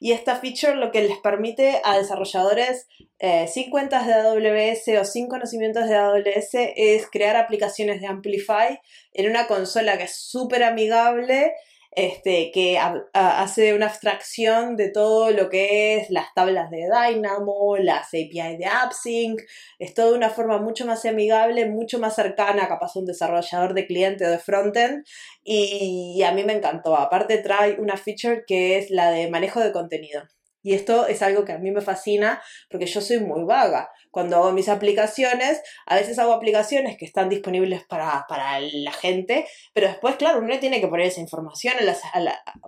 y 0.00 0.12
esta 0.12 0.36
feature 0.36 0.74
lo 0.74 0.90
que 0.92 1.02
les 1.02 1.18
permite 1.18 1.80
a 1.84 1.98
desarrolladores 1.98 2.86
eh, 3.18 3.48
sin 3.48 3.70
cuentas 3.70 4.06
de 4.06 4.14
AWS 4.14 5.00
o 5.00 5.04
sin 5.04 5.28
conocimientos 5.28 5.88
de 5.88 5.96
AWS 5.96 6.54
es 6.76 7.08
crear 7.10 7.36
aplicaciones 7.36 8.00
de 8.00 8.06
Amplify 8.06 8.80
en 9.12 9.30
una 9.30 9.46
consola 9.46 9.98
que 9.98 10.04
es 10.04 10.14
súper 10.14 10.62
amigable 10.62 11.52
este, 11.90 12.50
que 12.52 12.78
hace 13.12 13.74
una 13.74 13.86
abstracción 13.86 14.76
de 14.76 14.90
todo 14.90 15.30
lo 15.30 15.48
que 15.48 15.96
es 15.96 16.10
las 16.10 16.32
tablas 16.34 16.70
de 16.70 16.88
Dynamo, 16.88 17.76
las 17.78 18.08
API 18.08 18.56
de 18.58 18.66
AppSync, 18.66 19.40
es 19.78 19.94
todo 19.94 20.12
de 20.12 20.18
una 20.18 20.30
forma 20.30 20.58
mucho 20.58 20.86
más 20.86 21.04
amigable, 21.04 21.66
mucho 21.66 21.98
más 21.98 22.14
cercana, 22.14 22.68
capaz 22.68 22.96
un 22.96 23.06
desarrollador 23.06 23.74
de 23.74 23.86
cliente 23.86 24.26
o 24.26 24.30
de 24.30 24.38
frontend, 24.38 25.04
y, 25.42 26.14
y 26.16 26.22
a 26.22 26.32
mí 26.32 26.44
me 26.44 26.52
encantó. 26.52 26.96
Aparte 26.96 27.38
trae 27.38 27.80
una 27.80 27.96
feature 27.96 28.44
que 28.46 28.78
es 28.78 28.90
la 28.90 29.10
de 29.10 29.28
manejo 29.30 29.60
de 29.60 29.72
contenido. 29.72 30.22
Y 30.62 30.74
esto 30.74 31.06
es 31.06 31.22
algo 31.22 31.44
que 31.44 31.52
a 31.52 31.58
mí 31.58 31.70
me 31.70 31.80
fascina 31.80 32.42
porque 32.68 32.86
yo 32.86 33.00
soy 33.00 33.20
muy 33.20 33.44
vaga. 33.44 33.90
Cuando 34.10 34.36
hago 34.36 34.52
mis 34.52 34.68
aplicaciones, 34.68 35.62
a 35.86 35.96
veces 35.96 36.18
hago 36.18 36.32
aplicaciones 36.32 36.96
que 36.96 37.04
están 37.04 37.28
disponibles 37.28 37.84
para, 37.84 38.24
para 38.28 38.60
la 38.60 38.92
gente, 38.92 39.46
pero 39.72 39.88
después, 39.88 40.16
claro, 40.16 40.40
uno 40.40 40.58
tiene 40.58 40.80
que 40.80 40.88
poner 40.88 41.06
esa 41.06 41.20
información 41.20 41.74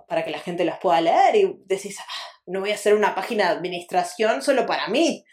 para 0.07 0.23
que 0.23 0.31
la 0.31 0.39
gente 0.39 0.65
las 0.65 0.79
pueda 0.79 1.01
leer 1.01 1.35
y 1.35 1.55
decís, 1.65 1.97
ah, 1.99 2.40
no 2.51 2.59
voy 2.59 2.71
a 2.71 2.75
hacer 2.75 2.93
una 2.93 3.15
página 3.15 3.45
de 3.45 3.57
administración 3.57 4.41
solo 4.41 4.65
para 4.65 4.87
mí. 4.87 5.23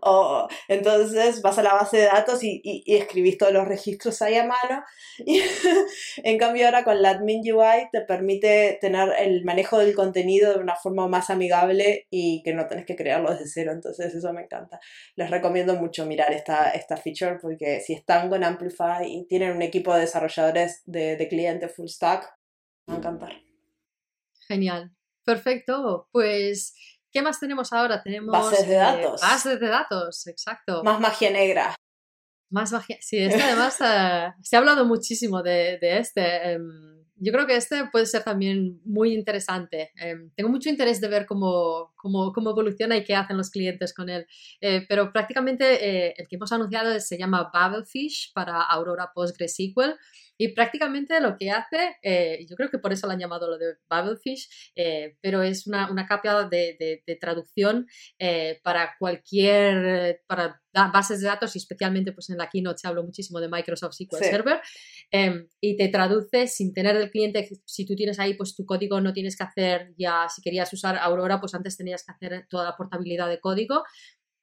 O, 0.00 0.46
entonces 0.68 1.42
vas 1.42 1.58
a 1.58 1.62
la 1.62 1.74
base 1.74 1.96
de 1.96 2.04
datos 2.04 2.42
y, 2.44 2.60
y, 2.62 2.96
escribís 2.96 3.38
todos 3.38 3.52
los 3.52 3.66
registros 3.66 4.22
ahí 4.22 4.36
a 4.36 4.44
mano. 4.44 4.84
En 6.18 6.38
cambio 6.38 6.66
ahora 6.66 6.84
con 6.84 7.02
la 7.02 7.10
Admin 7.10 7.40
UI 7.40 7.88
te 7.90 8.02
permite 8.02 8.78
tener 8.80 9.12
el 9.18 9.44
manejo 9.44 9.78
del 9.78 9.94
contenido 9.94 10.52
de 10.52 10.60
una 10.60 10.76
forma 10.76 11.08
más 11.08 11.30
amigable 11.30 12.06
y 12.10 12.42
que 12.44 12.54
no 12.54 12.66
tenés 12.66 12.86
que 12.86 12.96
crearlo 12.96 13.30
desde 13.30 13.46
cero. 13.48 13.72
Entonces 13.72 14.14
eso 14.14 14.32
me 14.32 14.42
encanta. 14.42 14.78
Les 15.16 15.30
recomiendo 15.30 15.74
mucho 15.74 16.06
mirar 16.06 16.32
esta, 16.32 16.70
esta 16.70 16.96
feature 16.96 17.38
porque 17.40 17.80
si 17.80 17.94
están 17.94 18.28
con 18.28 18.44
Amplify 18.44 19.04
y 19.04 19.26
tienen 19.26 19.52
un 19.52 19.62
equipo 19.62 19.92
de 19.94 20.00
desarrolladores 20.00 20.82
de, 20.86 21.16
de 21.16 21.28
cliente 21.28 21.68
full 21.68 21.88
stack, 21.88 22.24
me 22.86 22.92
va 22.92 22.94
a 22.94 22.98
encantar. 22.98 23.32
Genial. 24.46 24.97
Perfecto, 25.28 26.08
pues 26.10 26.74
¿qué 27.12 27.20
más 27.20 27.38
tenemos 27.38 27.70
ahora? 27.74 28.02
Tenemos 28.02 28.32
bases 28.32 28.66
de 28.66 28.76
datos. 28.76 29.20
bases 29.20 29.60
de 29.60 29.68
datos, 29.68 30.26
exacto. 30.26 30.82
Más 30.82 30.98
magia 30.98 31.30
negra. 31.30 31.74
Más 32.50 32.72
magia. 32.72 32.96
Sí, 33.02 33.18
este 33.18 33.42
además 33.42 33.78
eh, 33.82 34.32
se 34.42 34.56
ha 34.56 34.58
hablado 34.58 34.86
muchísimo 34.86 35.42
de, 35.42 35.76
de 35.82 35.98
este. 35.98 36.52
Em, 36.52 36.97
yo 37.20 37.32
creo 37.32 37.46
que 37.46 37.56
este 37.56 37.86
puede 37.90 38.06
ser 38.06 38.22
también 38.22 38.80
muy 38.84 39.12
interesante. 39.12 39.92
Em, 39.96 40.30
tengo 40.34 40.50
mucho 40.50 40.68
interés 40.68 41.00
de 41.00 41.08
ver 41.08 41.26
cómo, 41.26 41.92
cómo, 41.96 42.32
cómo, 42.32 42.50
evoluciona 42.50 42.96
y 42.96 43.04
qué 43.04 43.14
hacen 43.14 43.36
los 43.36 43.50
clientes 43.50 43.92
con 43.94 44.08
él. 44.08 44.26
Eh, 44.60 44.84
pero 44.88 45.12
prácticamente 45.12 45.64
eh, 46.08 46.14
el 46.16 46.28
que 46.28 46.36
hemos 46.36 46.52
anunciado 46.52 46.98
se 47.00 47.18
llama 47.18 47.50
Babelfish 47.52 48.32
para 48.32 48.62
Aurora 48.62 49.10
PostgreSQL. 49.14 49.94
Y 50.40 50.48
prácticamente 50.48 51.20
lo 51.20 51.36
que 51.36 51.50
hace, 51.50 51.96
eh, 52.00 52.46
yo 52.48 52.54
creo 52.54 52.70
que 52.70 52.78
por 52.78 52.92
eso 52.92 53.08
lo 53.08 53.12
han 53.12 53.18
llamado 53.18 53.50
lo 53.50 53.58
de 53.58 53.74
Babelfish, 53.88 54.72
eh, 54.76 55.16
pero 55.20 55.42
es 55.42 55.66
una, 55.66 55.90
una 55.90 56.06
capa 56.06 56.44
de, 56.44 57.02
de, 57.04 57.16
traducción 57.16 57.88
eh, 58.20 58.60
para 58.62 58.94
cualquier, 59.00 60.22
para 60.28 60.62
bases 60.86 61.20
de 61.20 61.26
datos 61.26 61.54
y 61.56 61.58
especialmente 61.58 62.12
pues 62.12 62.30
en 62.30 62.38
la 62.38 62.48
keynote 62.48 62.78
se 62.78 62.88
habló 62.88 63.02
muchísimo 63.02 63.40
de 63.40 63.48
Microsoft 63.48 63.94
SQL 63.94 64.22
Server 64.22 64.60
em, 65.10 65.48
y 65.60 65.76
te 65.76 65.88
traduce 65.88 66.46
sin 66.46 66.72
tener 66.72 66.96
el 66.96 67.10
cliente, 67.10 67.48
si 67.64 67.84
tú 67.84 67.96
tienes 67.96 68.18
ahí 68.20 68.34
pues 68.34 68.54
tu 68.54 68.64
código 68.64 69.00
no 69.00 69.12
tienes 69.12 69.36
que 69.36 69.44
hacer 69.44 69.94
ya, 69.98 70.28
si 70.28 70.40
querías 70.40 70.72
usar 70.72 70.96
Aurora 70.98 71.40
pues 71.40 71.54
antes 71.54 71.76
tenías 71.76 72.04
que 72.04 72.12
hacer 72.12 72.46
toda 72.48 72.64
la 72.64 72.76
portabilidad 72.76 73.28
de 73.28 73.40
código 73.40 73.82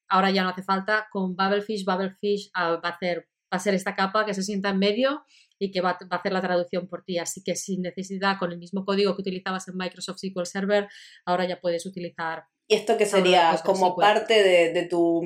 ahora 0.10 0.32
ya 0.32 0.44
no 0.44 0.50
hace 0.50 0.64
falta. 0.64 1.08
Con 1.12 1.36
Bubblefish, 1.36 1.84
Bubblefish 1.84 2.52
ah, 2.54 2.80
va 2.84 2.90
a 2.90 2.92
hacer 2.92 3.28
va 3.54 3.58
a 3.58 3.60
ser 3.60 3.76
esta 3.76 3.96
capa 3.96 4.26
que 4.26 4.34
se 4.34 4.44
sienta 4.44 4.70
en 4.70 4.80
medio 4.80 5.24
y 5.60 5.72
que 5.72 5.80
va, 5.80 5.92
a 5.92 6.16
hacer 6.16 6.34
la 6.34 6.42
traducción 6.42 6.88
por 6.88 7.04
ti. 7.04 7.20
Así 7.20 7.44
que 7.44 7.56
sin 7.56 7.82
necesidad, 7.82 8.38
con 8.38 8.52
el 8.52 8.58
mismo 8.58 8.84
código 8.86 9.16
que 9.16 9.22
utilizabas 9.22 9.68
en 9.68 9.78
Microsoft 9.78 10.18
SQL 10.18 10.46
Server, 10.46 10.88
ahora 11.26 11.48
ya 11.48 11.60
puedes 11.62 11.86
utilizar. 11.86 12.46
¿Y 12.68 12.76
esto 12.76 12.98
que 12.98 13.06
sería 13.06 13.60
como 13.64 13.96
parte 13.96 14.44
de, 14.44 14.88
tu 14.90 15.22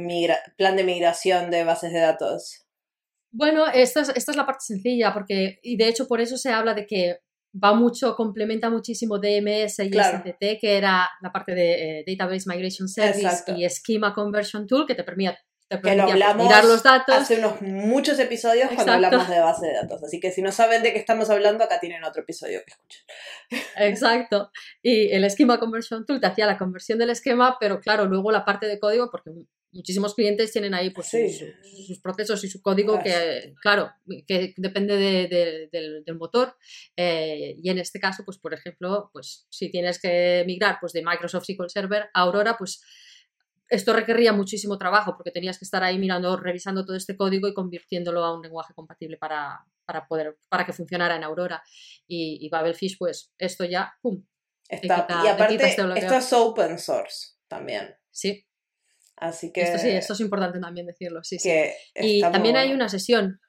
plan 0.57 0.75
de 0.75 0.83
migración 0.83 1.49
de 1.51 1.63
bases 1.63 1.93
de 1.93 1.99
datos? 1.99 2.65
Bueno, 3.31 3.67
esta 3.67 4.01
es, 4.01 4.09
esta 4.09 4.31
es 4.31 4.37
la 4.37 4.45
parte 4.45 4.65
sencilla, 4.65 5.13
porque, 5.13 5.59
y 5.61 5.77
de 5.77 5.87
hecho 5.87 6.07
por 6.07 6.19
eso 6.19 6.37
se 6.37 6.49
habla 6.49 6.73
de 6.73 6.85
que 6.85 7.19
va 7.53 7.73
mucho, 7.73 8.15
complementa 8.15 8.69
muchísimo 8.69 9.19
DMS 9.19 9.79
y 9.79 9.91
STT, 9.91 10.59
que 10.59 10.77
era 10.77 11.09
la 11.21 11.31
parte 11.31 11.55
de 11.55 11.99
eh, 11.99 12.03
Database 12.05 12.45
Migration 12.47 12.87
Service 12.87 13.43
y 13.55 13.67
Schema 13.69 14.13
Conversion 14.13 14.67
Tool, 14.67 14.85
que 14.85 14.95
te 14.95 15.03
permitía 15.77 15.91
que 15.91 16.19
lo 16.19 16.25
hablamos 16.25 16.47
mirar 16.47 16.65
los 16.65 16.83
datos. 16.83 17.15
hace 17.15 17.37
unos 17.37 17.61
muchos 17.61 18.17
episodios 18.19 18.69
cuando 18.73 18.93
hablamos 18.93 19.29
de 19.29 19.39
base 19.39 19.67
de 19.67 19.73
datos. 19.73 20.03
Así 20.03 20.19
que 20.19 20.31
si 20.31 20.41
no 20.41 20.51
saben 20.51 20.83
de 20.83 20.93
qué 20.93 20.99
estamos 20.99 21.29
hablando, 21.29 21.63
acá 21.63 21.79
tienen 21.79 22.03
otro 22.03 22.23
episodio 22.23 22.61
que 22.65 22.71
escuchen. 22.71 23.05
Exacto. 23.77 24.51
Y 24.81 25.11
el 25.11 25.29
Schema 25.29 25.59
Conversion 25.59 26.05
Tool 26.05 26.19
te 26.19 26.27
hacía 26.27 26.45
la 26.45 26.57
conversión 26.57 26.99
del 26.99 27.11
esquema, 27.11 27.57
pero 27.59 27.79
claro, 27.79 28.05
luego 28.05 28.31
la 28.31 28.45
parte 28.45 28.67
de 28.67 28.79
código, 28.79 29.09
porque 29.11 29.31
muchísimos 29.71 30.15
clientes 30.15 30.51
tienen 30.51 30.73
ahí 30.73 30.89
pues, 30.89 31.09
sus, 31.09 31.99
procesos 32.01 32.43
y 32.43 32.49
su 32.49 32.61
código 32.61 32.99
que, 33.01 33.53
claro, 33.61 33.91
que 34.27 34.53
depende 34.57 34.97
del, 34.97 36.15
motor. 36.17 36.55
Eh, 36.97 37.55
y 37.61 37.69
en 37.69 37.79
este 37.79 37.99
caso, 37.99 38.23
pues 38.25 38.37
por 38.37 38.53
ejemplo, 38.53 39.09
pues 39.13 39.45
si 39.49 39.69
tienes 39.69 40.01
que 40.01 40.43
migrar 40.45 40.77
pues, 40.81 40.93
de 40.93 41.03
Microsoft 41.03 41.45
SQL 41.45 41.69
Server 41.69 42.09
a 42.13 42.21
Aurora, 42.21 42.57
pues 42.57 42.81
esto 43.69 43.93
requería 43.93 44.33
muchísimo 44.33 44.77
trabajo 44.77 45.15
porque 45.15 45.31
tenías 45.31 45.59
que 45.59 45.65
estar 45.65 45.83
ahí 45.83 45.97
mirando, 45.99 46.35
revisando 46.37 46.85
todo 46.85 46.95
este 46.95 47.15
código 47.15 47.47
y 47.47 47.53
convirtiéndolo 47.53 48.23
a 48.23 48.35
un 48.35 48.41
lenguaje 48.41 48.73
compatible 48.73 49.17
para, 49.17 49.65
poder, 50.07 50.37
para 50.49 50.65
que 50.65 50.73
funcionara 50.73 51.15
en 51.15 51.23
Aurora. 51.23 51.63
Y, 52.07 52.45
y 52.45 52.49
Babelfish, 52.49 52.97
pues 52.97 53.31
esto 53.37 53.65
ya, 53.65 53.93
¡pum! 54.01 54.25
Está, 54.67 55.07
y 55.23 55.27
aparte, 55.27 55.55
este 55.55 55.81
esto 55.97 56.15
es 56.15 56.33
open 56.33 56.77
source 56.77 57.37
también. 57.47 57.95
Sí. 58.11 58.45
Así 59.17 59.51
que... 59.51 59.61
Esto 59.61 59.79
sí, 59.79 59.89
esto 59.89 60.13
es 60.13 60.19
importante 60.19 60.59
también 60.59 60.85
decirlo, 60.85 61.23
sí, 61.23 61.39
sí. 61.39 61.51
Y 61.95 62.21
también 62.21 62.55
hay 62.55 62.71
una 62.71 62.87
sesión 62.87 63.39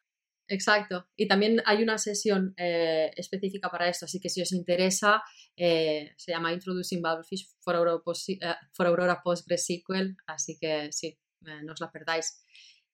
Exacto. 0.50 1.06
Y 1.16 1.28
también 1.28 1.62
hay 1.64 1.80
una 1.80 1.96
sesión 1.96 2.54
eh, 2.56 3.12
específica 3.16 3.70
para 3.70 3.88
esto, 3.88 4.06
así 4.06 4.18
que 4.18 4.28
si 4.28 4.42
os 4.42 4.52
interesa, 4.52 5.22
eh, 5.56 6.12
se 6.16 6.32
llama 6.32 6.52
Introducing 6.52 7.00
Bubblefish 7.00 7.46
for 7.60 7.76
Aurora, 7.76 8.02
eh, 8.28 8.54
for 8.72 8.86
Aurora 8.88 9.22
PostgreSQL, 9.22 10.16
así 10.26 10.58
que 10.60 10.90
sí, 10.90 11.16
no 11.40 11.72
os 11.72 11.80
la 11.80 11.92
perdáis. 11.92 12.42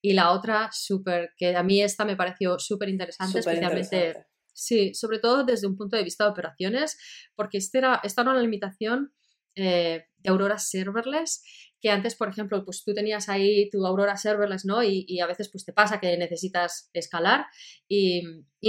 Y 0.02 0.12
la 0.12 0.32
otra, 0.32 0.68
súper, 0.70 1.32
que 1.34 1.56
a 1.56 1.62
mí 1.62 1.80
esta 1.80 2.04
me 2.04 2.14
pareció 2.14 2.58
súper 2.58 2.90
interesante, 2.90 3.38
especialmente, 3.38 4.26
sí, 4.52 4.92
sobre 4.92 5.18
todo 5.18 5.42
desde 5.42 5.66
un 5.66 5.76
punto 5.76 5.96
de 5.96 6.04
vista 6.04 6.24
de 6.24 6.30
operaciones, 6.30 6.98
porque 7.34 7.56
esta 7.56 7.78
era, 7.78 8.00
esta 8.04 8.20
era 8.20 8.32
una 8.32 8.42
limitación 8.42 9.14
de 9.56 10.04
Aurora 10.30 10.58
Serverless 10.58 11.42
que 11.80 11.90
antes, 11.90 12.14
por 12.14 12.28
ejemplo, 12.28 12.64
pues 12.64 12.82
tú 12.84 12.94
tenías 12.94 13.28
ahí 13.28 13.68
tu 13.70 13.86
Aurora 13.86 14.16
Serverless, 14.16 14.64
¿no? 14.64 14.82
Y, 14.82 15.20
a 15.20 15.26
veces 15.26 15.50
pues 15.50 15.64
te 15.64 15.72
pasa 15.72 16.00
que 16.00 16.16
necesitas 16.16 16.90
escalar 16.92 17.46
y, 17.88 18.22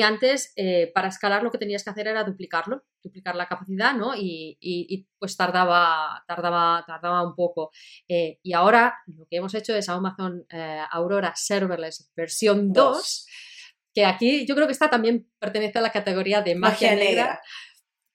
antes 0.03 0.53
eh, 0.55 0.91
para 0.93 1.07
escalar 1.07 1.41
lo 1.41 1.49
que 1.49 1.57
tenías 1.57 1.83
que 1.83 1.89
hacer 1.89 2.07
era 2.07 2.23
duplicarlo, 2.23 2.83
duplicar 3.01 3.35
la 3.35 3.47
capacidad, 3.47 3.95
¿no? 3.95 4.13
Y, 4.15 5.07
pues 5.17 5.35
tardaba, 5.35 6.23
tardaba, 6.27 6.83
tardaba 6.85 7.27
un 7.27 7.35
poco. 7.35 7.71
Eh, 8.07 8.39
y 8.43 8.53
ahora 8.53 8.95
lo 9.07 9.25
que 9.25 9.37
hemos 9.37 9.55
hecho 9.55 9.75
es 9.75 9.89
Amazon 9.89 10.45
eh, 10.51 10.81
Aurora 10.91 11.33
Serverless 11.35 12.11
versión 12.15 12.71
2, 12.73 13.27
que 13.93 14.05
aquí 14.05 14.45
yo 14.45 14.53
creo 14.53 14.67
que 14.67 14.73
esta 14.73 14.89
también 14.89 15.27
pertenece 15.39 15.79
a 15.79 15.81
la 15.81 15.91
categoría 15.91 16.41
de 16.41 16.55
magia, 16.55 16.95
negra 16.95 17.41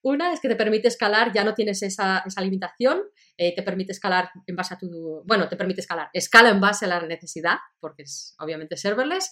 una 0.02 0.32
es 0.32 0.40
que 0.40 0.48
te 0.48 0.56
permite 0.56 0.88
escalar, 0.88 1.32
ya 1.32 1.44
no 1.44 1.54
tienes 1.54 1.82
esa, 1.82 2.24
limitación, 2.40 3.02
eh, 3.36 3.54
te 3.54 3.62
permite 3.62 3.92
escalar 3.92 4.30
en 4.46 4.56
base 4.56 4.74
a 4.74 4.78
tu, 4.78 5.22
bueno, 5.24 5.48
te 5.48 5.56
permite 5.56 5.80
escalar, 5.80 6.10
escala 6.12 6.50
en 6.50 6.60
base 6.60 6.86
a 6.86 6.88
la 6.88 7.06
necesidad, 7.06 7.58
porque 7.80 8.02
es 8.02 8.34
obviamente 8.38 8.76
serverless, 8.76 9.30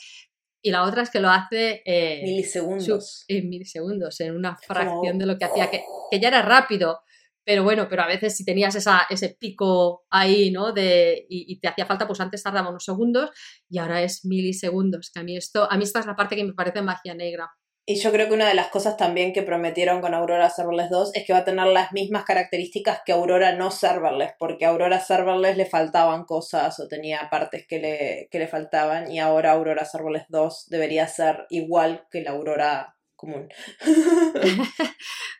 y 0.62 0.70
la 0.70 0.84
otra 0.84 1.02
es 1.02 1.10
que 1.10 1.20
lo 1.20 1.30
hace 1.30 1.82
eh, 1.84 2.22
milisegundos. 2.22 3.24
en 3.28 3.48
milisegundos, 3.48 4.20
en 4.20 4.36
una 4.36 4.56
fracción 4.56 5.18
de 5.18 5.26
lo 5.26 5.38
que 5.38 5.46
hacía, 5.46 5.70
que, 5.70 5.82
ya 6.20 6.28
era 6.28 6.42
rápido, 6.42 7.00
pero 7.44 7.64
bueno, 7.64 7.88
pero 7.88 8.02
a 8.02 8.06
veces 8.06 8.36
si 8.36 8.44
tenías 8.44 8.74
esa, 8.74 9.06
ese 9.08 9.36
pico 9.40 10.04
ahí, 10.10 10.50
¿no? 10.50 10.72
De, 10.72 11.26
y, 11.28 11.52
y, 11.52 11.58
te 11.58 11.68
hacía 11.68 11.86
falta, 11.86 12.06
pues 12.06 12.20
antes 12.20 12.42
tardaba 12.42 12.68
unos 12.68 12.84
segundos 12.84 13.30
y 13.68 13.78
ahora 13.78 14.02
es 14.02 14.24
milisegundos, 14.24 15.10
que 15.12 15.20
a 15.20 15.24
mí 15.24 15.36
esto, 15.36 15.66
a 15.68 15.76
mí 15.76 15.84
esta 15.84 16.00
es 16.00 16.06
la 16.06 16.14
parte 16.14 16.36
que 16.36 16.44
me 16.44 16.52
parece 16.52 16.82
magia 16.82 17.14
negra. 17.14 17.50
Y 17.90 17.96
yo 17.96 18.12
creo 18.12 18.28
que 18.28 18.34
una 18.34 18.46
de 18.46 18.54
las 18.54 18.68
cosas 18.68 18.96
también 18.96 19.32
que 19.32 19.42
prometieron 19.42 20.00
con 20.00 20.14
Aurora 20.14 20.48
Serverless 20.48 20.90
2 20.90 21.10
es 21.12 21.26
que 21.26 21.32
va 21.32 21.40
a 21.40 21.44
tener 21.44 21.66
las 21.66 21.90
mismas 21.90 22.24
características 22.24 23.00
que 23.04 23.10
Aurora 23.10 23.56
no 23.56 23.72
Serverless, 23.72 24.34
porque 24.38 24.64
a 24.64 24.68
Aurora 24.68 25.00
Serverless 25.00 25.56
le 25.56 25.66
faltaban 25.66 26.24
cosas 26.24 26.78
o 26.78 26.86
tenía 26.86 27.26
partes 27.32 27.66
que 27.66 27.80
le, 27.80 28.28
que 28.30 28.38
le 28.38 28.46
faltaban 28.46 29.10
y 29.10 29.18
ahora 29.18 29.50
Aurora 29.50 29.84
Serverless 29.84 30.26
2 30.28 30.68
debería 30.68 31.08
ser 31.08 31.46
igual 31.50 32.06
que 32.12 32.22
la 32.22 32.30
Aurora 32.30 32.94
común. 33.16 33.48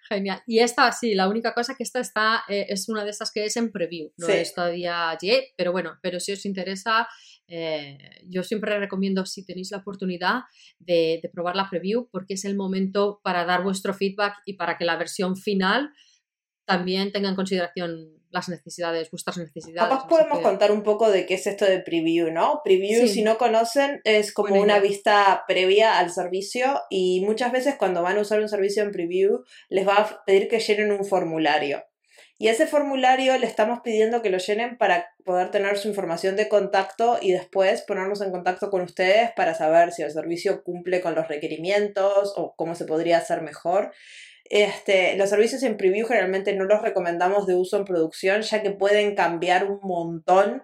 Genial. 0.09 0.43
Y 0.45 0.59
esta, 0.59 0.91
sí, 0.91 1.15
la 1.15 1.29
única 1.29 1.55
cosa 1.55 1.77
que 1.77 1.85
esta 1.85 2.01
está, 2.01 2.43
eh, 2.49 2.67
es 2.69 2.89
una 2.89 3.05
de 3.05 3.11
estas 3.11 3.31
que 3.31 3.45
es 3.45 3.57
en 3.57 3.71
preview, 3.71 4.11
no 4.17 4.27
es 4.27 4.55
todavía 4.55 5.17
GA, 5.23 5.39
pero 5.57 5.71
bueno, 5.71 6.01
pero 6.03 6.19
si 6.19 6.33
os 6.33 6.45
interesa, 6.45 7.07
eh, 7.53 7.99
yo 8.29 8.45
siempre 8.45 8.79
recomiendo, 8.79 9.27
si 9.27 9.45
tenéis 9.45 9.73
la 9.73 9.79
oportunidad, 9.79 10.43
de, 10.79 11.21
probar 11.33 11.57
la 11.57 11.69
preview, 11.69 12.09
porque 12.11 12.35
es 12.35 12.45
el 12.45 12.57
momento 12.57 13.21
para 13.25 13.45
dar 13.45 13.65
vuestro 13.65 13.93
feedback 13.93 14.35
y 14.47 14.55
para 14.55 14.79
que 14.79 14.85
la 14.85 14.97
versión 14.97 15.37
final 15.37 15.91
también 16.65 17.11
tenga 17.11 17.29
en 17.29 17.35
consideración 17.35 18.21
las 18.31 18.49
necesidades, 18.49 19.11
vuestras 19.11 19.39
necesidades. 19.39 19.91
Capaz 19.91 20.07
podemos 20.07 20.39
contar 20.39 20.71
un 20.71 20.85
poco 20.85 21.11
de 21.11 21.27
qué 21.27 21.35
es 21.35 21.49
esto 21.49 21.65
de 21.65 21.81
preview, 21.81 22.31
¿no? 22.31 22.61
Preview, 22.63 23.09
si 23.09 23.23
no 23.23 23.37
conocen, 23.37 24.01
es 24.05 24.33
como 24.33 24.55
una 24.55 24.79
vista 24.79 25.43
previa 25.49 25.99
al 25.99 26.13
servicio 26.13 26.81
y 26.89 27.25
muchas 27.27 27.51
veces 27.51 27.75
cuando 27.77 28.03
van 28.03 28.19
a 28.19 28.21
usar 28.21 28.41
un 28.41 28.49
servicio 28.49 28.85
en 28.85 28.93
preview 28.93 29.43
les 29.69 29.89
va 29.89 29.95
a 29.95 30.25
pedir 30.25 30.47
que 30.47 30.61
llenen 30.61 30.93
un 30.93 31.05
formulario. 31.05 31.83
Y 32.41 32.49
ese 32.49 32.67
formulario 32.67 33.37
le 33.37 33.45
estamos 33.45 33.81
pidiendo 33.81 34.23
que 34.23 34.31
lo 34.31 34.39
llenen 34.39 34.79
para 34.79 35.13
poder 35.27 35.51
tener 35.51 35.77
su 35.77 35.89
información 35.89 36.37
de 36.37 36.49
contacto 36.49 37.19
y 37.21 37.33
después 37.33 37.83
ponernos 37.83 38.23
en 38.23 38.31
contacto 38.31 38.71
con 38.71 38.81
ustedes 38.81 39.31
para 39.33 39.53
saber 39.53 39.93
si 39.93 40.01
el 40.01 40.11
servicio 40.11 40.65
cumple 40.65 41.03
con 41.03 41.15
los 41.15 41.29
requerimientos 41.29 42.33
o 42.37 42.55
cómo 42.57 42.75
se 42.75 42.87
podría 42.87 43.19
hacer 43.19 43.43
mejor. 43.43 43.93
Este, 44.47 45.19
los 45.19 45.29
servicios 45.29 45.63
en 45.65 45.77
preview 45.77 46.07
generalmente 46.07 46.55
no 46.55 46.65
los 46.65 46.81
recomendamos 46.81 47.47
de 47.47 47.57
uso 47.57 47.77
en 47.77 47.85
producción 47.85 48.41
ya 48.41 48.63
que 48.63 48.71
pueden 48.71 49.15
cambiar 49.15 49.67
un 49.67 49.81
montón 49.83 50.63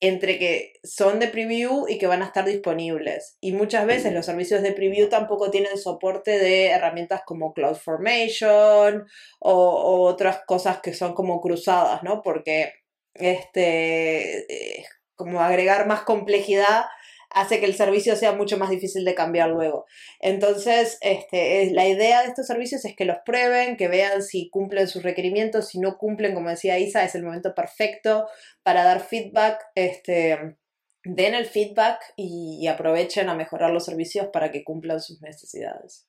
entre 0.00 0.38
que 0.38 0.74
son 0.84 1.18
de 1.18 1.28
preview 1.28 1.86
y 1.88 1.98
que 1.98 2.06
van 2.06 2.22
a 2.22 2.26
estar 2.26 2.44
disponibles. 2.44 3.36
Y 3.40 3.52
muchas 3.52 3.86
veces 3.86 4.12
los 4.12 4.26
servicios 4.26 4.62
de 4.62 4.72
preview 4.72 5.08
tampoco 5.08 5.50
tienen 5.50 5.78
soporte 5.78 6.38
de 6.38 6.66
herramientas 6.66 7.22
como 7.24 7.54
CloudFormation 7.54 9.06
o, 9.40 9.52
o 9.52 10.00
otras 10.02 10.40
cosas 10.46 10.80
que 10.80 10.92
son 10.92 11.14
como 11.14 11.40
cruzadas, 11.40 12.02
¿no? 12.02 12.22
Porque 12.22 12.72
este, 13.14 14.80
eh, 14.80 14.84
como 15.14 15.40
agregar 15.40 15.86
más 15.86 16.02
complejidad 16.02 16.84
hace 17.30 17.60
que 17.60 17.66
el 17.66 17.74
servicio 17.74 18.16
sea 18.16 18.32
mucho 18.32 18.58
más 18.58 18.70
difícil 18.70 19.04
de 19.04 19.14
cambiar 19.14 19.50
luego. 19.50 19.86
Entonces, 20.20 20.98
este, 21.00 21.70
la 21.72 21.86
idea 21.88 22.22
de 22.22 22.28
estos 22.28 22.46
servicios 22.46 22.84
es 22.84 22.94
que 22.96 23.04
los 23.04 23.18
prueben, 23.24 23.76
que 23.76 23.88
vean 23.88 24.22
si 24.22 24.48
cumplen 24.50 24.88
sus 24.88 25.02
requerimientos, 25.02 25.68
si 25.68 25.78
no 25.78 25.98
cumplen, 25.98 26.34
como 26.34 26.50
decía 26.50 26.78
Isa, 26.78 27.04
es 27.04 27.14
el 27.14 27.24
momento 27.24 27.54
perfecto 27.54 28.26
para 28.62 28.84
dar 28.84 29.00
feedback, 29.00 29.60
este, 29.74 30.56
den 31.04 31.34
el 31.34 31.46
feedback 31.46 32.00
y, 32.16 32.66
aprovechen 32.66 33.28
a 33.28 33.34
mejorar 33.34 33.72
los 33.72 33.84
servicios 33.84 34.28
para 34.32 34.50
que 34.50 34.64
cumplan 34.64 35.00
sus 35.00 35.20
necesidades. 35.22 36.08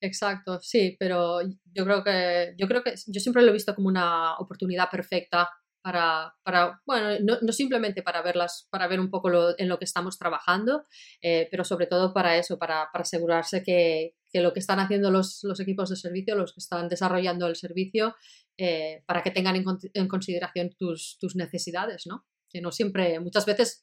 Exacto, 0.00 0.60
sí, 0.60 0.96
pero 0.98 1.40
yo 1.42 1.84
creo 1.84 2.04
que 2.04 2.54
yo 2.58 2.68
creo 2.68 2.82
que 2.82 2.94
yo 3.06 3.20
siempre 3.20 3.42
lo 3.42 3.50
he 3.50 3.54
visto 3.54 3.74
como 3.74 3.88
una 3.88 4.36
oportunidad 4.38 4.90
perfecta 4.90 5.48
para, 5.86 6.34
para 6.42 6.82
bueno, 6.84 7.16
no, 7.22 7.38
no, 7.40 7.52
simplemente 7.52 8.02
para 8.02 8.20
verlas, 8.20 8.66
para 8.70 8.88
ver 8.88 8.98
un 8.98 9.08
poco 9.08 9.28
lo, 9.28 9.56
en 9.56 9.68
lo 9.68 9.78
que 9.78 9.84
estamos 9.84 10.18
trabajando, 10.18 10.84
eh, 11.22 11.46
pero 11.48 11.62
sobre 11.62 11.86
todo 11.86 12.12
para 12.12 12.36
eso, 12.36 12.58
para, 12.58 12.88
para 12.92 13.02
asegurarse 13.02 13.62
que, 13.62 14.16
que, 14.32 14.40
lo 14.40 14.52
que 14.52 14.58
están 14.58 14.80
haciendo 14.80 15.12
los, 15.12 15.44
los, 15.44 15.60
equipos 15.60 15.88
de 15.88 15.94
servicio, 15.94 16.34
los 16.34 16.54
que 16.54 16.58
están 16.58 16.88
desarrollando 16.88 17.46
el 17.46 17.54
servicio, 17.54 18.16
eh, 18.56 19.04
para 19.06 19.22
que 19.22 19.30
tengan 19.30 19.54
en, 19.54 20.08
consideración 20.08 20.70
tus, 20.76 21.18
tus, 21.20 21.36
necesidades, 21.36 22.02
¿no? 22.08 22.26
Que 22.50 22.60
no 22.60 22.72
siempre, 22.72 23.20
muchas 23.20 23.46
veces 23.46 23.80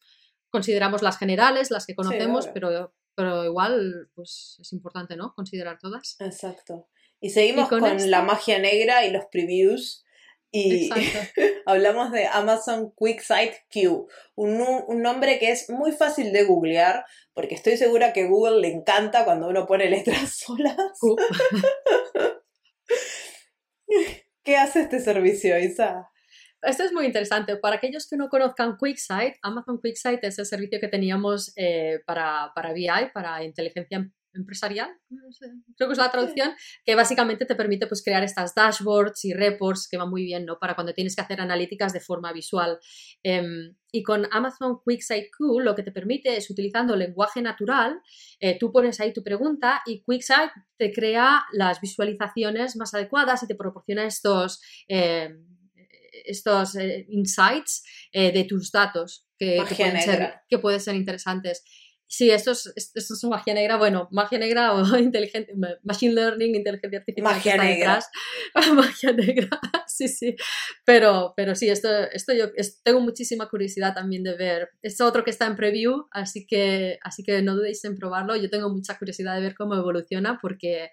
consideramos 0.50 1.04
las 1.04 1.18
generales, 1.18 1.72
las 1.72 1.86
que 1.86 1.96
conocemos, 1.96 2.50
pero, 2.54 2.94
pero 3.16 3.46
igual 3.46 4.10
pues 4.14 4.58
es 4.60 4.74
importante, 4.74 5.16
¿no? 5.16 5.34
Considerar 5.34 5.78
todas. 5.80 6.18
Exacto. 6.20 6.90
Y 7.22 7.30
seguimos 7.30 7.70
con, 7.70 7.80
con 7.80 8.12
la 8.12 8.24
magia 8.24 8.60
negra 8.60 9.06
y 9.06 9.12
los 9.12 9.24
previews 9.32 10.03
y 10.56 10.90
hablamos 11.66 12.12
de 12.12 12.28
Amazon 12.28 12.92
QuickSight 12.92 13.54
Q, 13.74 14.08
un, 14.36 14.62
un, 14.88 15.02
nombre 15.02 15.40
que 15.40 15.50
es 15.50 15.68
muy 15.72 15.92
fácil 15.92 16.32
de 16.32 16.44
googlear, 16.44 17.04
porque 17.34 17.56
estoy 17.56 17.76
segura 17.76 18.14
que 18.14 18.28
Google 18.28 18.62
le 18.62 18.68
encanta 18.72 19.26
cuando 19.26 19.48
uno 19.48 19.66
pone 19.66 19.90
letras 19.90 20.38
solas. 20.38 20.78
¿Qué 24.44 24.56
hace 24.56 24.82
este 24.82 25.00
servicio, 25.00 25.58
Isa? 25.58 26.08
Esto 26.62 26.84
es 26.84 26.94
muy 26.94 27.08
interesante. 27.08 27.58
Para 27.58 27.78
aquellos 27.78 28.08
que 28.08 28.16
no 28.16 28.30
conozcan 28.30 28.78
QuickSight, 28.78 29.38
Amazon 29.42 29.80
QuickSight 29.80 30.24
es 30.24 30.38
el 30.38 30.46
servicio 30.46 30.80
que 30.80 30.88
teníamos 30.88 31.52
eh, 31.56 32.00
para, 32.06 32.52
para 32.54 32.74
BI, 32.74 32.88
para 33.12 33.44
inteligencia 33.44 34.08
empresarial, 34.34 34.90
creo 35.78 35.90
que 35.90 35.94
es 35.94 35.98
la 35.98 36.12
traducción, 36.12 36.52
que 36.86 36.96
básicamente 36.96 37.46
te 37.46 37.56
permite 37.56 37.88
pues, 37.88 38.04
crear 38.04 38.24
estas 38.24 38.56
dashboards 38.56 39.26
y 39.26 39.34
reports 39.34 39.88
que 39.90 39.98
van 39.98 40.10
muy 40.10 40.24
bien 40.24 40.46
¿no? 40.46 40.58
para 40.60 40.76
cuando 40.76 40.94
tienes 40.94 41.16
que 41.16 41.22
hacer 41.22 41.42
analíticas 41.42 41.94
de 41.94 42.00
forma 42.00 42.34
visual. 42.34 42.80
Em, 43.24 43.76
y 43.92 44.04
con 44.04 44.28
Amazon 44.32 44.80
QuickSight 44.84 45.30
Q 45.38 45.60
lo 45.60 45.76
que 45.76 45.84
te 45.84 45.92
permite 45.92 46.36
es, 46.36 46.50
utilizando 46.50 46.96
lenguaje 46.96 47.42
natural, 47.42 48.02
eh, 48.40 48.58
tú 48.58 48.72
pones 48.72 49.00
ahí 49.00 49.14
tu 49.14 49.24
pregunta 49.24 49.82
y 49.86 50.04
QuickSight 50.04 50.52
te 50.78 50.92
crea 50.92 51.44
las 51.54 51.80
visualizaciones 51.80 52.76
más 52.76 52.94
adecuadas 52.94 53.44
y 53.44 53.48
te 53.48 53.56
proporciona 53.56 54.06
estos... 54.06 54.62
Em, 54.88 55.54
estos 56.26 56.76
eh, 56.76 57.06
insights 57.10 57.84
eh, 58.12 58.32
de 58.32 58.44
tus 58.46 58.72
datos 58.72 59.28
que, 59.38 59.62
que, 59.68 59.76
pueden 59.76 60.02
ser, 60.02 60.34
que 60.48 60.60
pueden 60.60 60.80
ser 60.80 60.96
interesantes. 60.96 61.64
Sí, 62.08 62.30
esto 62.30 62.52
es, 62.52 62.72
esto 62.76 63.14
es 63.16 63.24
magia 63.24 63.54
negra, 63.56 63.78
bueno, 63.78 64.08
magia 64.12 64.38
negra 64.38 64.74
o 64.74 64.84
inteligente, 64.98 65.54
machine 65.84 66.14
learning, 66.14 66.56
inteligencia 66.56 67.00
artificial. 67.00 67.34
Magia 67.34 67.58
negra. 67.58 68.00
magia 68.76 69.12
negra, 69.14 69.60
sí, 69.88 70.08
sí. 70.08 70.36
Pero, 70.86 71.34
pero 71.36 71.56
sí, 71.56 71.70
esto, 71.70 71.90
esto 72.12 72.34
yo 72.34 72.50
tengo 72.84 73.00
muchísima 73.00 73.50
curiosidad 73.50 73.96
también 73.96 74.24
de 74.24 74.36
ver. 74.36 74.70
Es 74.82 75.02
otro 75.02 75.24
que 75.24 75.32
está 75.32 75.48
en 75.48 75.56
preview, 75.56 76.08
así 76.12 76.46
que, 76.46 77.00
así 77.02 77.24
que 77.24 77.42
no 77.42 77.56
dudéis 77.56 77.84
en 77.86 77.96
probarlo. 77.96 78.36
Yo 78.36 78.50
tengo 78.50 78.70
mucha 78.70 78.98
curiosidad 78.98 79.36
de 79.36 79.42
ver 79.42 79.56
cómo 79.56 79.74
evoluciona 79.74 80.38
porque, 80.42 80.90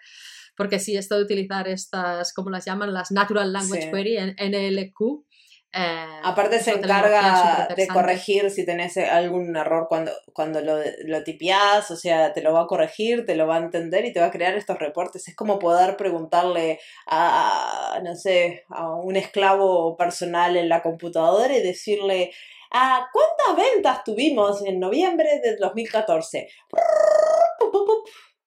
porque 0.57 0.79
sí, 0.79 0.97
esto 0.97 1.17
de 1.17 1.25
utilizar 1.25 1.69
estas, 1.69 2.33
como 2.33 2.51
las 2.51 2.65
llaman, 2.65 2.95
las 2.95 3.11
Natural 3.11 3.53
Language 3.53 3.91
Query, 3.91 4.17
NLQ, 4.39 5.27
eh, 5.73 6.21
Aparte 6.25 6.59
se 6.59 6.73
encarga 6.73 7.69
de 7.77 7.87
corregir 7.87 8.51
si 8.51 8.65
tenés 8.65 8.97
algún 8.97 9.57
error 9.57 9.87
cuando, 9.89 10.11
cuando 10.33 10.61
lo, 10.61 10.77
lo 11.05 11.23
tipeás, 11.23 11.91
o 11.93 11.97
sea, 11.97 12.33
te 12.33 12.43
lo 12.43 12.53
va 12.53 12.63
a 12.63 12.67
corregir, 12.67 13.25
te 13.25 13.37
lo 13.37 13.47
va 13.47 13.57
a 13.57 13.61
entender 13.61 14.05
y 14.05 14.13
te 14.13 14.19
va 14.19 14.27
a 14.27 14.31
crear 14.33 14.57
estos 14.57 14.79
reportes. 14.79 15.29
Es 15.29 15.37
como 15.37 15.61
poder 15.61 15.97
preguntarle 15.97 16.81
a, 17.07 18.01
no 18.03 18.17
sé, 18.17 18.65
a 18.69 18.93
un 18.95 19.15
esclavo 19.15 19.97
personal 19.97 20.57
en 20.57 20.69
la 20.69 20.83
computadora 20.83 21.57
y 21.57 21.63
decirle, 21.63 22.33
¿a 22.73 23.09
¿cuántas 23.13 23.65
ventas 23.73 24.03
tuvimos 24.03 24.65
en 24.67 24.81
noviembre 24.81 25.41
del 25.41 25.57
2014? 25.59 26.49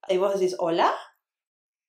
Y 0.10 0.18
vos 0.18 0.34
decís, 0.34 0.58
¿hola? 0.60 0.94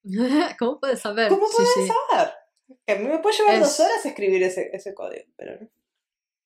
¿Cómo 0.60 0.78
puedes 0.78 1.00
saber? 1.00 1.28
¿Cómo 1.28 1.46
puedes 1.50 1.88
saber? 1.88 2.43
A 2.86 2.94
mí 2.94 3.08
me 3.08 3.18
puede 3.18 3.36
llevar 3.36 3.60
dos 3.60 3.80
horas 3.80 4.04
escribir 4.04 4.42
ese, 4.42 4.70
ese 4.72 4.94
código, 4.94 5.24
pero 5.36 5.58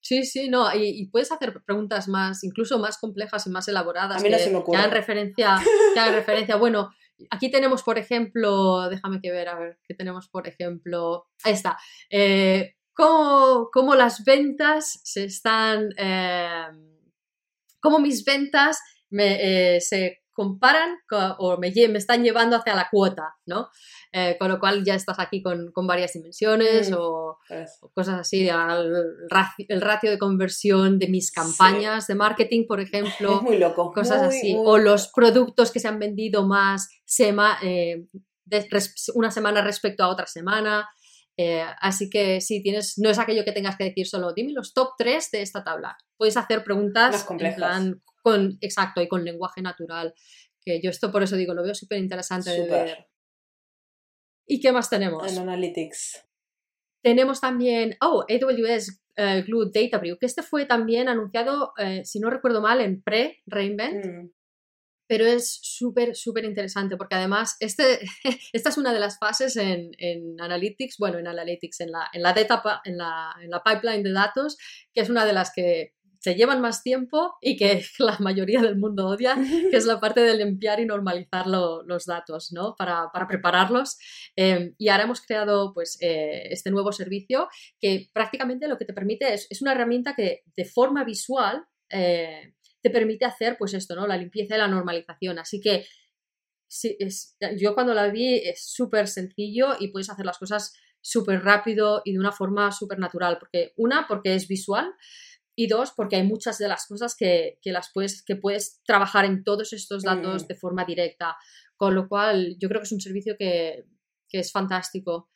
Sí, 0.00 0.24
sí, 0.24 0.48
no, 0.48 0.74
y, 0.74 1.06
puedes 1.10 1.30
hacer 1.32 1.52
preguntas 1.66 2.08
más, 2.08 2.44
incluso 2.44 2.78
más 2.78 2.98
complejas 2.98 3.46
y 3.46 3.50
más 3.50 3.68
elaboradas. 3.68 4.18
A 4.18 4.22
mí 4.22 4.30
no 4.30 4.36
que, 4.36 4.42
se 4.44 4.50
me 4.50 4.56
ocurre. 4.56 4.78
Que 4.78 4.82
hagan 4.82 4.96
referencia, 4.96 5.58
que 5.94 6.00
hagan 6.00 6.14
referencia. 6.14 6.56
Bueno, 6.56 6.90
aquí 7.30 7.50
tenemos, 7.50 7.82
por 7.82 7.98
ejemplo, 7.98 8.88
déjame 8.88 9.20
que 9.20 9.30
ver, 9.30 9.48
a 9.48 9.58
ver, 9.58 9.78
¿qué 9.86 9.94
tenemos, 9.94 10.28
por 10.28 10.46
ejemplo? 10.46 11.26
Ahí 11.42 11.52
está. 11.52 11.76
Eh, 12.10 12.76
cómo, 12.94 13.68
cómo, 13.72 13.94
las 13.94 14.24
ventas 14.24 15.00
se 15.04 15.24
están. 15.24 15.90
Eh, 15.98 16.68
cómo 17.80 17.98
mis 17.98 18.24
ventas 18.24 18.80
me, 19.10 19.76
eh, 19.76 19.80
se 19.80 20.22
comparan 20.38 20.98
o 21.38 21.56
me, 21.56 21.72
me, 21.88 21.98
están 21.98 22.22
llevando 22.22 22.54
hacia 22.54 22.76
la 22.76 22.86
cuota, 22.88 23.34
¿no? 23.44 23.70
Eh, 24.12 24.36
con 24.38 24.48
lo 24.48 24.60
cual 24.60 24.84
ya 24.84 24.94
estás 24.94 25.18
aquí 25.18 25.42
con, 25.42 25.72
con 25.72 25.88
varias 25.88 26.12
dimensiones 26.12 26.92
mm, 26.92 26.94
o, 26.96 27.38
cosas 27.92 28.20
así, 28.20 28.48
el, 28.48 29.28
ratio, 29.28 30.10
de 30.12 30.16
conversión 30.16 31.00
de 31.00 31.08
mis 31.08 31.32
campañas 31.32 32.06
de 32.06 32.14
marketing, 32.14 32.68
por 32.68 32.78
ejemplo. 32.78 33.38
Es 33.38 33.42
muy 33.42 33.58
loco. 33.58 33.92
Cosas 33.92 34.22
así. 34.22 34.54
o 34.56 34.78
los 34.78 35.10
productos 35.12 35.72
que 35.72 35.80
se 35.80 35.88
han 35.88 35.98
vendido 35.98 36.46
más 36.46 36.88
sema, 37.04 37.58
eh, 37.60 38.06
una 39.16 39.32
semana 39.32 39.60
respecto 39.60 40.04
a 40.04 40.08
otra 40.08 40.26
semana. 40.26 40.88
Eh, 41.36 41.64
así 41.80 42.08
que 42.08 42.40
si 42.40 42.62
tienes, 42.62 42.94
no 42.98 43.10
es 43.10 43.18
aquello 43.18 43.44
que 43.44 43.52
tengas 43.52 43.76
que 43.76 43.84
decir 43.84 44.06
solo, 44.06 44.32
dime 44.34 44.52
los 44.52 44.72
top 44.72 44.90
3 44.98 45.32
de 45.32 45.42
esta 45.42 45.64
tabla. 45.64 45.96
Puedes 46.16 46.36
hacer 46.36 46.62
preguntas 46.62 47.26
en 47.28 47.54
plan, 47.56 48.02
con, 48.22 48.58
exacto, 48.60 49.00
y 49.00 49.08
con 49.08 49.24
lenguaje 49.24 49.62
natural. 49.62 50.14
Que 50.60 50.80
yo 50.82 50.90
esto 50.90 51.10
por 51.10 51.22
eso 51.22 51.36
digo, 51.36 51.54
lo 51.54 51.62
veo 51.62 51.74
súper 51.74 51.98
interesante 51.98 52.50
de 52.50 52.68
ver. 52.68 53.08
¿Y 54.46 54.60
qué 54.60 54.72
más 54.72 54.88
tenemos? 54.88 55.30
En 55.30 55.38
Analytics. 55.38 56.24
Tenemos 57.02 57.40
también, 57.40 57.96
oh, 58.00 58.24
AWS 58.28 59.00
uh, 59.18 59.44
Glue 59.44 59.70
Databricks, 59.72 60.18
que 60.18 60.26
este 60.26 60.42
fue 60.42 60.64
también 60.64 61.08
anunciado, 61.08 61.72
eh, 61.78 62.02
si 62.04 62.18
no 62.18 62.30
recuerdo 62.30 62.60
mal, 62.60 62.80
en 62.80 63.02
pre-Reinvent. 63.02 64.06
Mm. 64.06 64.30
Pero 65.06 65.24
es 65.24 65.58
súper, 65.62 66.14
súper 66.14 66.44
interesante 66.44 66.98
porque 66.98 67.14
además 67.14 67.56
este, 67.60 68.00
esta 68.52 68.68
es 68.68 68.76
una 68.76 68.92
de 68.92 69.00
las 69.00 69.18
fases 69.18 69.56
en, 69.56 69.90
en 69.96 70.38
Analytics, 70.40 70.96
bueno, 70.98 71.18
en 71.18 71.26
Analytics, 71.26 71.80
en 71.80 71.92
la, 71.92 72.08
en 72.12 72.22
la, 72.22 72.34
data, 72.34 72.82
en, 72.84 72.98
la, 72.98 73.34
en 73.40 73.50
la 73.50 73.62
pipeline 73.62 74.02
de 74.02 74.12
datos, 74.12 74.58
que 74.92 75.00
es 75.00 75.08
una 75.08 75.24
de 75.24 75.32
las 75.32 75.52
que 75.54 75.94
se 76.18 76.34
llevan 76.34 76.60
más 76.60 76.82
tiempo 76.82 77.34
y 77.40 77.56
que 77.56 77.84
la 77.98 78.16
mayoría 78.18 78.60
del 78.60 78.76
mundo 78.76 79.06
odia, 79.06 79.36
que 79.70 79.76
es 79.76 79.86
la 79.86 80.00
parte 80.00 80.20
de 80.20 80.36
limpiar 80.36 80.80
y 80.80 80.86
normalizar 80.86 81.46
los 81.46 82.06
datos, 82.06 82.52
¿no? 82.52 82.74
Para, 82.76 83.10
para 83.12 83.26
prepararlos. 83.26 83.98
Em, 84.36 84.74
y 84.78 84.88
ahora 84.88 85.04
hemos 85.04 85.20
creado, 85.20 85.72
pues, 85.72 85.98
eh, 86.00 86.48
este 86.50 86.70
nuevo 86.70 86.92
servicio 86.92 87.48
que 87.80 88.10
prácticamente 88.12 88.68
lo 88.68 88.78
que 88.78 88.84
te 88.84 88.94
permite 88.94 89.32
es, 89.32 89.46
es 89.50 89.62
una 89.62 89.72
herramienta 89.72 90.14
que 90.14 90.42
de 90.56 90.64
forma 90.64 91.04
visual 91.04 91.64
eh, 91.90 92.54
te 92.82 92.90
permite 92.90 93.24
hacer, 93.24 93.56
pues, 93.58 93.74
esto, 93.74 93.94
¿no? 93.94 94.06
La 94.06 94.16
limpieza 94.16 94.56
y 94.56 94.58
la 94.58 94.68
normalización. 94.68 95.38
Así 95.38 95.60
que 95.60 95.86
sí, 96.66 96.96
es, 96.98 97.36
yo 97.56 97.74
cuando 97.74 97.94
la 97.94 98.08
vi 98.08 98.34
es 98.36 98.64
súper 98.66 99.08
sencillo 99.08 99.76
y 99.78 99.88
puedes 99.88 100.10
hacer 100.10 100.26
las 100.26 100.38
cosas 100.38 100.74
súper 101.00 101.42
rápido 101.42 102.02
y 102.04 102.12
de 102.12 102.18
una 102.18 102.32
forma 102.32 102.72
súper 102.72 102.98
natural, 102.98 103.38
porque 103.38 103.72
una, 103.76 104.06
porque 104.08 104.34
es 104.34 104.48
visual, 104.48 104.92
y 105.58 105.66
dos, 105.66 105.92
porque 105.96 106.14
hay 106.14 106.22
muchas 106.22 106.56
de 106.58 106.68
las 106.68 106.86
cosas 106.86 107.16
que, 107.18 107.58
las 107.64 107.90
puedes, 107.92 108.22
que 108.22 108.36
puedes 108.36 108.80
trabajar 108.84 109.24
en 109.24 109.42
todos 109.42 109.72
estos 109.72 110.04
datos 110.04 110.44
mm. 110.44 110.46
de 110.46 110.54
forma 110.54 110.84
directa, 110.84 111.36
con 111.76 111.96
lo 111.96 112.06
cual 112.08 112.54
yo 112.60 112.68
creo 112.68 112.80
que 112.80 112.84
es 112.84 112.92
un 112.92 113.00
servicio 113.00 113.34
que, 113.36 113.84
es 114.30 114.52
fantástico 114.52 115.30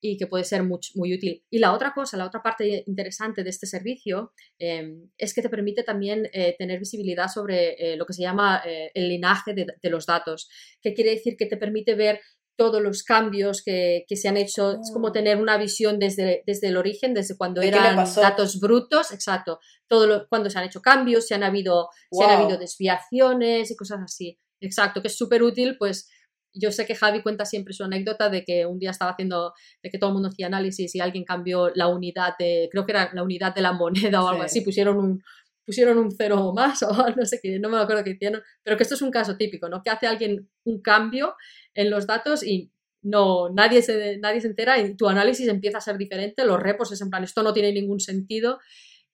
y 0.00 0.16
que 0.16 0.26
puede 0.26 0.42
ser 0.42 0.64
muy, 0.64 0.80
muy, 0.96 1.14
útil. 1.14 1.44
Y 1.48 1.60
la 1.60 1.72
otra 1.72 1.92
cosa, 1.94 2.16
la 2.16 2.26
otra 2.26 2.42
parte 2.42 2.82
interesante 2.88 3.44
de 3.44 3.50
este 3.50 3.68
servicio 3.68 4.32
em, 4.58 5.10
es 5.16 5.32
que 5.32 5.42
te 5.42 5.48
permite 5.48 5.84
también 5.84 6.28
eh, 6.32 6.56
tener 6.58 6.80
visibilidad 6.80 7.28
sobre 7.28 7.74
eh, 7.74 7.96
lo 7.96 8.04
que 8.04 8.14
se 8.14 8.22
llama 8.22 8.60
eh, 8.66 8.90
el 8.94 9.08
linaje 9.08 9.54
de, 9.54 9.66
de, 9.80 9.90
los 9.90 10.06
datos, 10.06 10.48
que 10.82 10.92
quiere 10.92 11.10
decir 11.10 11.36
que 11.36 11.46
te 11.46 11.56
permite 11.56 11.94
ver 11.94 12.20
todos 12.58 12.82
los 12.82 13.04
cambios 13.04 13.62
que, 13.62 14.04
se 14.10 14.28
han 14.28 14.36
hecho, 14.36 14.72
es 14.72 14.90
como 14.92 15.08
mm. 15.08 15.12
tener 15.12 15.40
una 15.40 15.56
visión 15.56 16.00
desde, 16.00 16.42
desde 16.44 16.68
el 16.68 16.76
origen, 16.76 17.14
desde 17.14 17.36
cuando 17.36 17.62
eran 17.62 18.04
datos 18.16 18.58
brutos, 18.58 19.12
exacto, 19.12 19.60
todo 19.86 20.26
cuando 20.28 20.50
se 20.50 20.58
han 20.58 20.64
hecho 20.64 20.82
cambios, 20.82 21.28
si 21.28 21.34
han 21.34 21.44
habido, 21.44 21.88
han 22.20 22.30
habido 22.30 22.58
desviaciones 22.58 23.70
y 23.70 23.76
cosas 23.76 24.00
así, 24.02 24.40
exacto, 24.60 25.00
que 25.00 25.06
es 25.06 25.16
súper 25.16 25.44
útil, 25.44 25.76
pues 25.78 26.10
yo 26.52 26.72
sé 26.72 26.84
que 26.84 26.96
Javi 26.96 27.22
cuenta 27.22 27.44
siempre 27.44 27.72
su 27.72 27.84
anécdota 27.84 28.28
de 28.28 28.44
que 28.44 28.66
un 28.66 28.80
día 28.80 28.90
estaba 28.90 29.12
haciendo, 29.12 29.52
de 29.80 29.90
que 29.90 29.98
todo 29.98 30.10
el 30.10 30.14
mundo 30.14 30.30
hacía 30.30 30.48
análisis 30.48 30.92
y 30.96 31.00
alguien 31.00 31.24
cambió 31.24 31.70
la 31.76 31.86
unidad 31.86 32.34
de, 32.40 32.68
creo 32.72 32.84
que 32.84 32.92
era 32.92 33.10
la 33.14 33.22
unidad 33.22 33.54
de 33.54 33.62
la 33.62 33.72
moneda 33.72 34.24
o 34.24 34.28
algo 34.28 34.42
así, 34.42 34.62
pusieron 34.62 34.98
un, 34.98 35.22
pusieron 35.68 35.98
un 35.98 36.10
cero 36.10 36.52
más 36.56 36.82
o 36.82 37.10
no 37.14 37.26
sé 37.26 37.38
qué, 37.42 37.58
no 37.60 37.68
me 37.68 37.78
acuerdo 37.78 38.02
qué 38.02 38.10
hicieron, 38.10 38.42
pero 38.64 38.76
que 38.76 38.82
esto 38.82 38.94
es 38.94 39.02
un 39.02 39.10
caso 39.10 39.36
típico, 39.36 39.68
¿no? 39.68 39.82
Que 39.82 39.90
hace 39.90 40.06
alguien 40.06 40.48
un 40.64 40.80
cambio 40.80 41.34
en 41.78 41.90
los 41.90 42.08
datos 42.08 42.44
y 42.44 42.72
no, 43.02 43.50
nadie 43.50 43.82
se, 43.82 44.18
nadie 44.18 44.40
se 44.40 44.48
entera 44.48 44.80
y 44.80 44.96
tu 44.96 45.08
análisis 45.08 45.46
empieza 45.46 45.78
a 45.78 45.80
ser 45.80 45.96
diferente, 45.96 46.44
los 46.44 46.60
repos 46.60 46.90
es 46.90 47.00
en 47.00 47.08
plan, 47.08 47.22
esto 47.22 47.44
no 47.44 47.52
tiene 47.52 47.72
ningún 47.72 48.00
sentido 48.00 48.58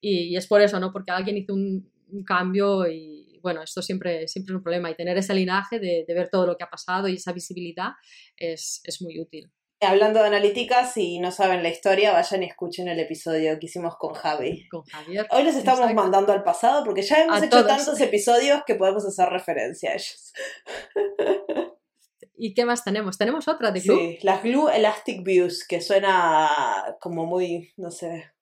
y, 0.00 0.34
es 0.34 0.46
por 0.46 0.62
eso, 0.62 0.80
¿no? 0.80 0.90
Porque 0.90 1.12
alguien 1.12 1.36
hizo 1.36 1.52
un, 1.52 1.92
cambio 2.26 2.86
y 2.88 3.40
bueno, 3.42 3.62
esto 3.62 3.82
siempre, 3.82 4.28
siempre 4.28 4.52
es 4.52 4.56
un 4.56 4.62
problema 4.62 4.88
y 4.88 4.94
tener 4.94 5.18
ese 5.18 5.34
linaje 5.34 5.80
de, 5.80 6.04
ver 6.08 6.28
todo 6.30 6.46
lo 6.46 6.56
que 6.56 6.64
ha 6.64 6.70
pasado 6.70 7.08
y 7.08 7.16
esa 7.16 7.32
visibilidad 7.32 7.90
es, 8.36 8.80
es 8.84 9.02
muy 9.02 9.20
útil. 9.20 9.50
Hablando 9.80 10.20
de 10.20 10.28
analítica, 10.28 10.86
si 10.86 11.18
no 11.18 11.32
saben 11.32 11.62
la 11.62 11.68
historia, 11.68 12.12
vayan 12.12 12.44
y 12.44 12.46
escuchen 12.46 12.88
el 12.88 13.00
episodio 13.00 13.58
que 13.58 13.66
hicimos 13.66 13.96
con 13.98 14.14
Javi. 14.14 14.66
Con 14.68 14.84
Javier. 14.84 15.26
Hoy 15.30 15.42
los 15.42 15.56
estamos 15.56 15.92
mandando 15.92 16.32
al 16.32 16.44
pasado 16.44 16.84
porque 16.84 17.02
ya 17.02 17.24
hemos 17.24 17.42
hecho 17.42 17.66
tantos 17.66 18.00
episodios 18.00 18.62
que 18.66 18.76
podemos 18.76 19.04
hacer 19.04 19.28
referencia 19.28 19.90
a 19.90 19.94
ellos. 19.94 20.32
¿Y 22.36 22.54
qué 22.54 22.64
más 22.64 22.82
tenemos? 22.84 23.16
¿Tenemos 23.18 23.46
otra 23.48 23.70
de 23.70 23.80
Glue? 23.80 23.96
Sí, 23.98 24.18
las 24.22 24.42
Glue 24.42 24.68
Elastic 24.70 25.22
Views, 25.24 25.66
que 25.66 25.80
suena 25.80 26.48
como 27.00 27.26
muy, 27.26 27.72
no 27.76 27.90
sé, 27.90 28.32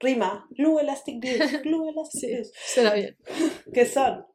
rima. 0.00 0.46
Glue 0.50 0.80
Elastic 0.80 1.20
Views, 1.20 1.38
Glue 1.62 1.90
Elastic 1.90 2.20
Sí, 2.20 2.26
Views. 2.28 2.52
suena 2.66 2.94
bien. 2.94 3.16
¿Qué 3.74 3.84
son? 3.86 4.26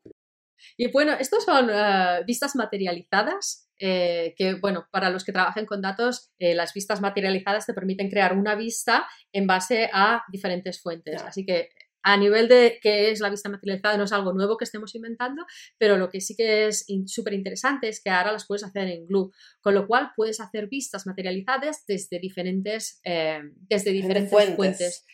Y 0.75 0.91
bueno, 0.91 1.13
estos 1.19 1.43
son 1.43 1.69
eh, 1.71 2.23
vistas 2.25 2.55
materializadas, 2.55 3.69
eh, 3.79 4.33
que 4.37 4.55
bueno, 4.55 4.87
para 4.91 5.09
los 5.11 5.23
que 5.23 5.31
trabajen 5.31 5.65
con 5.67 5.81
datos, 5.81 6.31
eh, 6.39 6.55
las 6.55 6.73
vistas 6.73 6.99
materializadas 6.99 7.65
te 7.65 7.73
permiten 7.73 8.09
crear 8.09 8.33
una 8.35 8.55
vista 8.55 9.07
en 9.31 9.45
base 9.47 9.89
a 9.93 10.23
diferentes 10.31 10.81
fuentes. 10.81 11.21
Así 11.23 11.45
que 11.45 11.69
a 12.09 12.15
nivel 12.15 12.47
de 12.47 12.79
qué 12.81 13.11
es 13.11 13.19
la 13.19 13.29
vista 13.29 13.49
materializada 13.49 13.97
no 13.97 14.05
es 14.05 14.13
algo 14.13 14.31
nuevo 14.33 14.55
que 14.55 14.63
estemos 14.63 14.95
inventando, 14.95 15.45
pero 15.77 15.97
lo 15.97 16.09
que 16.09 16.21
sí 16.21 16.35
que 16.37 16.67
es 16.67 16.85
súper 17.05 17.33
interesante 17.33 17.89
es 17.89 18.01
que 18.01 18.09
ahora 18.09 18.31
las 18.31 18.47
puedes 18.47 18.63
hacer 18.63 18.87
en 18.87 19.05
Glue, 19.07 19.31
con 19.59 19.73
lo 19.75 19.87
cual 19.87 20.11
puedes 20.15 20.39
hacer 20.39 20.67
vistas 20.69 21.05
materializadas 21.05 21.83
desde 21.85 22.19
diferentes, 22.19 23.01
eh, 23.03 23.39
desde 23.69 23.91
diferentes 23.91 24.31
fuentes. 24.31 24.55
fuentes. 24.55 25.05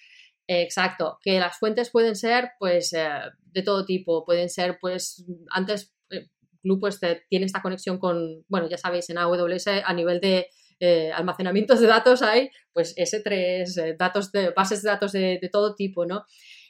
Exacto, 0.45 1.17
que 1.23 1.39
las 1.39 1.57
fuentes 1.57 1.89
pueden 1.89 2.15
ser 2.15 2.51
pues 2.59 2.93
eh, 2.93 3.07
de 3.53 3.63
todo 3.63 3.85
tipo, 3.85 4.23
pueden 4.23 4.49
ser 4.49 4.77
pues 4.79 5.25
antes 5.49 5.95
eh, 6.11 6.27
Glue 6.61 6.79
pues 6.79 6.99
te- 6.99 7.23
tiene 7.29 7.45
esta 7.45 7.61
conexión 7.61 7.97
con, 7.97 8.43
bueno 8.49 8.69
ya 8.69 8.77
sabéis 8.77 9.09
en 9.09 9.17
AWS 9.17 9.67
a 9.83 9.93
nivel 9.93 10.19
de 10.19 10.47
eh, 10.79 11.11
almacenamientos 11.13 11.79
de 11.79 11.87
datos 11.87 12.21
hay 12.21 12.49
pues 12.73 12.93
S3, 12.97 13.77
eh, 13.77 13.95
datos 13.97 14.31
de, 14.31 14.49
bases 14.49 14.81
de 14.83 14.89
datos 14.89 15.11
de, 15.13 15.39
de 15.41 15.49
todo 15.49 15.75
tipo, 15.75 16.05
¿no? 16.05 16.25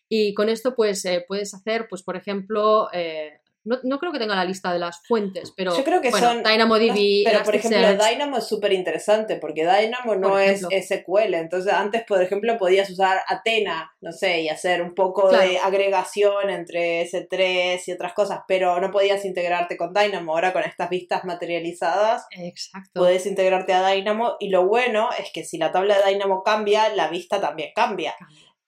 Y 0.09 0.33
con 0.33 0.49
esto 0.49 0.75
pues 0.75 1.03
eh, 1.05 1.23
puedes 1.27 1.53
hacer 1.53 1.87
pues 1.89 2.03
por 2.03 2.15
ejemplo, 2.15 2.89
eh, 2.93 3.39
no, 3.65 3.77
no 3.83 3.97
creo 3.97 4.11
que 4.11 4.19
tenga 4.19 4.35
la 4.35 4.43
lista 4.43 4.73
de 4.73 4.79
las 4.79 4.99
fuentes, 5.07 5.53
pero 5.55 5.73
Yo 5.77 5.85
creo 5.85 6.01
que 6.01 6.09
bueno, 6.09 6.27
son- 6.33 6.43
DynamoDB, 6.43 7.23
Pero, 7.23 7.43
por 7.43 7.55
ejemplo, 7.55 8.05
Dynamo 8.05 8.37
es 8.37 8.45
súper 8.45 8.73
interesante 8.73 9.37
porque 9.37 9.61
Dynamo 9.65 10.15
no 10.15 10.37
es. 10.37 10.63
SQL. 10.63 11.33
Entonces, 11.35 11.71
antes, 11.71 12.03
por 12.03 12.21
ejemplo, 12.21 12.57
podías 12.57 12.89
usar 12.89 13.21
Athena, 13.25 13.89
no 14.01 14.11
sé, 14.11 14.41
y 14.41 14.49
hacer 14.49 14.81
un 14.81 14.93
poco 14.93 15.31
de 15.31 15.59
agregación 15.59 16.49
entre 16.49 17.03
S3 17.09 17.81
y 17.87 17.91
otras 17.93 18.11
cosas, 18.13 18.41
pero 18.49 18.81
no 18.81 18.91
podías 18.91 19.23
integrarte 19.23 19.77
con 19.77 19.93
Dynamo. 19.93 20.33
Ahora, 20.33 20.51
con 20.51 20.63
estas 20.63 20.89
vistas 20.89 21.23
materializadas, 21.23 22.25
Exacto. 22.31 22.99
puedes 22.99 23.25
integrarte 23.25 23.71
a 23.71 23.87
Dynamo. 23.87 24.35
Y 24.41 24.49
lo 24.49 24.67
bueno 24.67 25.07
es 25.17 25.31
que 25.33 25.45
si 25.45 25.57
la 25.57 25.71
tabla 25.71 25.97
de 25.99 26.11
Dynamo 26.11 26.43
cambia, 26.43 26.89
la 26.89 27.07
vista 27.07 27.39
también 27.39 27.69
cambia. 27.73 28.13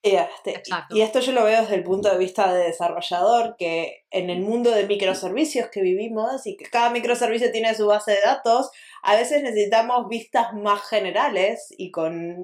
Este, 0.05 0.61
y 0.91 1.01
esto 1.01 1.19
yo 1.19 1.31
lo 1.31 1.43
veo 1.43 1.61
desde 1.61 1.75
el 1.75 1.83
punto 1.83 2.09
de 2.09 2.17
vista 2.17 2.53
de 2.53 2.65
desarrollador, 2.65 3.55
que 3.57 4.05
en 4.11 4.29
el 4.29 4.41
mundo 4.41 4.71
de 4.71 4.87
microservicios 4.87 5.69
que 5.69 5.81
vivimos 5.81 6.45
y 6.45 6.55
que 6.55 6.65
cada 6.65 6.89
microservicio 6.89 7.51
tiene 7.51 7.75
su 7.75 7.87
base 7.87 8.11
de 8.11 8.21
datos, 8.21 8.69
a 9.03 9.15
veces 9.15 9.43
necesitamos 9.43 10.07
vistas 10.07 10.53
más 10.53 10.81
generales 10.87 11.67
y 11.77 11.91
con 11.91 12.37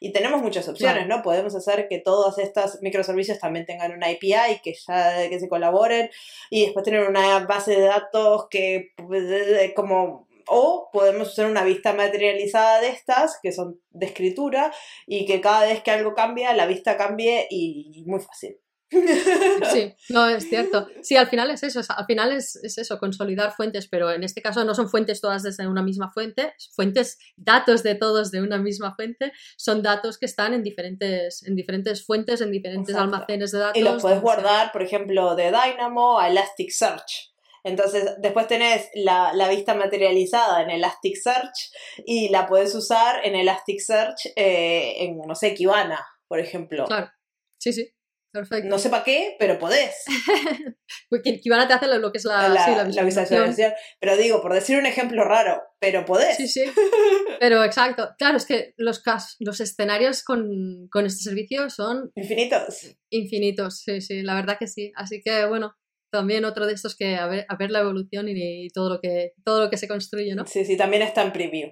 y 0.00 0.12
tenemos 0.12 0.42
muchas 0.42 0.68
opciones, 0.68 1.06
¿no? 1.06 1.22
Podemos 1.22 1.54
hacer 1.54 1.88
que 1.88 1.98
todos 1.98 2.38
estos 2.38 2.78
microservicios 2.82 3.38
también 3.38 3.66
tengan 3.66 3.92
una 3.92 4.06
API, 4.06 4.60
que 4.62 4.74
ya 4.86 5.28
que 5.28 5.40
se 5.40 5.48
colaboren 5.48 6.10
y 6.50 6.66
después 6.66 6.84
tener 6.84 7.08
una 7.08 7.40
base 7.46 7.72
de 7.72 7.86
datos 7.86 8.46
que 8.50 8.92
pues, 8.96 9.72
como 9.74 10.27
o 10.48 10.90
podemos 10.92 11.28
usar 11.28 11.46
una 11.46 11.64
vista 11.64 11.92
materializada 11.92 12.80
de 12.80 12.88
estas, 12.88 13.38
que 13.42 13.52
son 13.52 13.80
de 13.90 14.06
escritura, 14.06 14.72
y 15.06 15.26
que 15.26 15.40
cada 15.40 15.66
vez 15.66 15.82
que 15.82 15.90
algo 15.90 16.14
cambia, 16.14 16.54
la 16.54 16.66
vista 16.66 16.96
cambie 16.96 17.46
y 17.50 18.04
muy 18.06 18.20
fácil. 18.20 18.58
Sí, 19.72 19.94
no, 20.08 20.28
es 20.28 20.48
cierto. 20.48 20.88
Sí, 21.02 21.16
al 21.16 21.28
final 21.28 21.50
es 21.50 21.62
eso, 21.62 21.80
al 21.88 22.06
final 22.06 22.32
es, 22.32 22.56
es 22.56 22.78
eso, 22.78 22.98
consolidar 22.98 23.52
fuentes, 23.52 23.88
pero 23.88 24.10
en 24.10 24.24
este 24.24 24.42
caso 24.42 24.64
no 24.64 24.74
son 24.74 24.88
fuentes 24.88 25.20
todas 25.20 25.42
desde 25.42 25.68
una 25.68 25.82
misma 25.82 26.10
fuente, 26.10 26.54
fuentes, 26.74 27.18
datos 27.36 27.82
de 27.82 27.94
todos 27.94 28.30
de 28.30 28.40
una 28.40 28.58
misma 28.58 28.94
fuente, 28.94 29.32
son 29.56 29.82
datos 29.82 30.18
que 30.18 30.26
están 30.26 30.54
en 30.54 30.62
diferentes, 30.62 31.42
en 31.42 31.54
diferentes 31.54 32.04
fuentes, 32.04 32.40
en 32.40 32.50
diferentes 32.50 32.94
Exacto. 32.94 33.14
almacenes 33.14 33.52
de 33.52 33.58
datos. 33.58 33.76
Y 33.76 33.82
los 33.82 34.02
puedes 34.02 34.16
sea. 34.16 34.22
guardar, 34.22 34.72
por 34.72 34.82
ejemplo, 34.82 35.34
de 35.34 35.50
Dynamo 35.50 36.18
a 36.18 36.28
Elasticsearch. 36.28 37.27
Entonces, 37.64 38.14
después 38.18 38.46
tenés 38.46 38.88
la, 38.94 39.32
la 39.34 39.48
vista 39.48 39.74
materializada 39.74 40.62
en 40.62 40.70
Elasticsearch 40.70 41.70
y 42.06 42.28
la 42.28 42.46
puedes 42.46 42.74
usar 42.74 43.24
en 43.24 43.34
Elasticsearch 43.34 44.26
eh, 44.36 44.94
en, 45.04 45.18
no 45.26 45.34
sé, 45.34 45.54
Kibana, 45.54 46.04
por 46.28 46.40
ejemplo. 46.40 46.86
Claro, 46.86 47.10
sí, 47.58 47.72
sí, 47.72 47.90
perfecto. 48.32 48.68
No 48.68 48.78
sé 48.78 48.90
para 48.90 49.04
qué, 49.04 49.36
pero 49.38 49.58
podés. 49.58 50.04
Porque 51.10 51.40
Kibana 51.40 51.66
te 51.66 51.74
hace 51.74 51.86
lo 51.86 52.12
que 52.12 52.18
es 52.18 52.24
la, 52.24 52.48
la, 52.48 52.64
sí, 52.64 52.70
la 52.70 52.76
la 52.84 53.02
visualización. 53.02 53.54
Pero 54.00 54.16
digo, 54.16 54.40
por 54.40 54.52
decir 54.54 54.78
un 54.78 54.86
ejemplo 54.86 55.24
raro, 55.24 55.62
pero 55.78 56.04
podés. 56.04 56.36
Sí, 56.36 56.48
sí. 56.48 56.64
Pero 57.40 57.62
exacto. 57.62 58.10
Claro, 58.18 58.36
es 58.36 58.46
que 58.46 58.74
los, 58.76 59.00
los 59.38 59.60
escenarios 59.60 60.24
con, 60.24 60.88
con 60.90 61.06
este 61.06 61.22
servicio 61.22 61.70
son 61.70 62.10
Infinitos. 62.16 62.96
infinitos, 63.10 63.78
sí, 63.80 64.00
sí, 64.00 64.22
la 64.22 64.34
verdad 64.34 64.56
que 64.58 64.66
sí. 64.66 64.90
Así 64.96 65.20
que 65.22 65.46
bueno, 65.46 65.76
también 66.10 66.44
otro 66.44 66.66
de 66.66 66.72
estos 66.74 66.96
que 66.96 67.16
a 67.16 67.26
ver, 67.26 67.44
a 67.48 67.56
ver 67.56 67.70
la 67.70 67.80
evolución 67.80 68.28
y, 68.28 68.32
y 68.66 68.68
todo 68.70 68.88
lo 68.90 69.00
que 69.00 69.32
todo 69.44 69.60
lo 69.62 69.70
que 69.70 69.76
se 69.76 69.88
construye, 69.88 70.34
¿no? 70.34 70.46
Sí, 70.46 70.64
sí, 70.64 70.76
también 70.76 71.02
está 71.02 71.22
en 71.22 71.32
preview. 71.32 71.70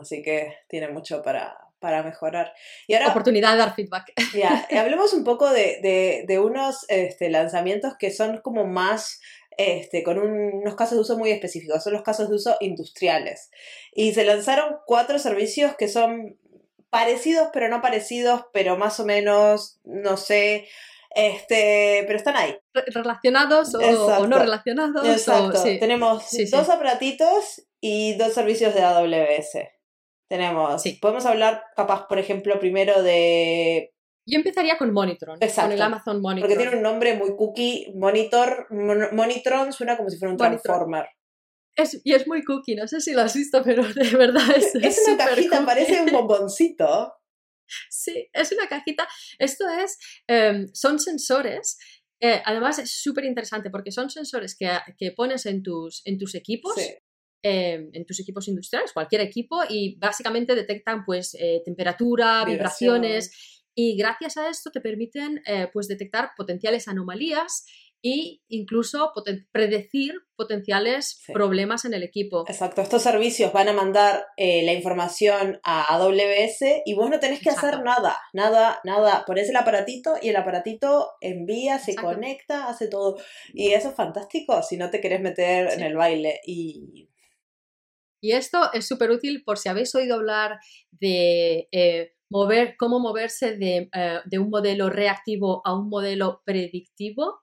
Así 0.00 0.22
que 0.22 0.54
tiene 0.68 0.88
mucho 0.88 1.22
para, 1.22 1.56
para 1.78 2.02
mejorar. 2.02 2.52
Y 2.88 2.94
ahora, 2.94 3.08
Oportunidad 3.10 3.52
de 3.52 3.58
dar 3.58 3.74
feedback. 3.74 4.12
ya, 4.34 4.66
hablemos 4.80 5.12
un 5.14 5.24
poco 5.24 5.50
de, 5.50 5.78
de, 5.82 6.24
de 6.26 6.38
unos 6.40 6.84
este, 6.88 7.30
lanzamientos 7.30 7.94
que 7.98 8.10
son 8.10 8.40
como 8.42 8.66
más, 8.66 9.20
este, 9.56 10.02
con 10.02 10.18
un- 10.18 10.52
unos 10.62 10.74
casos 10.74 10.96
de 10.96 11.00
uso 11.02 11.16
muy 11.16 11.30
específicos. 11.30 11.82
Son 11.84 11.92
los 11.92 12.02
casos 12.02 12.28
de 12.28 12.34
uso 12.34 12.56
industriales. 12.60 13.50
Y 13.94 14.12
se 14.14 14.24
lanzaron 14.24 14.76
cuatro 14.86 15.18
servicios 15.20 15.76
que 15.76 15.88
son 15.88 16.36
parecidos, 16.90 17.48
pero 17.52 17.68
no 17.68 17.80
parecidos, 17.80 18.42
pero 18.52 18.76
más 18.76 18.98
o 18.98 19.04
menos, 19.04 19.78
no 19.84 20.16
sé, 20.16 20.66
este, 21.18 22.04
pero 22.06 22.16
están 22.16 22.36
ahí. 22.36 22.56
Re- 22.72 22.84
Relacionados 22.86 23.74
o, 23.74 24.26
no 24.26 24.38
relacionados. 24.38 25.02
o- 25.06 25.10
Exacto. 25.12 25.58
sí. 25.58 25.78
Tenemos 25.80 26.22
Sí, 26.24 26.46
sí. 26.46 26.56
dos 26.56 26.68
aparatitos 26.68 27.66
y 27.82 28.14
dos 28.16 28.32
servicios 28.32 28.74
de 28.74 28.82
AWS. 28.82 29.68
Tenemos, 30.30 30.82
podemos 31.00 31.26
hablar 31.26 31.62
capaz, 31.74 32.06
por 32.06 32.18
ejemplo, 32.18 32.58
primero 32.60 33.02
de, 33.02 33.92
Yo 34.26 34.38
empezaría 34.38 34.76
con 34.76 34.92
Monitron, 34.92 35.38
Exacto. 35.40 35.70
con 35.70 35.72
el 35.72 35.82
Amazon 35.82 36.20
Monitron. 36.20 36.48
porque 36.50 36.62
tiene 36.62 36.76
un 36.76 36.82
nombre 36.82 37.14
muy 37.16 37.34
cookie, 37.34 37.92
Monitor, 37.96 38.66
Mon- 38.70 39.08
Monitron 39.12 39.72
suena 39.72 39.96
como 39.96 40.10
si 40.10 40.18
fuera 40.18 40.32
un 40.32 40.38
Monitron. 40.38 40.60
transformer. 40.62 41.06
Es- 41.76 42.00
y 42.04 42.12
es 42.12 42.26
muy 42.26 42.44
cookie, 42.44 42.74
no 42.74 42.86
sé 42.88 43.00
si 43.00 43.12
lo 43.12 43.22
has 43.22 43.34
visto, 43.34 43.62
pero 43.64 43.82
de 43.94 44.16
verdad 44.16 44.42
es, 44.54 44.74
Es 44.74 45.02
una 45.08 45.16
cajita, 45.24 45.56
cookie. 45.58 45.66
parece 45.66 46.00
un 46.02 46.10
bomboncito. 46.12 47.14
Sí, 47.90 48.28
es 48.32 48.52
una 48.52 48.68
cajita. 48.68 49.06
Esto 49.38 49.68
es, 49.68 49.98
em, 50.26 50.66
son 50.72 50.98
sensores. 50.98 51.78
eh, 52.20 52.42
además 52.44 52.78
es 52.80 52.90
súper 52.90 53.24
interesante 53.24 53.70
porque 53.70 53.92
son 53.92 54.10
sensores 54.10 54.56
que, 54.58 54.68
que 54.98 55.12
pones 55.12 55.46
en 55.46 55.62
tus, 55.62 56.02
en 56.04 56.18
tus 56.18 56.34
equipos, 56.34 56.74
Sí. 56.76 56.88
em, 57.44 57.90
en 57.92 58.04
tus 58.06 58.18
equipos 58.18 58.48
industriales, 58.48 58.92
cualquier 58.92 59.20
equipo, 59.20 59.62
y 59.68 59.96
básicamente 60.00 60.56
detectan 60.56 61.04
pues 61.04 61.34
eh, 61.38 61.62
temperatura, 61.64 62.44
Vibración. 62.44 63.02
vibraciones, 63.02 63.62
y 63.76 63.96
gracias 63.96 64.36
a 64.36 64.48
esto 64.48 64.70
te 64.72 64.80
permiten 64.80 65.40
eh, 65.46 65.68
pues 65.72 65.86
detectar 65.86 66.32
potenciales 66.36 66.88
anomalías 66.88 67.64
e 68.02 68.40
incluso 68.48 69.12
poten- 69.14 69.48
predecir 69.50 70.14
potenciales 70.36 71.20
Sí. 71.24 71.32
problemas 71.32 71.84
en 71.84 71.94
el 71.94 72.02
equipo. 72.04 72.44
Exacto, 72.48 72.80
estos 72.80 73.02
servicios 73.02 73.52
van 73.52 73.68
a 73.68 73.72
mandar 73.72 74.24
eh, 74.36 74.62
la 74.64 74.72
información 74.72 75.58
a 75.64 75.94
AWS 75.94 76.82
y 76.84 76.94
vos 76.94 77.10
no 77.10 77.18
tenés 77.18 77.40
que 77.40 77.50
hacer 77.50 77.82
nada, 77.82 78.16
nada, 78.32 78.80
nada. 78.84 79.24
Pones 79.26 79.48
el 79.50 79.56
aparatito 79.56 80.14
y 80.22 80.28
el 80.28 80.36
aparatito 80.36 81.10
envía, 81.20 81.78
se 81.78 81.92
Exacto. 81.92 82.12
conecta, 82.14 82.68
hace 82.68 82.88
todo. 82.88 83.16
Y 83.52 83.72
eso 83.72 83.88
es 83.88 83.94
fantástico 83.96 84.62
si 84.62 84.76
no 84.76 84.90
te 84.90 85.00
querés 85.00 85.20
meter 85.20 85.72
en 85.72 85.82
el 85.82 85.96
baile. 85.96 86.40
Y 86.46 87.08
Y 88.20 88.32
esto 88.32 88.72
es 88.72 88.86
súper 88.86 89.10
útil 89.10 89.42
por 89.44 89.58
si 89.58 89.68
habéis 89.68 89.94
oído 89.94 90.16
hablar 90.16 90.58
de 90.90 91.68
eh, 91.70 92.14
mover, 92.30 92.74
cómo 92.76 92.98
moverse 92.98 93.56
de, 93.56 93.88
eh, 93.94 94.18
de 94.24 94.38
un 94.38 94.50
modelo 94.50 94.90
reactivo 94.90 95.62
a 95.64 95.72
un 95.78 95.88
modelo 95.88 96.42
predictivo. 96.44 97.40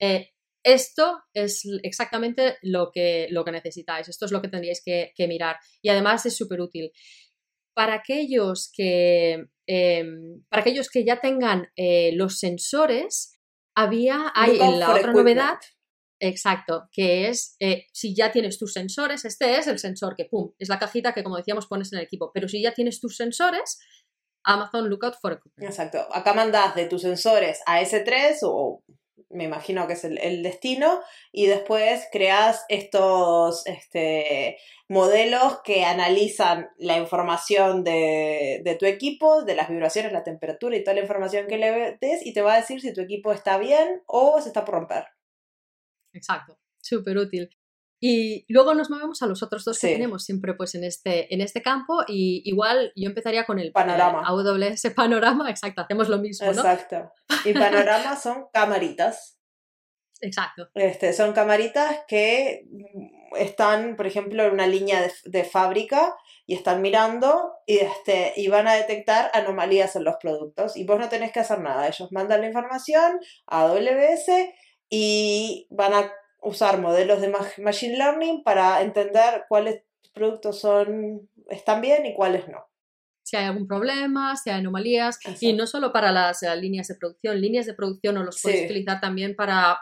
Eh, 0.00 0.30
esto 0.64 1.22
es 1.32 1.62
exactamente 1.82 2.58
lo 2.62 2.90
que, 2.92 3.28
lo 3.30 3.44
que 3.44 3.52
necesitáis. 3.52 4.08
Esto 4.08 4.26
es 4.26 4.32
lo 4.32 4.42
que 4.42 4.48
tendríais 4.48 4.82
que, 4.84 5.12
que 5.14 5.28
mirar. 5.28 5.56
Y 5.82 5.88
además 5.88 6.26
es 6.26 6.36
súper 6.36 6.60
útil. 6.60 6.90
Para 7.74 7.94
aquellos 7.94 8.70
que, 8.74 9.46
eh, 9.66 10.04
para 10.48 10.62
aquellos 10.62 10.88
que 10.90 11.04
ya 11.04 11.20
tengan 11.20 11.68
eh, 11.76 12.12
los 12.14 12.38
sensores, 12.38 13.38
había, 13.76 14.32
hay 14.34 14.58
la 14.58 14.94
otra 14.94 15.12
novedad 15.12 15.58
Exacto, 16.20 16.88
que 16.90 17.28
es 17.28 17.56
eh, 17.60 17.86
si 17.92 18.14
ya 18.14 18.32
tienes 18.32 18.58
tus 18.58 18.72
sensores, 18.72 19.24
este 19.24 19.56
es 19.56 19.68
el 19.68 19.78
sensor 19.78 20.16
que, 20.16 20.24
pum, 20.24 20.52
es 20.58 20.68
la 20.68 20.78
cajita 20.78 21.12
que 21.12 21.22
como 21.22 21.36
decíamos 21.36 21.66
pones 21.66 21.92
en 21.92 22.00
el 22.00 22.04
equipo, 22.04 22.32
pero 22.34 22.48
si 22.48 22.60
ya 22.60 22.74
tienes 22.74 23.00
tus 23.00 23.16
sensores, 23.16 23.78
Amazon 24.44 24.88
Lookout 24.88 25.14
for 25.20 25.34
Equipment. 25.34 25.70
Exacto, 25.70 26.08
acá 26.12 26.34
mandás 26.34 26.74
de 26.74 26.86
tus 26.86 27.02
sensores 27.02 27.60
a 27.66 27.80
S3 27.80 28.38
o 28.42 28.82
me 29.30 29.44
imagino 29.44 29.86
que 29.86 29.92
es 29.92 30.04
el, 30.04 30.42
destino, 30.42 31.00
y 31.32 31.46
después 31.46 32.06
creas 32.10 32.64
estos 32.68 33.66
este, 33.66 34.58
modelos 34.88 35.60
que 35.64 35.84
analizan 35.84 36.68
la 36.78 36.98
información 36.98 37.84
de, 37.84 38.62
de, 38.64 38.74
tu 38.76 38.86
equipo, 38.86 39.42
de 39.42 39.54
las 39.54 39.68
vibraciones, 39.68 40.12
la 40.12 40.24
temperatura 40.24 40.76
y 40.76 40.84
toda 40.84 40.94
la 40.94 41.02
información 41.02 41.46
que 41.46 41.58
le 41.58 41.98
des, 42.00 42.24
y 42.24 42.32
te 42.32 42.42
va 42.42 42.54
a 42.54 42.60
decir 42.60 42.80
si 42.80 42.92
tu 42.92 43.00
equipo 43.00 43.32
está 43.32 43.58
bien 43.58 44.02
o 44.06 44.40
se 44.40 44.48
está 44.48 44.64
por 44.64 44.76
romper. 44.76 45.04
Exacto, 46.12 46.58
súper 46.80 47.18
útil. 47.18 47.50
Y 48.00 48.44
luego 48.48 48.74
nos 48.74 48.90
movemos 48.90 49.22
a 49.22 49.26
los 49.26 49.42
otros 49.42 49.64
dos 49.64 49.78
que 49.78 49.88
tenemos 49.88 50.24
siempre 50.24 50.54
pues 50.54 50.74
en 50.74 50.84
este, 50.84 51.32
en 51.34 51.40
este 51.40 51.62
campo 51.62 52.04
y 52.06 52.42
igual 52.44 52.92
yo 52.94 53.08
empezaría 53.08 53.44
con 53.44 53.58
el 53.58 53.72
panorama. 53.72 54.22
AWS 54.26 54.92
panorama, 54.94 55.50
exacto, 55.50 55.82
hacemos 55.82 56.08
lo 56.08 56.18
mismo, 56.18 56.46
¿no? 56.46 56.52
Exacto. 56.52 57.12
Y 57.44 57.52
panorama 57.52 58.16
son 58.22 58.46
camaritas. 58.52 59.38
Exacto. 60.20 60.68
Este, 60.74 61.12
son 61.12 61.32
camaritas 61.32 62.00
que 62.08 62.66
están, 63.36 63.96
por 63.96 64.06
ejemplo, 64.06 64.44
en 64.44 64.52
una 64.52 64.66
línea 64.66 65.00
de, 65.00 65.12
de, 65.24 65.44
fábrica 65.44 66.14
y 66.46 66.54
están 66.54 66.82
mirando 66.82 67.52
y, 67.66 67.78
este, 67.78 68.32
y 68.36 68.48
van 68.48 68.66
a 68.66 68.74
detectar 68.74 69.30
anomalías 69.34 69.94
en 69.96 70.04
los 70.04 70.16
productos 70.20 70.76
y 70.76 70.84
vos 70.84 70.98
no 70.98 71.08
tenés 71.08 71.30
que 71.30 71.40
hacer 71.40 71.60
nada. 71.60 71.86
Ellos 71.86 72.10
mandan 72.10 72.40
la 72.40 72.48
información 72.48 73.20
a 73.46 73.62
AWS 73.62 74.30
y 74.90 75.66
van 75.70 75.94
a 75.94 76.12
usar 76.40 76.80
modelos 76.80 77.20
de 77.20 77.32
Machine 77.58 77.96
Learning 77.96 78.42
para 78.42 78.82
entender 78.82 79.44
cuáles 79.48 79.82
productos 80.12 80.60
son, 80.60 81.28
están 81.48 81.80
bien 81.80 82.06
y 82.06 82.14
cuáles 82.14 82.48
no. 82.48 82.64
Si 83.22 83.36
hay 83.36 83.44
algún 83.44 83.66
problema, 83.66 84.36
si 84.36 84.48
hay 84.50 84.60
anomalías, 84.60 85.18
y 85.40 85.52
no 85.52 85.66
solo 85.66 85.92
para 85.92 86.12
las 86.12 86.42
eh, 86.42 86.56
líneas 86.56 86.88
de 86.88 86.94
producción, 86.94 87.40
líneas 87.40 87.66
de 87.66 87.74
producción 87.74 88.16
o 88.16 88.24
los 88.24 88.40
puedes 88.40 88.64
utilizar 88.64 89.00
también 89.00 89.36
para 89.36 89.78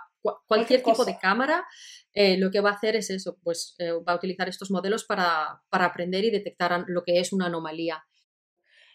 cualquier, 0.46 0.82
tipo 0.82 1.04
de 1.04 1.16
cámara, 1.16 1.64
eh, 2.12 2.36
lo 2.38 2.50
que 2.50 2.61
va 2.61 2.70
a 2.70 2.74
hacer 2.74 2.96
es 2.96 3.11
eso, 3.11 3.38
pues 3.44 3.76
eh, 3.78 3.92
va 3.92 4.14
a 4.14 4.16
utilizar 4.16 4.48
estos 4.48 4.70
modelos 4.72 5.04
para, 5.04 5.62
para, 5.68 5.84
aprender 5.84 6.24
y 6.24 6.30
detectar 6.30 6.84
lo 6.88 7.04
que 7.04 7.20
es 7.20 7.32
una 7.32 7.46
anomalía. 7.46 8.04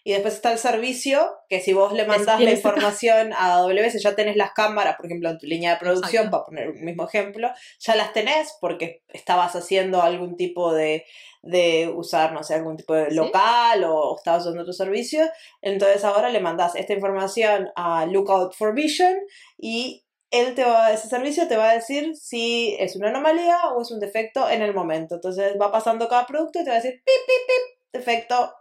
Y 0.04 0.12
después 0.12 0.34
está 0.34 0.52
el 0.52 0.58
servicio, 0.58 1.36
que 1.48 1.60
si 1.60 1.72
vos 1.72 1.92
le 1.92 2.04
mandás 2.04 2.40
la 2.40 2.50
información 2.50 3.32
a 3.32 3.54
AWS, 3.56 4.02
ya 4.02 4.16
tenés 4.16 4.36
las 4.36 4.52
cámaras, 4.52 4.96
por 4.96 5.06
ejemplo, 5.06 5.30
en 5.30 5.38
tu 5.38 5.46
línea 5.46 5.74
de 5.74 5.76
producción, 5.78 6.28
para 6.30 6.44
poner 6.44 6.70
un 6.70 6.84
mismo 6.84 7.06
ejemplo, 7.06 7.50
ya 7.78 7.94
las 7.94 8.12
tenés 8.12 8.56
porque 8.60 9.02
estabas 9.08 9.54
haciendo 9.54 10.02
algún 10.02 10.36
tipo 10.36 10.72
de, 10.74 11.04
de 11.42 11.92
usar, 11.94 12.32
no 12.32 12.42
sé, 12.42 12.54
algún 12.54 12.76
tipo 12.76 12.94
de 12.94 13.10
local 13.12 13.84
o 13.84 14.16
estabas 14.16 14.42
usando 14.42 14.64
tu 14.64 14.72
servicio. 14.72 15.28
Entonces 15.60 16.04
ahora 16.04 16.30
le 16.30 16.40
mandás 16.40 16.74
esta 16.74 16.92
información 16.92 17.68
a 17.76 18.06
Lookout 18.06 18.54
for 18.54 18.74
Vision 18.74 19.14
y 19.56 20.04
él 20.32 20.54
te 20.54 20.64
va, 20.64 20.92
ese 20.92 21.08
servicio 21.08 21.46
te 21.46 21.56
va 21.56 21.70
a 21.70 21.74
decir 21.74 22.16
si 22.16 22.74
es 22.80 22.96
una 22.96 23.10
anomalía 23.10 23.58
o 23.74 23.82
es 23.82 23.90
un 23.90 24.00
defecto 24.00 24.48
en 24.48 24.62
el 24.62 24.74
momento. 24.74 25.16
Entonces 25.16 25.54
va 25.60 25.70
pasando 25.70 26.08
cada 26.08 26.26
producto 26.26 26.58
y 26.58 26.64
te 26.64 26.70
va 26.70 26.76
a 26.76 26.80
decir 26.80 27.02
pip, 27.04 27.26
pip, 27.26 27.46
pip, 27.46 27.92
defecto, 27.92 28.52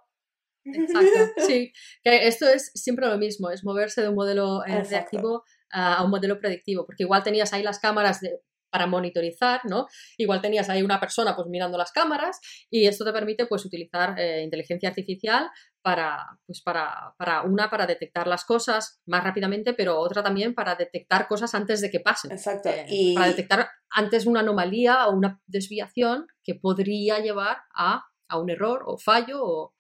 Exacto, 0.65 1.41
sí. 1.47 1.71
Que 2.03 2.27
esto 2.27 2.47
es 2.47 2.71
siempre 2.75 3.07
lo 3.07 3.17
mismo, 3.17 3.49
es 3.49 3.63
moverse 3.63 4.01
de 4.01 4.09
un 4.09 4.15
modelo 4.15 4.65
eh, 4.65 4.83
reactivo 4.83 5.43
a, 5.71 6.03
un 6.03 6.11
modelo 6.11 6.39
predictivo, 6.39 6.85
porque 6.85 7.03
igual 7.03 7.23
tenías 7.23 7.53
ahí 7.53 7.63
las 7.63 7.79
cámaras 7.79 8.21
de, 8.21 8.39
para 8.71 8.87
monitorizar, 8.87 9.61
¿no? 9.65 9.87
Igual 10.17 10.41
tenías 10.41 10.69
ahí 10.69 10.81
una 10.81 10.99
persona 10.99 11.35
pues 11.35 11.47
mirando 11.47 11.77
las 11.77 11.91
cámaras 11.91 12.39
y 12.69 12.87
esto 12.87 13.05
te 13.05 13.11
permite 13.11 13.45
pues 13.45 13.65
utilizar 13.65 14.17
eh, 14.17 14.41
inteligencia 14.43 14.89
artificial 14.89 15.49
para, 15.81 16.39
pues 16.45 16.61
para, 16.61 17.13
para, 17.17 17.41
una, 17.41 17.69
para 17.69 17.85
detectar 17.85 18.27
las 18.27 18.45
cosas 18.45 19.01
más 19.05 19.23
rápidamente, 19.23 19.73
pero 19.73 19.99
otra 19.99 20.23
también 20.23 20.55
para 20.55 20.75
detectar 20.75 21.27
cosas 21.27 21.53
antes 21.53 21.81
de 21.81 21.89
que 21.89 21.99
pasen. 21.99 22.31
Exacto. 22.31 22.69
Eh, 22.69 22.85
y... 22.87 23.15
Para 23.15 23.27
detectar 23.27 23.69
antes 23.89 24.25
una 24.25 24.39
anomalía 24.39 25.07
o 25.07 25.15
una 25.15 25.41
desviación 25.45 26.27
que 26.43 26.55
podría 26.55 27.19
llevar 27.19 27.57
a, 27.75 28.05
a 28.29 28.39
un 28.39 28.49
error 28.49 28.83
o 28.85 28.97
fallo 28.97 29.43
o, 29.43 29.73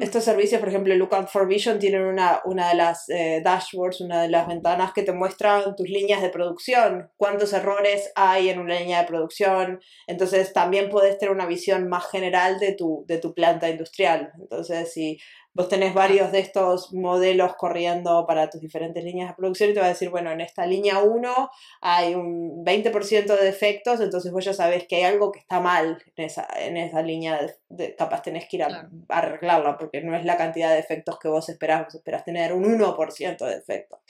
estos 0.00 0.24
servicios, 0.24 0.60
por 0.60 0.68
ejemplo, 0.68 0.94
Lookout 0.94 1.28
for 1.28 1.48
Vision, 1.48 1.78
tienen 1.78 2.02
una, 2.02 2.40
una 2.44 2.68
de 2.68 2.74
las 2.74 3.08
eh, 3.08 3.40
dashboards, 3.42 4.02
una 4.02 4.22
de 4.22 4.28
las 4.28 4.46
ventanas 4.46 4.92
que 4.92 5.02
te 5.02 5.12
muestran 5.12 5.74
tus 5.74 5.88
líneas 5.88 6.20
de 6.20 6.28
producción, 6.28 7.10
cuántos 7.16 7.52
errores 7.54 8.12
hay 8.14 8.50
en 8.50 8.58
una 8.58 8.78
línea 8.78 9.00
de 9.00 9.08
producción. 9.08 9.80
Entonces, 10.06 10.52
también 10.52 10.90
puedes 10.90 11.18
tener 11.18 11.34
una 11.34 11.46
visión 11.46 11.88
más 11.88 12.10
general 12.10 12.58
de 12.58 12.74
tu, 12.74 13.04
de 13.08 13.18
tu 13.18 13.32
planta 13.32 13.70
industrial. 13.70 14.32
Entonces, 14.38 14.92
si 14.92 15.18
vos 15.54 15.68
tenés 15.68 15.94
varios 15.94 16.32
de 16.32 16.40
estos 16.40 16.92
modelos 16.92 17.54
corriendo 17.54 18.26
para 18.26 18.50
tus 18.50 18.60
diferentes 18.60 19.02
líneas 19.04 19.28
de 19.28 19.34
producción 19.36 19.70
y 19.70 19.74
te 19.74 19.80
va 19.80 19.86
a 19.86 19.90
decir, 19.90 20.10
bueno, 20.10 20.32
en 20.32 20.40
esta 20.40 20.66
línea 20.66 20.98
1 20.98 21.50
hay 21.80 22.14
un 22.16 22.64
20% 22.64 23.26
de 23.26 23.44
defectos, 23.44 24.00
entonces 24.00 24.32
vos 24.32 24.44
ya 24.44 24.52
sabés 24.52 24.86
que 24.88 24.96
hay 24.96 25.02
algo 25.04 25.30
que 25.30 25.38
está 25.38 25.60
mal 25.60 26.02
en 26.16 26.24
esa, 26.24 26.46
en 26.58 26.76
esa 26.76 27.02
línea, 27.02 27.40
de, 27.68 27.94
capaz 27.94 28.22
tenés 28.22 28.48
que 28.48 28.56
ir 28.56 28.64
a, 28.64 28.90
arreglarla, 29.08 29.78
porque 29.78 30.02
no 30.02 30.16
es 30.16 30.24
la 30.24 30.36
cantidad 30.36 30.70
de 30.70 30.76
defectos 30.76 31.18
que 31.20 31.28
vos 31.28 31.48
esperás, 31.48 31.84
vos 31.84 31.94
esperás 31.94 32.24
tener 32.24 32.52
un 32.52 32.64
1% 32.64 33.38
de 33.38 33.54
defectos. 33.54 34.00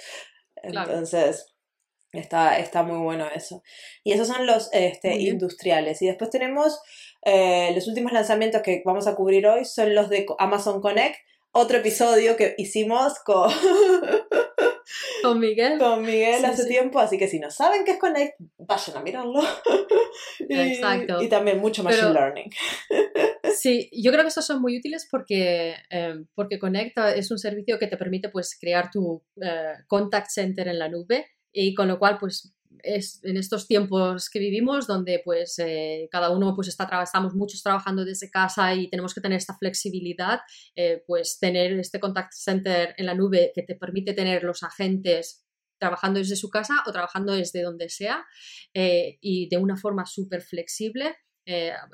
Entonces... 0.57 1.51
Está, 2.13 2.61
está 2.61 2.85
muy 2.85 2.99
bueno 2.99 3.27
eso. 3.35 3.65
Y 4.05 4.13
esos 4.13 4.29
son 4.29 4.47
los 4.47 4.69
este, 4.73 5.17
industriales. 5.17 6.01
Y 6.01 6.07
después 6.07 6.31
tenemos 6.31 6.81
eh, 7.25 7.73
los 7.75 7.89
últimos 7.89 8.13
lanzamientos 8.13 8.63
que 8.63 8.83
vamos 8.85 9.09
a 9.09 9.17
cubrir 9.17 9.49
hoy, 9.49 9.65
son 9.65 9.97
los 9.97 10.09
de 10.09 10.25
Amazon 10.39 10.81
Connect, 10.81 11.17
otro 11.55 11.79
episodio 11.79 12.37
que 12.37 12.55
hicimos 12.59 13.21
con, 13.25 13.51
con 15.23 15.39
Miguel. 15.39 15.79
Con 15.79 16.03
Miguel 16.03 16.45
hace 16.45 16.67
tiempo, 16.67 16.99
así 16.99 17.17
que 17.17 17.29
si 17.29 17.39
no 17.39 17.51
saben 17.51 17.85
qué 17.85 17.93
es 17.93 17.99
Connect, 17.99 18.35
vayan 18.59 18.97
a 18.97 19.03
mirarlo. 19.03 19.41
y, 20.49 20.55
Exacto. 20.55 21.23
Y 21.23 21.29
también 21.29 21.61
mucho 21.61 21.85
Machine 21.85 22.13
Learning. 22.13 22.51
sí, 23.57 23.89
yo 23.93 24.11
creo 24.11 24.25
que 24.25 24.29
estos 24.29 24.47
son 24.47 24.61
muy 24.61 24.77
útiles 24.77 25.07
porque, 25.11 25.77
eh, 25.91 26.15
porque 26.35 26.59
Connect 26.59 26.99
es 27.17 27.31
un 27.31 27.39
servicio 27.39 27.79
que 27.79 27.87
te 27.87 27.97
permite 27.97 28.31
pues, 28.31 28.59
crear 28.61 28.91
tu 28.91 29.23
eh, 29.41 29.75
contact 29.87 30.31
center 30.31 30.67
en 30.67 30.81
la 30.81 30.89
nube 30.89 31.27
y 31.53 31.73
con 31.75 31.87
lo 31.87 32.01
cual 32.01 32.19
pues 32.19 32.53
es 32.85 33.21
en 33.25 33.37
estos 33.37 33.67
tiempos 33.67 34.31
que 34.31 34.39
vivimos 34.39 34.87
donde 34.87 35.21
pues 35.25 35.59
eh, 35.59 36.09
cada 36.11 36.31
uno 36.31 36.55
pues 36.55 36.69
está 36.69 36.89
estamos 37.03 37.35
muchos 37.35 37.63
trabajando 37.63 38.05
desde 38.05 38.31
casa 38.31 38.75
y 38.75 38.89
tenemos 38.89 39.15
que 39.15 39.21
tener 39.21 39.39
esta 39.39 39.57
flexibilidad 39.57 40.41
eh, 40.77 41.03
pues 41.07 41.39
tener 41.39 41.73
este 41.73 42.01
contact 42.01 42.33
center 42.33 42.95
en 42.97 43.07
la 43.07 43.15
nube 43.15 43.53
que 43.55 43.63
te 43.63 43.75
permite 43.75 44.13
tener 44.13 44.45
los 44.45 44.63
agentes 44.63 45.45
trabajando 45.79 46.19
desde 46.19 46.37
su 46.37 46.51
casa 46.51 46.83
o 46.87 46.93
trabajando 46.93 47.33
desde 47.33 47.63
donde 47.63 47.89
sea 47.89 48.25
eh, 48.75 49.19
y 49.21 49.49
de 49.49 49.57
una 49.57 49.77
forma 49.77 50.07
súper 50.07 50.43
flexible 50.43 51.17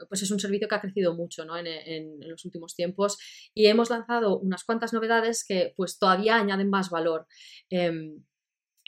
pues 0.09 0.23
es 0.23 0.31
un 0.31 0.39
servicio 0.39 0.69
que 0.69 0.77
ha 0.77 0.81
crecido 0.81 1.17
mucho 1.17 1.45
¿no? 1.45 1.57
en, 1.57 2.21
los 2.21 2.45
últimos 2.45 2.77
tiempos 2.77 3.19
y 3.53 3.67
hemos 3.67 3.91
lanzado 3.91 4.39
unas 4.39 4.63
cuantas 4.63 4.93
novedades 4.93 5.45
que 5.45 5.75
pues 5.77 5.99
todavía 5.99 6.37
añaden 6.37 6.71
más 6.71 6.89
valor. 6.89 7.27
Em, 7.69 8.23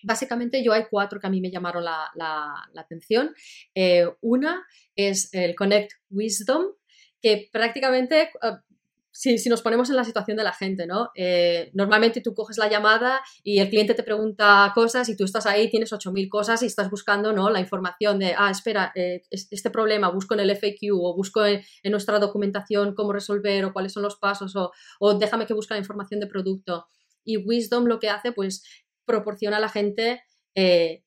básicamente 0.03 0.62
yo 0.62 0.72
hay 0.72 0.84
cuatro 0.90 1.20
que 1.20 1.26
a 1.26 1.30
mí 1.30 1.40
me 1.40 1.50
llamaron 1.50 1.84
la, 1.84 2.68
atención. 2.76 3.34
Eh, 3.74 4.07
una 4.20 4.66
es 4.94 5.32
el 5.32 5.55
Connect 5.55 5.92
Wisdom, 6.11 6.66
que 7.20 7.48
prácticamente, 7.53 8.22
eh, 8.22 8.53
si, 9.11 9.48
nos 9.48 9.62
ponemos 9.62 9.90
en 9.90 9.96
la 9.96 10.05
situación 10.05 10.36
de 10.36 10.44
la 10.44 10.53
gente, 10.53 10.86
¿no? 10.86 11.11
Eh, 11.14 11.70
normalmente 11.74 12.20
tú 12.20 12.34
coges 12.34 12.59
la 12.59 12.68
llamada 12.68 13.20
y 13.42 13.61
el 13.61 13.68
cliente 13.68 13.94
te 13.94 14.03
pregunta 14.03 14.72
cosas 14.74 15.09
y 15.09 15.16
tú 15.16 15.24
estás 15.24 15.46
ahí, 15.46 15.70
tienes 15.70 15.92
8.000 15.92 16.28
cosas 16.28 16.62
y 16.62 16.66
estás 16.66 16.90
buscando, 16.90 17.32
¿no? 17.32 17.50
La 17.50 17.61
información 17.61 18.18
de, 18.18 18.34
ah, 18.36 18.50
espera, 18.50 18.92
este 18.94 19.70
problema, 19.70 20.11
busco 20.11 20.34
en 20.34 20.40
el 20.40 20.50
FAQ 20.57 20.92
o 20.94 21.14
busco 21.14 21.44
en, 21.44 21.62
nuestra 21.84 22.18
documentación 22.18 22.94
cómo 22.94 23.12
resolver 23.12 23.66
o 23.66 23.72
cuáles 23.72 23.92
son 23.92 24.03
los 24.03 24.16
pasos 24.16 24.55
o 24.57 25.18
déjame 25.18 25.46
que 25.46 25.55
busque 25.55 25.74
la 25.74 25.80
información 25.80 26.20
de 26.20 26.26
producto. 26.26 26.86
Y 27.24 27.36
Wisdom 27.36 27.86
lo 27.86 28.00
que 28.00 28.11
hace, 28.11 28.32
pues 28.32 28.62
proporciona 29.05 29.57
a 29.57 29.61
la 29.61 29.68
gente, 29.68 30.22
eh, 30.55 31.03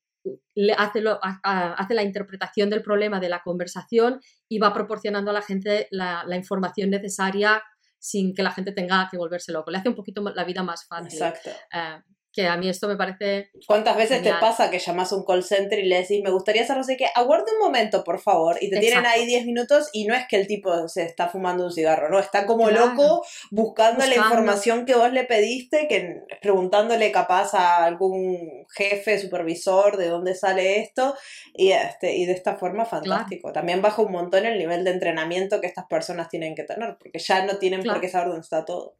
hace, 0.77 1.03
hace, 1.43 1.93
la 1.93 2.03
interpretación 2.03 2.69
del 2.69 2.81
problema 2.81 3.19
de 3.19 3.29
la 3.29 3.41
conversación 3.43 4.19
y 4.49 4.59
va 4.59 4.73
proporcionando 4.73 5.31
a 5.31 5.33
la 5.33 5.41
gente 5.41 5.87
la, 5.91 6.25
información 6.35 6.89
necesaria 6.89 7.61
sin 7.99 8.33
que 8.33 8.43
la 8.43 8.51
gente 8.51 8.71
tenga 8.71 9.07
que 9.09 9.17
volverse 9.17 9.51
loco. 9.51 9.71
Le 9.71 9.77
hace 9.77 9.89
un 9.89 9.95
poquito 9.95 10.21
la 10.21 10.43
vida 10.43 10.63
más 10.63 10.87
fácil. 10.87 11.13
Exacto. 11.13 11.49
Eh, 11.71 12.01
que 12.35 12.47
a 12.47 12.57
mí 12.57 12.67
esto 12.67 12.89
me 12.89 12.97
parece... 12.97 13.49
¿Cuántas 13.65 13.95
veces 13.95 14.21
te 14.21 14.31
pasa 14.33 14.69
que 14.69 14.77
llamas 14.77 15.13
a 15.13 15.15
un 15.15 15.23
call 15.23 15.41
center 15.41 15.79
y 15.79 15.87
le 15.87 16.01
decís, 16.01 16.21
me 16.21 16.31
gustaría 16.31 16.63
hacer 16.63 16.75
no 16.75 16.83
sé 16.83 16.97
qué, 16.97 17.05
aguarde 17.15 17.45
un 17.53 17.65
momento, 17.65 18.03
por 18.03 18.19
favor, 18.19 18.57
y 18.59 18.69
te 18.69 18.79
tienen 18.79 19.05
ahí 19.05 19.25
10 19.25 19.45
minutos 19.45 19.89
y 19.93 20.05
no 20.05 20.13
es 20.13 20.27
que 20.27 20.35
el 20.35 20.45
tipo 20.45 20.89
se 20.89 21.03
está 21.03 21.29
fumando 21.29 21.63
un 21.63 21.71
cigarro, 21.71 22.09
no, 22.09 22.19
está 22.19 22.45
como 22.45 22.69
loco 22.69 23.23
buscando, 23.51 24.05
la 24.05 24.15
información 24.15 24.85
que 24.85 24.95
vos 24.95 25.13
le 25.13 25.23
pediste, 25.23 25.87
que 25.87 26.23
preguntándole 26.41 27.09
capaz 27.13 27.53
a 27.53 27.85
algún 27.85 28.65
jefe, 28.75 29.17
supervisor, 29.17 29.95
de 29.95 30.09
dónde 30.09 30.35
sale 30.35 30.81
esto, 30.81 31.15
y, 31.53 31.71
este, 31.71 32.17
y 32.17 32.25
de 32.25 32.33
esta 32.33 32.57
forma 32.57 32.83
fantástico. 32.83 33.53
También 33.53 33.81
baja 33.81 34.01
un 34.01 34.11
montón 34.11 34.45
el 34.45 34.57
nivel 34.57 34.83
de 34.83 34.91
entrenamiento 34.91 35.61
que 35.61 35.67
estas 35.67 35.85
personas 35.85 36.27
tienen 36.27 36.53
que 36.53 36.63
tener, 36.63 36.97
porque 36.97 37.19
ya 37.19 37.45
no 37.45 37.57
tienen 37.59 37.81
por 37.81 38.01
qué 38.01 38.09
saber 38.09 38.27
dónde 38.27 38.41
está 38.41 38.65
todo. 38.65 38.97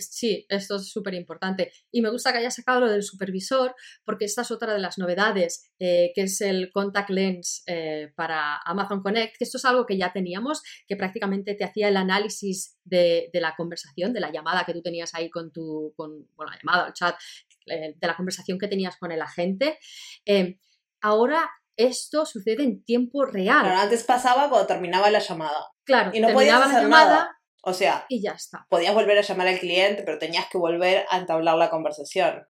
Sí, 0.00 0.46
esto 0.48 0.76
es 0.76 0.90
súper 0.90 1.14
importante. 1.14 1.72
Y 1.90 2.02
me 2.02 2.10
gusta 2.10 2.32
que 2.32 2.38
haya 2.38 2.50
sacado 2.50 2.80
lo 2.80 2.90
del 2.90 3.02
supervisor, 3.02 3.74
porque 4.04 4.24
esta 4.24 4.42
es 4.42 4.50
otra 4.50 4.72
de 4.72 4.78
las 4.78 4.98
novedades, 4.98 5.72
eh, 5.78 6.12
que 6.14 6.22
es 6.22 6.40
el 6.40 6.70
contact 6.70 7.10
lens 7.10 7.64
eh, 7.66 8.12
para 8.14 8.58
Amazon 8.64 9.02
Connect, 9.02 9.36
que 9.36 9.44
esto 9.44 9.58
es 9.58 9.64
algo 9.64 9.84
que 9.84 9.96
ya 9.96 10.12
teníamos, 10.12 10.62
que 10.86 10.96
prácticamente 10.96 11.54
te 11.54 11.64
hacía 11.64 11.88
el 11.88 11.96
análisis 11.96 12.78
de, 12.84 13.30
la 13.34 13.54
conversación, 13.56 14.12
de 14.12 14.20
la 14.20 14.30
llamada 14.30 14.64
que 14.64 14.72
tú 14.72 14.82
tenías 14.82 15.14
ahí 15.14 15.30
con 15.30 15.52
tu, 15.52 15.92
con, 15.96 16.28
la 16.38 16.56
llamada, 16.62 16.88
el 16.88 16.92
chat, 16.92 17.16
eh, 17.66 17.94
de 17.96 18.06
la 18.06 18.16
conversación 18.16 18.58
que 18.58 18.68
tenías 18.68 18.96
con 18.96 19.10
el 19.10 19.20
agente. 19.20 19.78
ahora 21.00 21.50
esto 21.76 22.26
sucede 22.26 22.62
en 22.62 22.84
tiempo 22.84 23.24
real. 23.24 23.66
antes 23.66 24.04
pasaba 24.04 24.48
cuando 24.48 24.66
terminaba 24.66 25.10
la 25.10 25.18
llamada. 25.18 25.72
Claro, 25.84 26.10
y 26.14 26.20
no 26.20 26.28
terminaba 26.28 26.68
la 26.68 26.82
llamada. 26.82 27.41
O 27.62 27.72
sea, 27.72 28.06
y 28.08 28.20
ya 28.20 28.32
está. 28.32 28.66
Podías 28.68 28.94
volver 28.94 29.18
a 29.18 29.22
llamar 29.22 29.46
al 29.46 29.58
cliente, 29.58 30.02
pero 30.02 30.18
tenías 30.18 30.46
que 30.50 30.58
volver 30.58 31.06
a 31.10 31.18
entablar 31.18 31.56
la 31.56 31.70
conversación. 31.70 32.44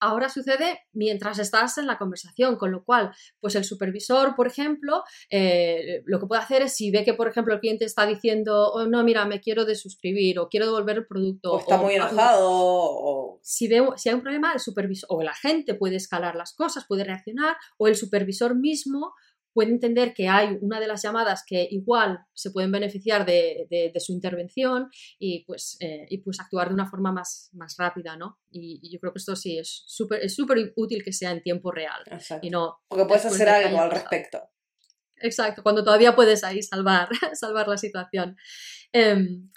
Ahora 0.00 0.28
sucede 0.28 0.80
mientras 0.92 1.40
estás 1.40 1.76
en 1.78 1.86
la 1.86 1.98
conversación, 1.98 2.56
con 2.56 2.70
lo 2.70 2.84
cual, 2.84 3.10
pues 3.40 3.56
el 3.56 3.64
supervisor, 3.64 4.36
por 4.36 4.46
ejemplo, 4.46 5.02
eh, 5.28 6.02
lo 6.04 6.20
que 6.20 6.26
puede 6.26 6.42
hacer 6.42 6.62
es 6.62 6.76
si 6.76 6.92
ve 6.92 7.04
que, 7.04 7.14
por 7.14 7.26
ejemplo, 7.26 7.52
el 7.54 7.60
cliente 7.60 7.84
está 7.84 8.06
diciendo, 8.06 8.70
oh, 8.70 8.86
no, 8.86 9.02
mira, 9.02 9.24
me 9.24 9.40
quiero 9.40 9.64
desuscribir 9.64 10.38
o 10.38 10.48
quiero 10.48 10.66
devolver 10.66 10.98
el 10.98 11.06
producto. 11.06 11.52
O 11.52 11.58
está 11.58 11.78
muy 11.78 11.94
enojado. 11.94 12.46
O... 12.48 13.40
Si, 13.42 13.66
ve, 13.66 13.84
si 13.96 14.08
hay 14.08 14.14
un 14.14 14.22
problema, 14.22 14.52
el 14.52 14.60
supervisor 14.60 15.08
o 15.10 15.20
el 15.20 15.28
agente 15.28 15.74
puede 15.74 15.96
escalar 15.96 16.36
las 16.36 16.54
cosas, 16.54 16.84
puede 16.86 17.02
reaccionar, 17.02 17.56
o 17.76 17.88
el 17.88 17.96
supervisor 17.96 18.54
mismo 18.54 19.14
puede 19.58 19.72
entender 19.72 20.14
que 20.14 20.28
hay 20.28 20.56
una 20.60 20.78
de 20.78 20.86
las 20.86 21.02
llamadas 21.02 21.42
que 21.44 21.66
igual 21.72 22.20
se 22.32 22.52
pueden 22.52 22.70
beneficiar 22.70 23.26
de, 23.26 23.92
su 23.98 24.12
intervención 24.12 24.88
y 25.18 25.42
pues, 25.46 25.76
eh, 25.80 26.06
y 26.08 26.18
pues 26.18 26.38
actuar 26.38 26.68
de 26.68 26.74
una 26.74 26.88
forma 26.88 27.10
más, 27.10 27.50
más 27.54 27.74
rápida, 27.76 28.16
¿no? 28.16 28.38
Y, 28.52 28.88
yo 28.88 29.00
creo 29.00 29.12
que 29.12 29.18
esto 29.18 29.34
sí 29.34 29.58
es 29.58 29.82
súper 29.88 30.24
es 30.24 30.36
súper 30.36 30.72
útil 30.76 31.02
que 31.02 31.12
sea 31.12 31.32
en 31.32 31.42
tiempo 31.42 31.72
real. 31.72 32.04
Y 32.40 32.50
no 32.50 32.78
Porque 32.86 33.04
puedes 33.04 33.26
hacer 33.26 33.48
algo 33.48 33.80
al 33.80 33.90
respecto. 33.90 34.40
Exacto, 35.16 35.64
cuando 35.64 35.82
todavía 35.82 36.14
puedes 36.14 36.44
ahí 36.44 36.62
salvar, 36.62 37.08
salvar 37.34 37.66
la 37.66 37.78
situación. 37.78 38.36
Em, 38.92 39.50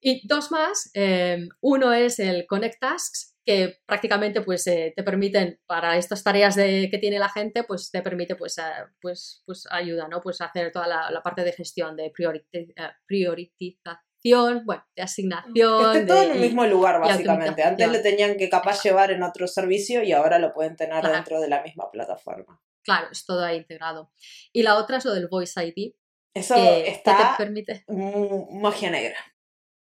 y 0.00 0.26
dos 0.26 0.50
más. 0.50 0.90
Em, 0.94 1.50
uno 1.60 1.92
es 1.92 2.18
el 2.18 2.46
Connect 2.46 2.80
Tasks, 2.80 3.36
que 3.48 3.80
prácticamente 3.86 4.42
pues, 4.42 4.66
eh, 4.66 4.92
te 4.94 5.02
permiten, 5.02 5.58
para 5.64 5.96
estas 5.96 6.22
tareas 6.22 6.54
de, 6.54 6.88
que 6.90 6.98
tiene 6.98 7.18
la 7.18 7.30
gente, 7.30 7.64
pues 7.64 7.90
te 7.90 8.02
permite 8.02 8.36
pues, 8.36 8.58
eh, 8.58 8.62
pues, 9.00 9.42
pues 9.46 9.66
ayuda, 9.70 10.06
¿no? 10.06 10.20
Pues 10.20 10.42
hacer 10.42 10.70
toda 10.70 10.86
la, 10.86 11.22
parte 11.22 11.44
de 11.44 11.52
gestión, 11.54 11.96
de 11.96 12.12
eh, 12.12 12.72
priorización, 13.06 14.66
bueno, 14.66 14.84
de 14.94 15.02
asignación. 15.02 15.96
Esté 15.96 16.06
todo 16.06 16.22
en 16.24 16.32
el 16.32 16.40
mismo 16.40 16.66
lugar, 16.66 17.00
básicamente. 17.00 17.62
Antes 17.62 17.90
lo 17.90 18.02
tenían 18.02 18.36
que 18.36 18.50
capaz 18.50 18.82
llevar 18.82 19.12
en 19.12 19.22
otro 19.22 19.46
servicio 19.46 20.02
y 20.02 20.12
ahora 20.12 20.38
lo 20.38 20.52
pueden 20.52 20.76
tener 20.76 21.02
dentro 21.02 21.40
de 21.40 21.48
la 21.48 21.62
misma 21.62 21.90
plataforma. 21.90 22.60
Claro, 22.84 23.08
es 23.10 23.24
todo 23.24 23.42
ahí 23.42 23.56
integrado. 23.56 24.12
Y 24.52 24.62
la 24.62 24.76
otra 24.76 24.98
es 24.98 25.06
lo 25.06 25.14
del 25.14 25.28
Voice 25.28 25.58
ID. 25.64 25.94
Eso 26.34 26.54
está 26.54 27.34
te 27.38 27.44
permite... 27.44 27.86
magia 27.88 28.90
negra. 28.90 29.16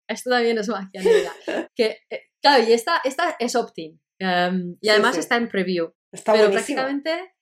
Esto 0.07 0.30
también 0.30 0.57
es 0.59 0.68
magia 0.68 1.03
negra. 1.03 1.32
que 1.74 1.98
Claro, 2.43 2.64
y 2.66 2.72
esta, 2.72 3.01
esta 3.05 3.36
es 3.38 3.55
opt-in. 3.55 4.01
Em, 4.18 4.76
y 4.80 4.88
además 4.88 5.16
está 5.16 5.36
en 5.36 5.49
preview. 5.49 5.93
Está 6.12 6.32
pero 6.32 6.51
prácticamente 6.51 7.34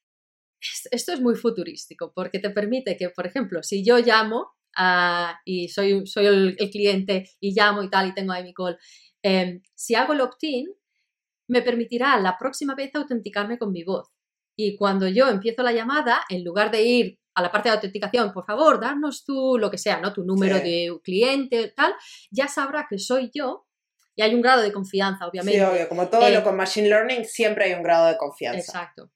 esto 0.90 1.12
es 1.12 1.20
muy 1.20 1.36
futurístico 1.36 2.12
porque 2.14 2.38
te 2.38 2.50
permite 2.50 2.96
que, 2.96 3.10
por 3.10 3.26
ejemplo, 3.26 3.62
si 3.62 3.84
yo 3.84 3.98
llamo 3.98 4.52
y 5.44 5.68
soy, 5.68 6.06
soy 6.06 6.26
el, 6.26 6.56
cliente 6.70 7.30
y 7.40 7.52
llamo 7.52 7.82
y 7.82 7.90
tal 7.90 8.08
y 8.08 8.14
tengo 8.14 8.32
ahí 8.32 8.44
mi 8.44 8.54
call, 8.54 8.78
em, 9.22 9.60
si 9.74 9.96
hago 9.96 10.12
el 10.12 10.20
opt-in, 10.20 10.68
me 11.48 11.62
permitirá 11.62 12.16
la 12.20 12.36
próxima 12.38 12.74
vez 12.74 12.94
autenticarme 12.94 13.58
con 13.58 13.72
mi 13.72 13.82
voz. 13.82 14.08
Y 14.56 14.76
cuando 14.76 15.08
yo 15.08 15.28
empiezo 15.28 15.62
la 15.62 15.72
llamada, 15.72 16.20
en 16.28 16.44
lugar 16.44 16.70
de 16.70 16.82
ir 16.82 17.18
a 17.34 17.42
la 17.42 17.50
parte 17.50 17.68
de 17.68 17.76
autenticación, 17.76 18.32
por 18.32 18.44
favor, 18.44 18.80
darnos 18.80 19.24
tú 19.24 19.56
lo 19.58 19.70
que 19.70 19.78
sea, 19.78 20.00
¿no? 20.00 20.12
Tu 20.12 20.24
número 20.24 20.56
de 20.56 20.96
cliente, 21.02 21.72
tal, 21.74 21.94
ya 22.30 22.48
sabrá 22.48 22.86
que 22.88 22.98
soy 22.98 23.30
yo 23.32 23.67
y 24.18 24.22
hay 24.22 24.34
un 24.34 24.42
grado 24.42 24.62
de 24.62 24.72
confianza, 24.72 25.28
obviamente. 25.28 25.60
Sí, 25.60 25.64
obvio, 25.64 25.88
como 25.88 26.08
todo 26.08 26.28
lo 26.28 26.38
eh, 26.40 26.42
con 26.42 26.56
Machine 26.56 26.88
Learning, 26.88 27.24
siempre 27.24 27.66
hay 27.66 27.74
un 27.74 27.84
grado 27.84 28.08
de 28.08 28.16
confianza. 28.16 28.58
Exacto. 28.58 29.12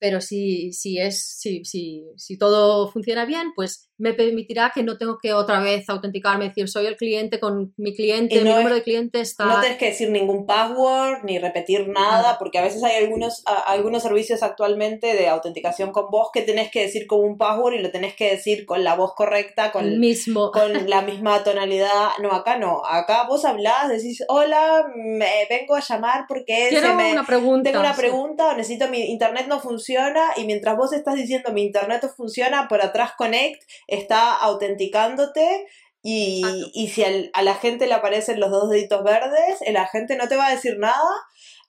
Pero 0.00 0.20
si, 0.20 0.72
si, 0.72 0.98
es, 0.98 1.38
si, 1.38 1.64
si, 1.64 2.04
si 2.16 2.36
todo 2.36 2.90
funciona 2.90 3.24
bien, 3.24 3.52
pues 3.54 3.88
me 3.98 4.12
permitirá 4.12 4.72
que 4.74 4.82
no 4.82 4.98
tengo 4.98 5.18
que 5.18 5.32
otra 5.32 5.60
vez 5.60 5.88
autenticarme, 5.88 6.48
decir 6.48 6.68
soy 6.68 6.86
el 6.86 6.96
cliente 6.96 7.40
con 7.40 7.72
mi 7.76 7.94
cliente, 7.94 8.40
mi 8.42 8.50
número 8.50 8.74
de 8.74 8.82
cliente 8.82 9.20
está... 9.20 9.46
No 9.46 9.60
tienes 9.60 9.78
que 9.78 9.86
decir 9.86 10.10
ningún 10.10 10.46
password 10.46 11.24
ni 11.24 11.38
repetir 11.38 11.88
nada, 11.88 12.38
porque 12.38 12.58
a 12.58 12.62
veces 12.62 12.82
hay 12.82 13.02
algunos, 13.02 13.42
algunos 13.66 14.02
servicios 14.02 14.42
actualmente 14.42 15.14
de 15.14 15.28
autenticación 15.28 15.92
con 15.92 16.10
voz 16.10 16.30
que 16.32 16.42
tenés 16.42 16.70
que 16.70 16.82
decir 16.82 17.06
con 17.06 17.20
un 17.20 17.38
password 17.38 17.74
y 17.74 17.78
lo 17.78 17.90
tenés 17.90 18.14
que 18.14 18.30
decir 18.30 18.66
con 18.66 18.84
la 18.84 18.96
voz 18.96 19.14
correcta, 19.14 19.72
con, 19.72 19.98
mismo. 19.98 20.50
con 20.50 20.88
la 20.88 21.02
misma 21.02 21.42
tonalidad. 21.42 22.10
No, 22.20 22.32
acá 22.32 22.58
no. 22.58 22.82
Acá 22.84 23.26
vos 23.26 23.44
hablás, 23.44 23.88
decís, 23.88 24.22
hola, 24.28 24.84
me 24.94 25.46
vengo 25.48 25.74
a 25.74 25.80
llamar 25.80 26.26
porque 26.28 26.66
Quiero 26.68 26.94
una 26.94 27.26
pregunta, 27.26 27.70
tengo 27.70 27.80
una 27.80 27.94
pregunta 27.94 28.48
o 28.48 28.56
necesito 28.56 28.88
mi 28.88 29.10
internet 29.10 29.46
no 29.48 29.60
funciona 29.60 30.32
y 30.36 30.44
mientras 30.44 30.76
vos 30.76 30.92
estás 30.92 31.14
diciendo 31.14 31.52
mi 31.52 31.62
internet 31.62 32.00
no 32.02 32.08
funciona, 32.08 32.68
por 32.68 32.82
atrás 32.82 33.12
connect 33.16 33.62
está 33.86 34.34
autenticándote 34.34 35.66
y, 36.02 36.42
y 36.74 36.88
si 36.88 37.04
a 37.04 37.42
la 37.42 37.54
gente 37.54 37.86
le 37.86 37.94
aparecen 37.94 38.40
los 38.40 38.50
dos 38.50 38.70
deditos 38.70 39.02
verdes, 39.02 39.60
el 39.62 39.76
agente 39.76 40.16
no 40.16 40.28
te 40.28 40.36
va 40.36 40.46
a 40.46 40.54
decir 40.54 40.78
nada 40.78 41.10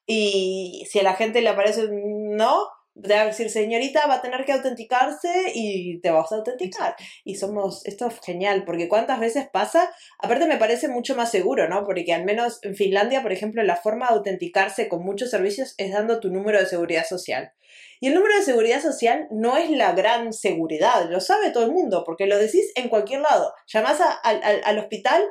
y 0.06 0.86
si 0.90 1.00
a 1.00 1.04
la 1.04 1.16
gente 1.16 1.42
le 1.42 1.50
aparece 1.50 1.88
no, 1.92 2.68
te 3.04 3.14
va 3.14 3.22
a 3.22 3.26
decir, 3.26 3.50
señorita, 3.50 4.08
va 4.08 4.16
a 4.16 4.22
tener 4.22 4.46
que 4.46 4.54
autenticarse 4.54 5.52
y 5.54 6.00
te 6.02 6.10
vas 6.10 6.32
a 6.32 6.38
autenticar. 6.38 6.96
Y 7.24 7.36
somos, 7.36 7.86
esto 7.86 8.08
es 8.08 8.20
genial, 8.22 8.64
porque 8.66 8.88
cuántas 8.88 9.20
veces 9.20 9.48
pasa, 9.52 9.92
aparte 10.20 10.48
me 10.48 10.58
parece 10.58 10.88
mucho 10.88 11.16
más 11.16 11.30
seguro, 11.30 11.68
¿no? 11.68 11.84
Porque 11.84 12.14
al 12.14 12.26
menos 12.26 12.60
en 12.64 12.76
Finlandia, 12.76 13.22
por 13.22 13.34
ejemplo, 13.34 13.62
la 13.64 13.76
forma 13.76 14.08
de 14.08 14.16
autenticarse 14.16 14.88
con 14.88 15.04
muchos 15.04 15.30
servicios 15.30 15.76
es 15.78 15.92
dando 15.92 16.20
tu 16.20 16.30
número 16.30 16.60
de 16.60 16.66
seguridad 16.66 17.06
social. 17.06 17.52
Y 18.00 18.08
el 18.08 18.16
número 18.16 18.36
de 18.36 18.44
seguridad 18.44 18.82
social 18.82 19.28
no 19.32 19.58
es 19.58 19.70
la 19.70 19.94
gran 19.94 20.34
seguridad, 20.34 21.10
lo 21.10 21.20
sabe 21.20 21.52
todo 21.52 21.64
el 21.64 21.72
mundo, 21.72 22.04
porque 22.06 22.28
lo 22.28 22.38
decís 22.38 22.72
en 22.76 22.90
cualquier 22.90 23.22
lado. 23.22 23.54
Llamás 23.68 24.00
al 24.24 24.80
hospital 24.80 25.24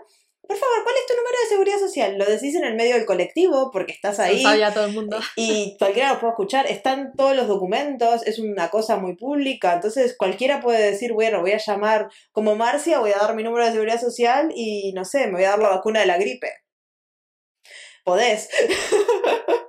por 0.46 0.56
favor, 0.56 0.84
¿cuál 0.84 0.94
es 0.94 1.06
tu 1.06 1.16
número 1.16 1.36
de 1.42 1.48
seguridad 1.48 1.78
social? 1.78 2.18
Lo 2.18 2.24
decís 2.24 2.54
en 2.54 2.64
el 2.64 2.76
medio 2.76 2.94
del 2.94 3.04
colectivo 3.04 3.70
porque 3.72 3.92
estás 3.92 4.20
ahí. 4.20 4.42
Lo 4.42 4.72
todo 4.72 4.86
el 4.86 4.92
mundo. 4.92 5.18
Y 5.34 5.76
cualquiera 5.78 6.12
lo 6.12 6.20
puede 6.20 6.32
escuchar. 6.32 6.66
Están 6.66 7.12
todos 7.16 7.34
los 7.34 7.48
documentos, 7.48 8.24
es 8.26 8.38
una 8.38 8.68
cosa 8.68 8.96
muy 8.96 9.16
pública. 9.16 9.74
Entonces 9.74 10.16
cualquiera 10.16 10.60
puede 10.60 10.90
decir, 10.90 11.12
bueno, 11.12 11.40
voy 11.40 11.52
a 11.52 11.58
llamar 11.58 12.08
como 12.30 12.54
Marcia, 12.54 13.00
voy 13.00 13.10
a 13.10 13.18
dar 13.18 13.34
mi 13.34 13.42
número 13.42 13.66
de 13.66 13.72
seguridad 13.72 14.00
social 14.00 14.52
y 14.54 14.92
no 14.92 15.04
sé, 15.04 15.26
me 15.26 15.32
voy 15.32 15.44
a 15.44 15.50
dar 15.50 15.58
la 15.58 15.70
vacuna 15.70 16.00
de 16.00 16.06
la 16.06 16.18
gripe. 16.18 16.48
Podés. 18.06 18.48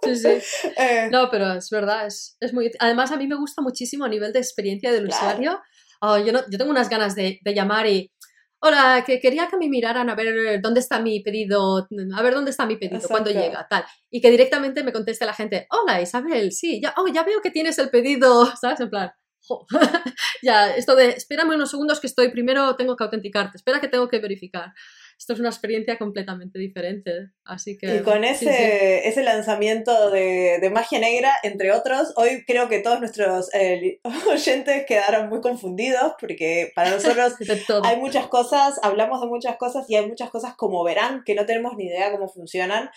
Sí, 0.04 0.16
sí. 0.16 0.28
Eh. 0.78 1.10
No, 1.12 1.30
pero 1.30 1.54
es 1.54 1.70
verdad, 1.72 2.06
es, 2.06 2.38
muy... 2.54 2.72
Además, 2.80 3.12
a 3.12 3.18
mí 3.18 3.28
me 3.28 3.36
gusta 3.36 3.64
muchísimo 3.64 4.06
a 4.06 4.10
nivel 4.10 4.32
de 4.32 4.40
experiencia 4.40 4.92
del 4.92 5.08
usuario. 5.08 5.60
Oh, 6.02 6.18
yo, 6.20 6.32
no, 6.32 6.42
yo 6.50 6.58
tengo 6.58 6.70
unas 6.70 6.88
ganas 6.88 7.16
de, 7.16 7.40
de 7.42 7.54
llamar 7.56 7.88
y 7.88 8.12
hola, 8.60 9.04
que 9.06 9.20
quería 9.20 9.48
que 9.48 9.58
me 9.58 9.68
miraran 9.68 10.10
a 10.10 10.16
ver 10.16 10.62
dónde 10.62 10.80
está 10.80 11.00
mi 11.00 11.22
pedido, 11.22 11.88
a 12.16 12.22
ver 12.22 12.34
dónde 12.34 12.52
está 12.52 12.68
mi 12.68 12.78
pedido, 12.78 13.08
cuándo 13.08 13.32
llega, 13.32 13.68
tal. 13.68 13.84
Y 14.12 14.22
que 14.22 14.30
directamente 14.30 14.84
me 14.84 14.94
conteste 14.94 15.26
la 15.26 15.34
gente, 15.34 15.68
hola 15.72 16.00
Isabel, 16.00 16.52
sí, 16.52 16.80
ya, 16.82 16.94
oh, 16.98 17.08
ya 17.08 17.24
veo 17.24 17.42
que 17.42 17.52
tienes 17.52 17.78
el 17.80 17.90
pedido, 17.90 18.46
¿sabes? 18.62 18.80
En 18.80 18.90
plan, 18.90 19.12
ya, 20.44 20.76
esto 20.76 20.96
de, 20.96 21.10
espérame 21.10 21.56
unos 21.56 21.72
segundos 21.72 22.00
que 22.00 22.08
estoy, 22.08 22.30
primero 22.30 22.76
tengo 22.76 22.96
que 22.96 23.04
autenticarte, 23.04 23.58
espera 23.58 23.80
que 23.80 23.88
tengo 23.88 24.08
que 24.08 24.20
verificar 24.20 24.74
esto 25.18 25.34
es 25.34 25.40
una 25.40 25.50
experiencia 25.50 25.98
completamente 25.98 26.60
diferente. 26.60 27.32
Así 27.44 27.78
que. 27.78 27.98
Y 27.98 28.02
con 28.02 28.24
ese, 28.24 29.08
ese 29.08 29.24
lanzamiento 29.24 30.12
de, 30.12 30.60
de, 30.62 30.70
Magia 30.70 31.00
Negra, 31.00 31.32
entre 31.42 31.72
otros, 31.72 32.14
hoy 32.18 32.44
creo 32.46 32.70
que 32.70 32.80
todos 32.80 33.00
nuestros 33.00 33.54
eh, 33.56 34.00
oyentes 34.30 34.86
quedaron 34.86 35.30
muy 35.30 35.42
confundidos 35.42 36.14
porque 36.20 36.72
para 36.76 36.92
nosotros 36.92 37.34
hay 37.84 37.98
muchas 37.98 38.28
cosas, 38.28 38.80
hablamos 38.84 39.20
de 39.22 39.28
muchas 39.28 39.58
cosas 39.58 39.90
y 39.90 39.96
hay 39.96 40.08
muchas 40.08 40.30
cosas, 40.30 40.56
como 40.56 40.84
verán, 40.84 41.24
que 41.26 41.34
no 41.34 41.46
tenemos 41.46 41.76
ni 41.76 41.86
idea 41.86 42.12
cómo 42.12 42.28
funcionan. 42.30 42.90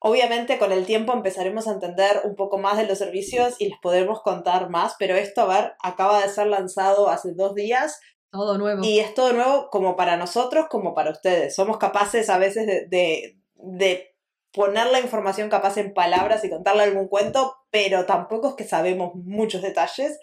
Obviamente 0.00 0.58
con 0.58 0.72
el 0.72 0.86
tiempo 0.86 1.12
empezaremos 1.12 1.66
a 1.66 1.72
entender 1.72 2.20
un 2.24 2.36
poco 2.36 2.56
más 2.56 2.78
de 2.78 2.86
los 2.86 2.98
servicios 2.98 3.56
y 3.58 3.68
les 3.68 3.78
podremos 3.80 4.22
contar 4.22 4.70
más, 4.70 4.94
pero 4.98 5.16
esto, 5.16 5.42
a 5.42 5.60
ver, 5.60 5.72
acaba 5.82 6.22
de 6.22 6.28
ser 6.28 6.46
lanzado 6.46 7.10
hace 7.10 7.32
dos 7.34 7.54
días 7.54 8.00
todo 8.30 8.58
nuevo. 8.58 8.82
Y 8.84 9.00
es 9.00 9.14
todo 9.14 9.32
nuevo 9.32 9.68
como 9.70 9.96
para 9.96 10.16
nosotros, 10.16 10.66
como 10.68 10.94
para 10.94 11.10
ustedes. 11.10 11.54
Somos 11.54 11.78
capaces 11.78 12.28
a 12.30 12.38
veces 12.38 12.66
de, 12.66 13.38
de, 13.54 14.14
poner 14.52 14.86
la 14.86 15.00
información 15.00 15.50
capaz 15.50 15.76
en 15.76 15.92
palabras 15.92 16.44
y 16.44 16.50
contarle 16.50 16.82
algún 16.82 17.08
cuento, 17.08 17.56
pero 17.70 18.06
tampoco 18.06 18.48
es 18.48 18.54
que 18.54 18.64
sabemos 18.64 19.14
muchos 19.14 19.62
detalles 19.62 20.18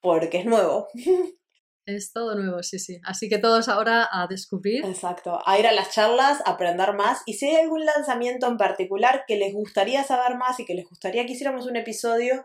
porque 0.00 0.38
es 0.38 0.46
nuevo. 0.46 0.88
Es 1.86 2.12
todo 2.12 2.36
nuevo, 2.36 2.62
sí, 2.62 2.78
sí. 2.78 3.00
Así 3.04 3.28
que 3.28 3.38
todos 3.38 3.68
ahora 3.68 4.06
a 4.12 4.26
descubrir. 4.28 4.84
Exacto, 4.84 5.40
a 5.44 5.58
ir 5.58 5.66
a 5.66 5.72
las 5.72 5.90
charlas, 5.90 6.40
a 6.44 6.50
aprender 6.50 6.92
más. 6.92 7.22
Y 7.26 7.34
si 7.34 7.46
hay 7.46 7.56
algún 7.56 7.84
lanzamiento 7.84 8.46
en 8.46 8.58
particular 8.58 9.24
que 9.26 9.36
les 9.36 9.52
gustaría 9.52 10.04
saber 10.04 10.36
más 10.36 10.60
y 10.60 10.66
que 10.66 10.74
les 10.74 10.88
gustaría 10.88 11.26
que 11.26 11.32
hiciéramos 11.32 11.66
un 11.66 11.76
episodio, 11.76 12.44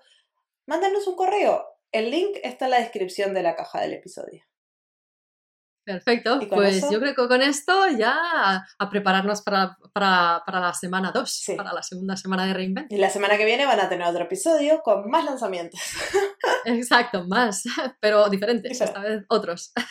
mándanos 0.65 1.05
un 1.05 1.15
correo. 1.15 1.63
El 1.91 2.09
link 2.09 2.37
está 2.43 2.65
en 2.65 2.71
la 2.71 2.79
descripción 2.79 3.33
de 3.33 3.43
la 3.43 3.55
caja 3.55 3.81
del 3.81 3.93
episodio. 3.93 4.43
Perfecto, 5.85 6.39
pues 6.49 6.81
yo 6.89 6.99
creo 6.99 7.13
que 7.13 7.27
con 7.27 7.43
esto 7.43 7.87
ya 7.89 8.15
a, 8.79 8.89
prepararnos 8.89 9.43
para, 9.43 9.77
la 9.93 10.73
semana 10.73 11.11
2, 11.13 11.43
para 11.55 11.73
la 11.73 11.83
segunda 11.83 12.17
semana 12.17 12.47
de 12.47 12.55
Reinvent. 12.55 12.91
Y 12.91 12.97
la 12.97 13.11
semana 13.11 13.37
que 13.37 13.45
viene 13.45 13.67
van 13.67 13.79
a 13.79 13.87
tener 13.87 14.07
otro 14.07 14.23
episodio 14.23 14.81
con 14.81 15.07
más 15.11 15.23
lanzamientos. 15.23 15.79
Exacto, 16.65 17.25
más, 17.27 17.63
pero 17.99 18.27
diferentes, 18.29 18.81
esta 18.81 18.99
vez 18.99 19.23
otros. 19.29 19.71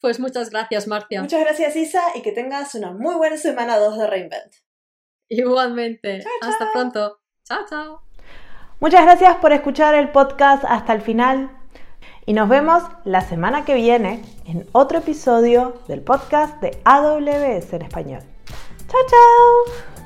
Pues 0.00 0.20
muchas 0.20 0.50
gracias, 0.50 0.86
Marcia. 0.86 1.20
Muchas 1.22 1.40
gracias, 1.40 1.74
Isa, 1.74 2.00
y 2.14 2.22
que 2.22 2.30
tengas 2.30 2.72
una 2.76 2.92
muy 2.92 3.16
buena 3.16 3.36
semana 3.36 3.78
2 3.78 3.98
de 3.98 4.06
Reinvent. 4.06 4.54
Igualmente. 5.28 6.24
Hasta 6.40 6.70
pronto. 6.72 7.20
Chao, 7.42 7.64
chao. 7.68 8.02
Muchas 8.78 9.02
gracias 9.02 9.36
por 9.38 9.52
escuchar 9.52 9.96
el 9.96 10.12
podcast 10.12 10.64
hasta 10.64 10.92
el 10.92 11.02
final. 11.02 11.57
Y 12.28 12.34
nos 12.34 12.46
vemos 12.46 12.82
la 13.04 13.22
semana 13.22 13.64
que 13.64 13.74
viene 13.74 14.22
en 14.44 14.66
otro 14.72 14.98
episodio 14.98 15.76
del 15.88 16.02
podcast 16.02 16.60
de 16.60 16.78
AWS 16.84 17.72
en 17.72 17.80
español. 17.80 18.20
¡Chao, 18.86 19.00
chao! 19.08 19.97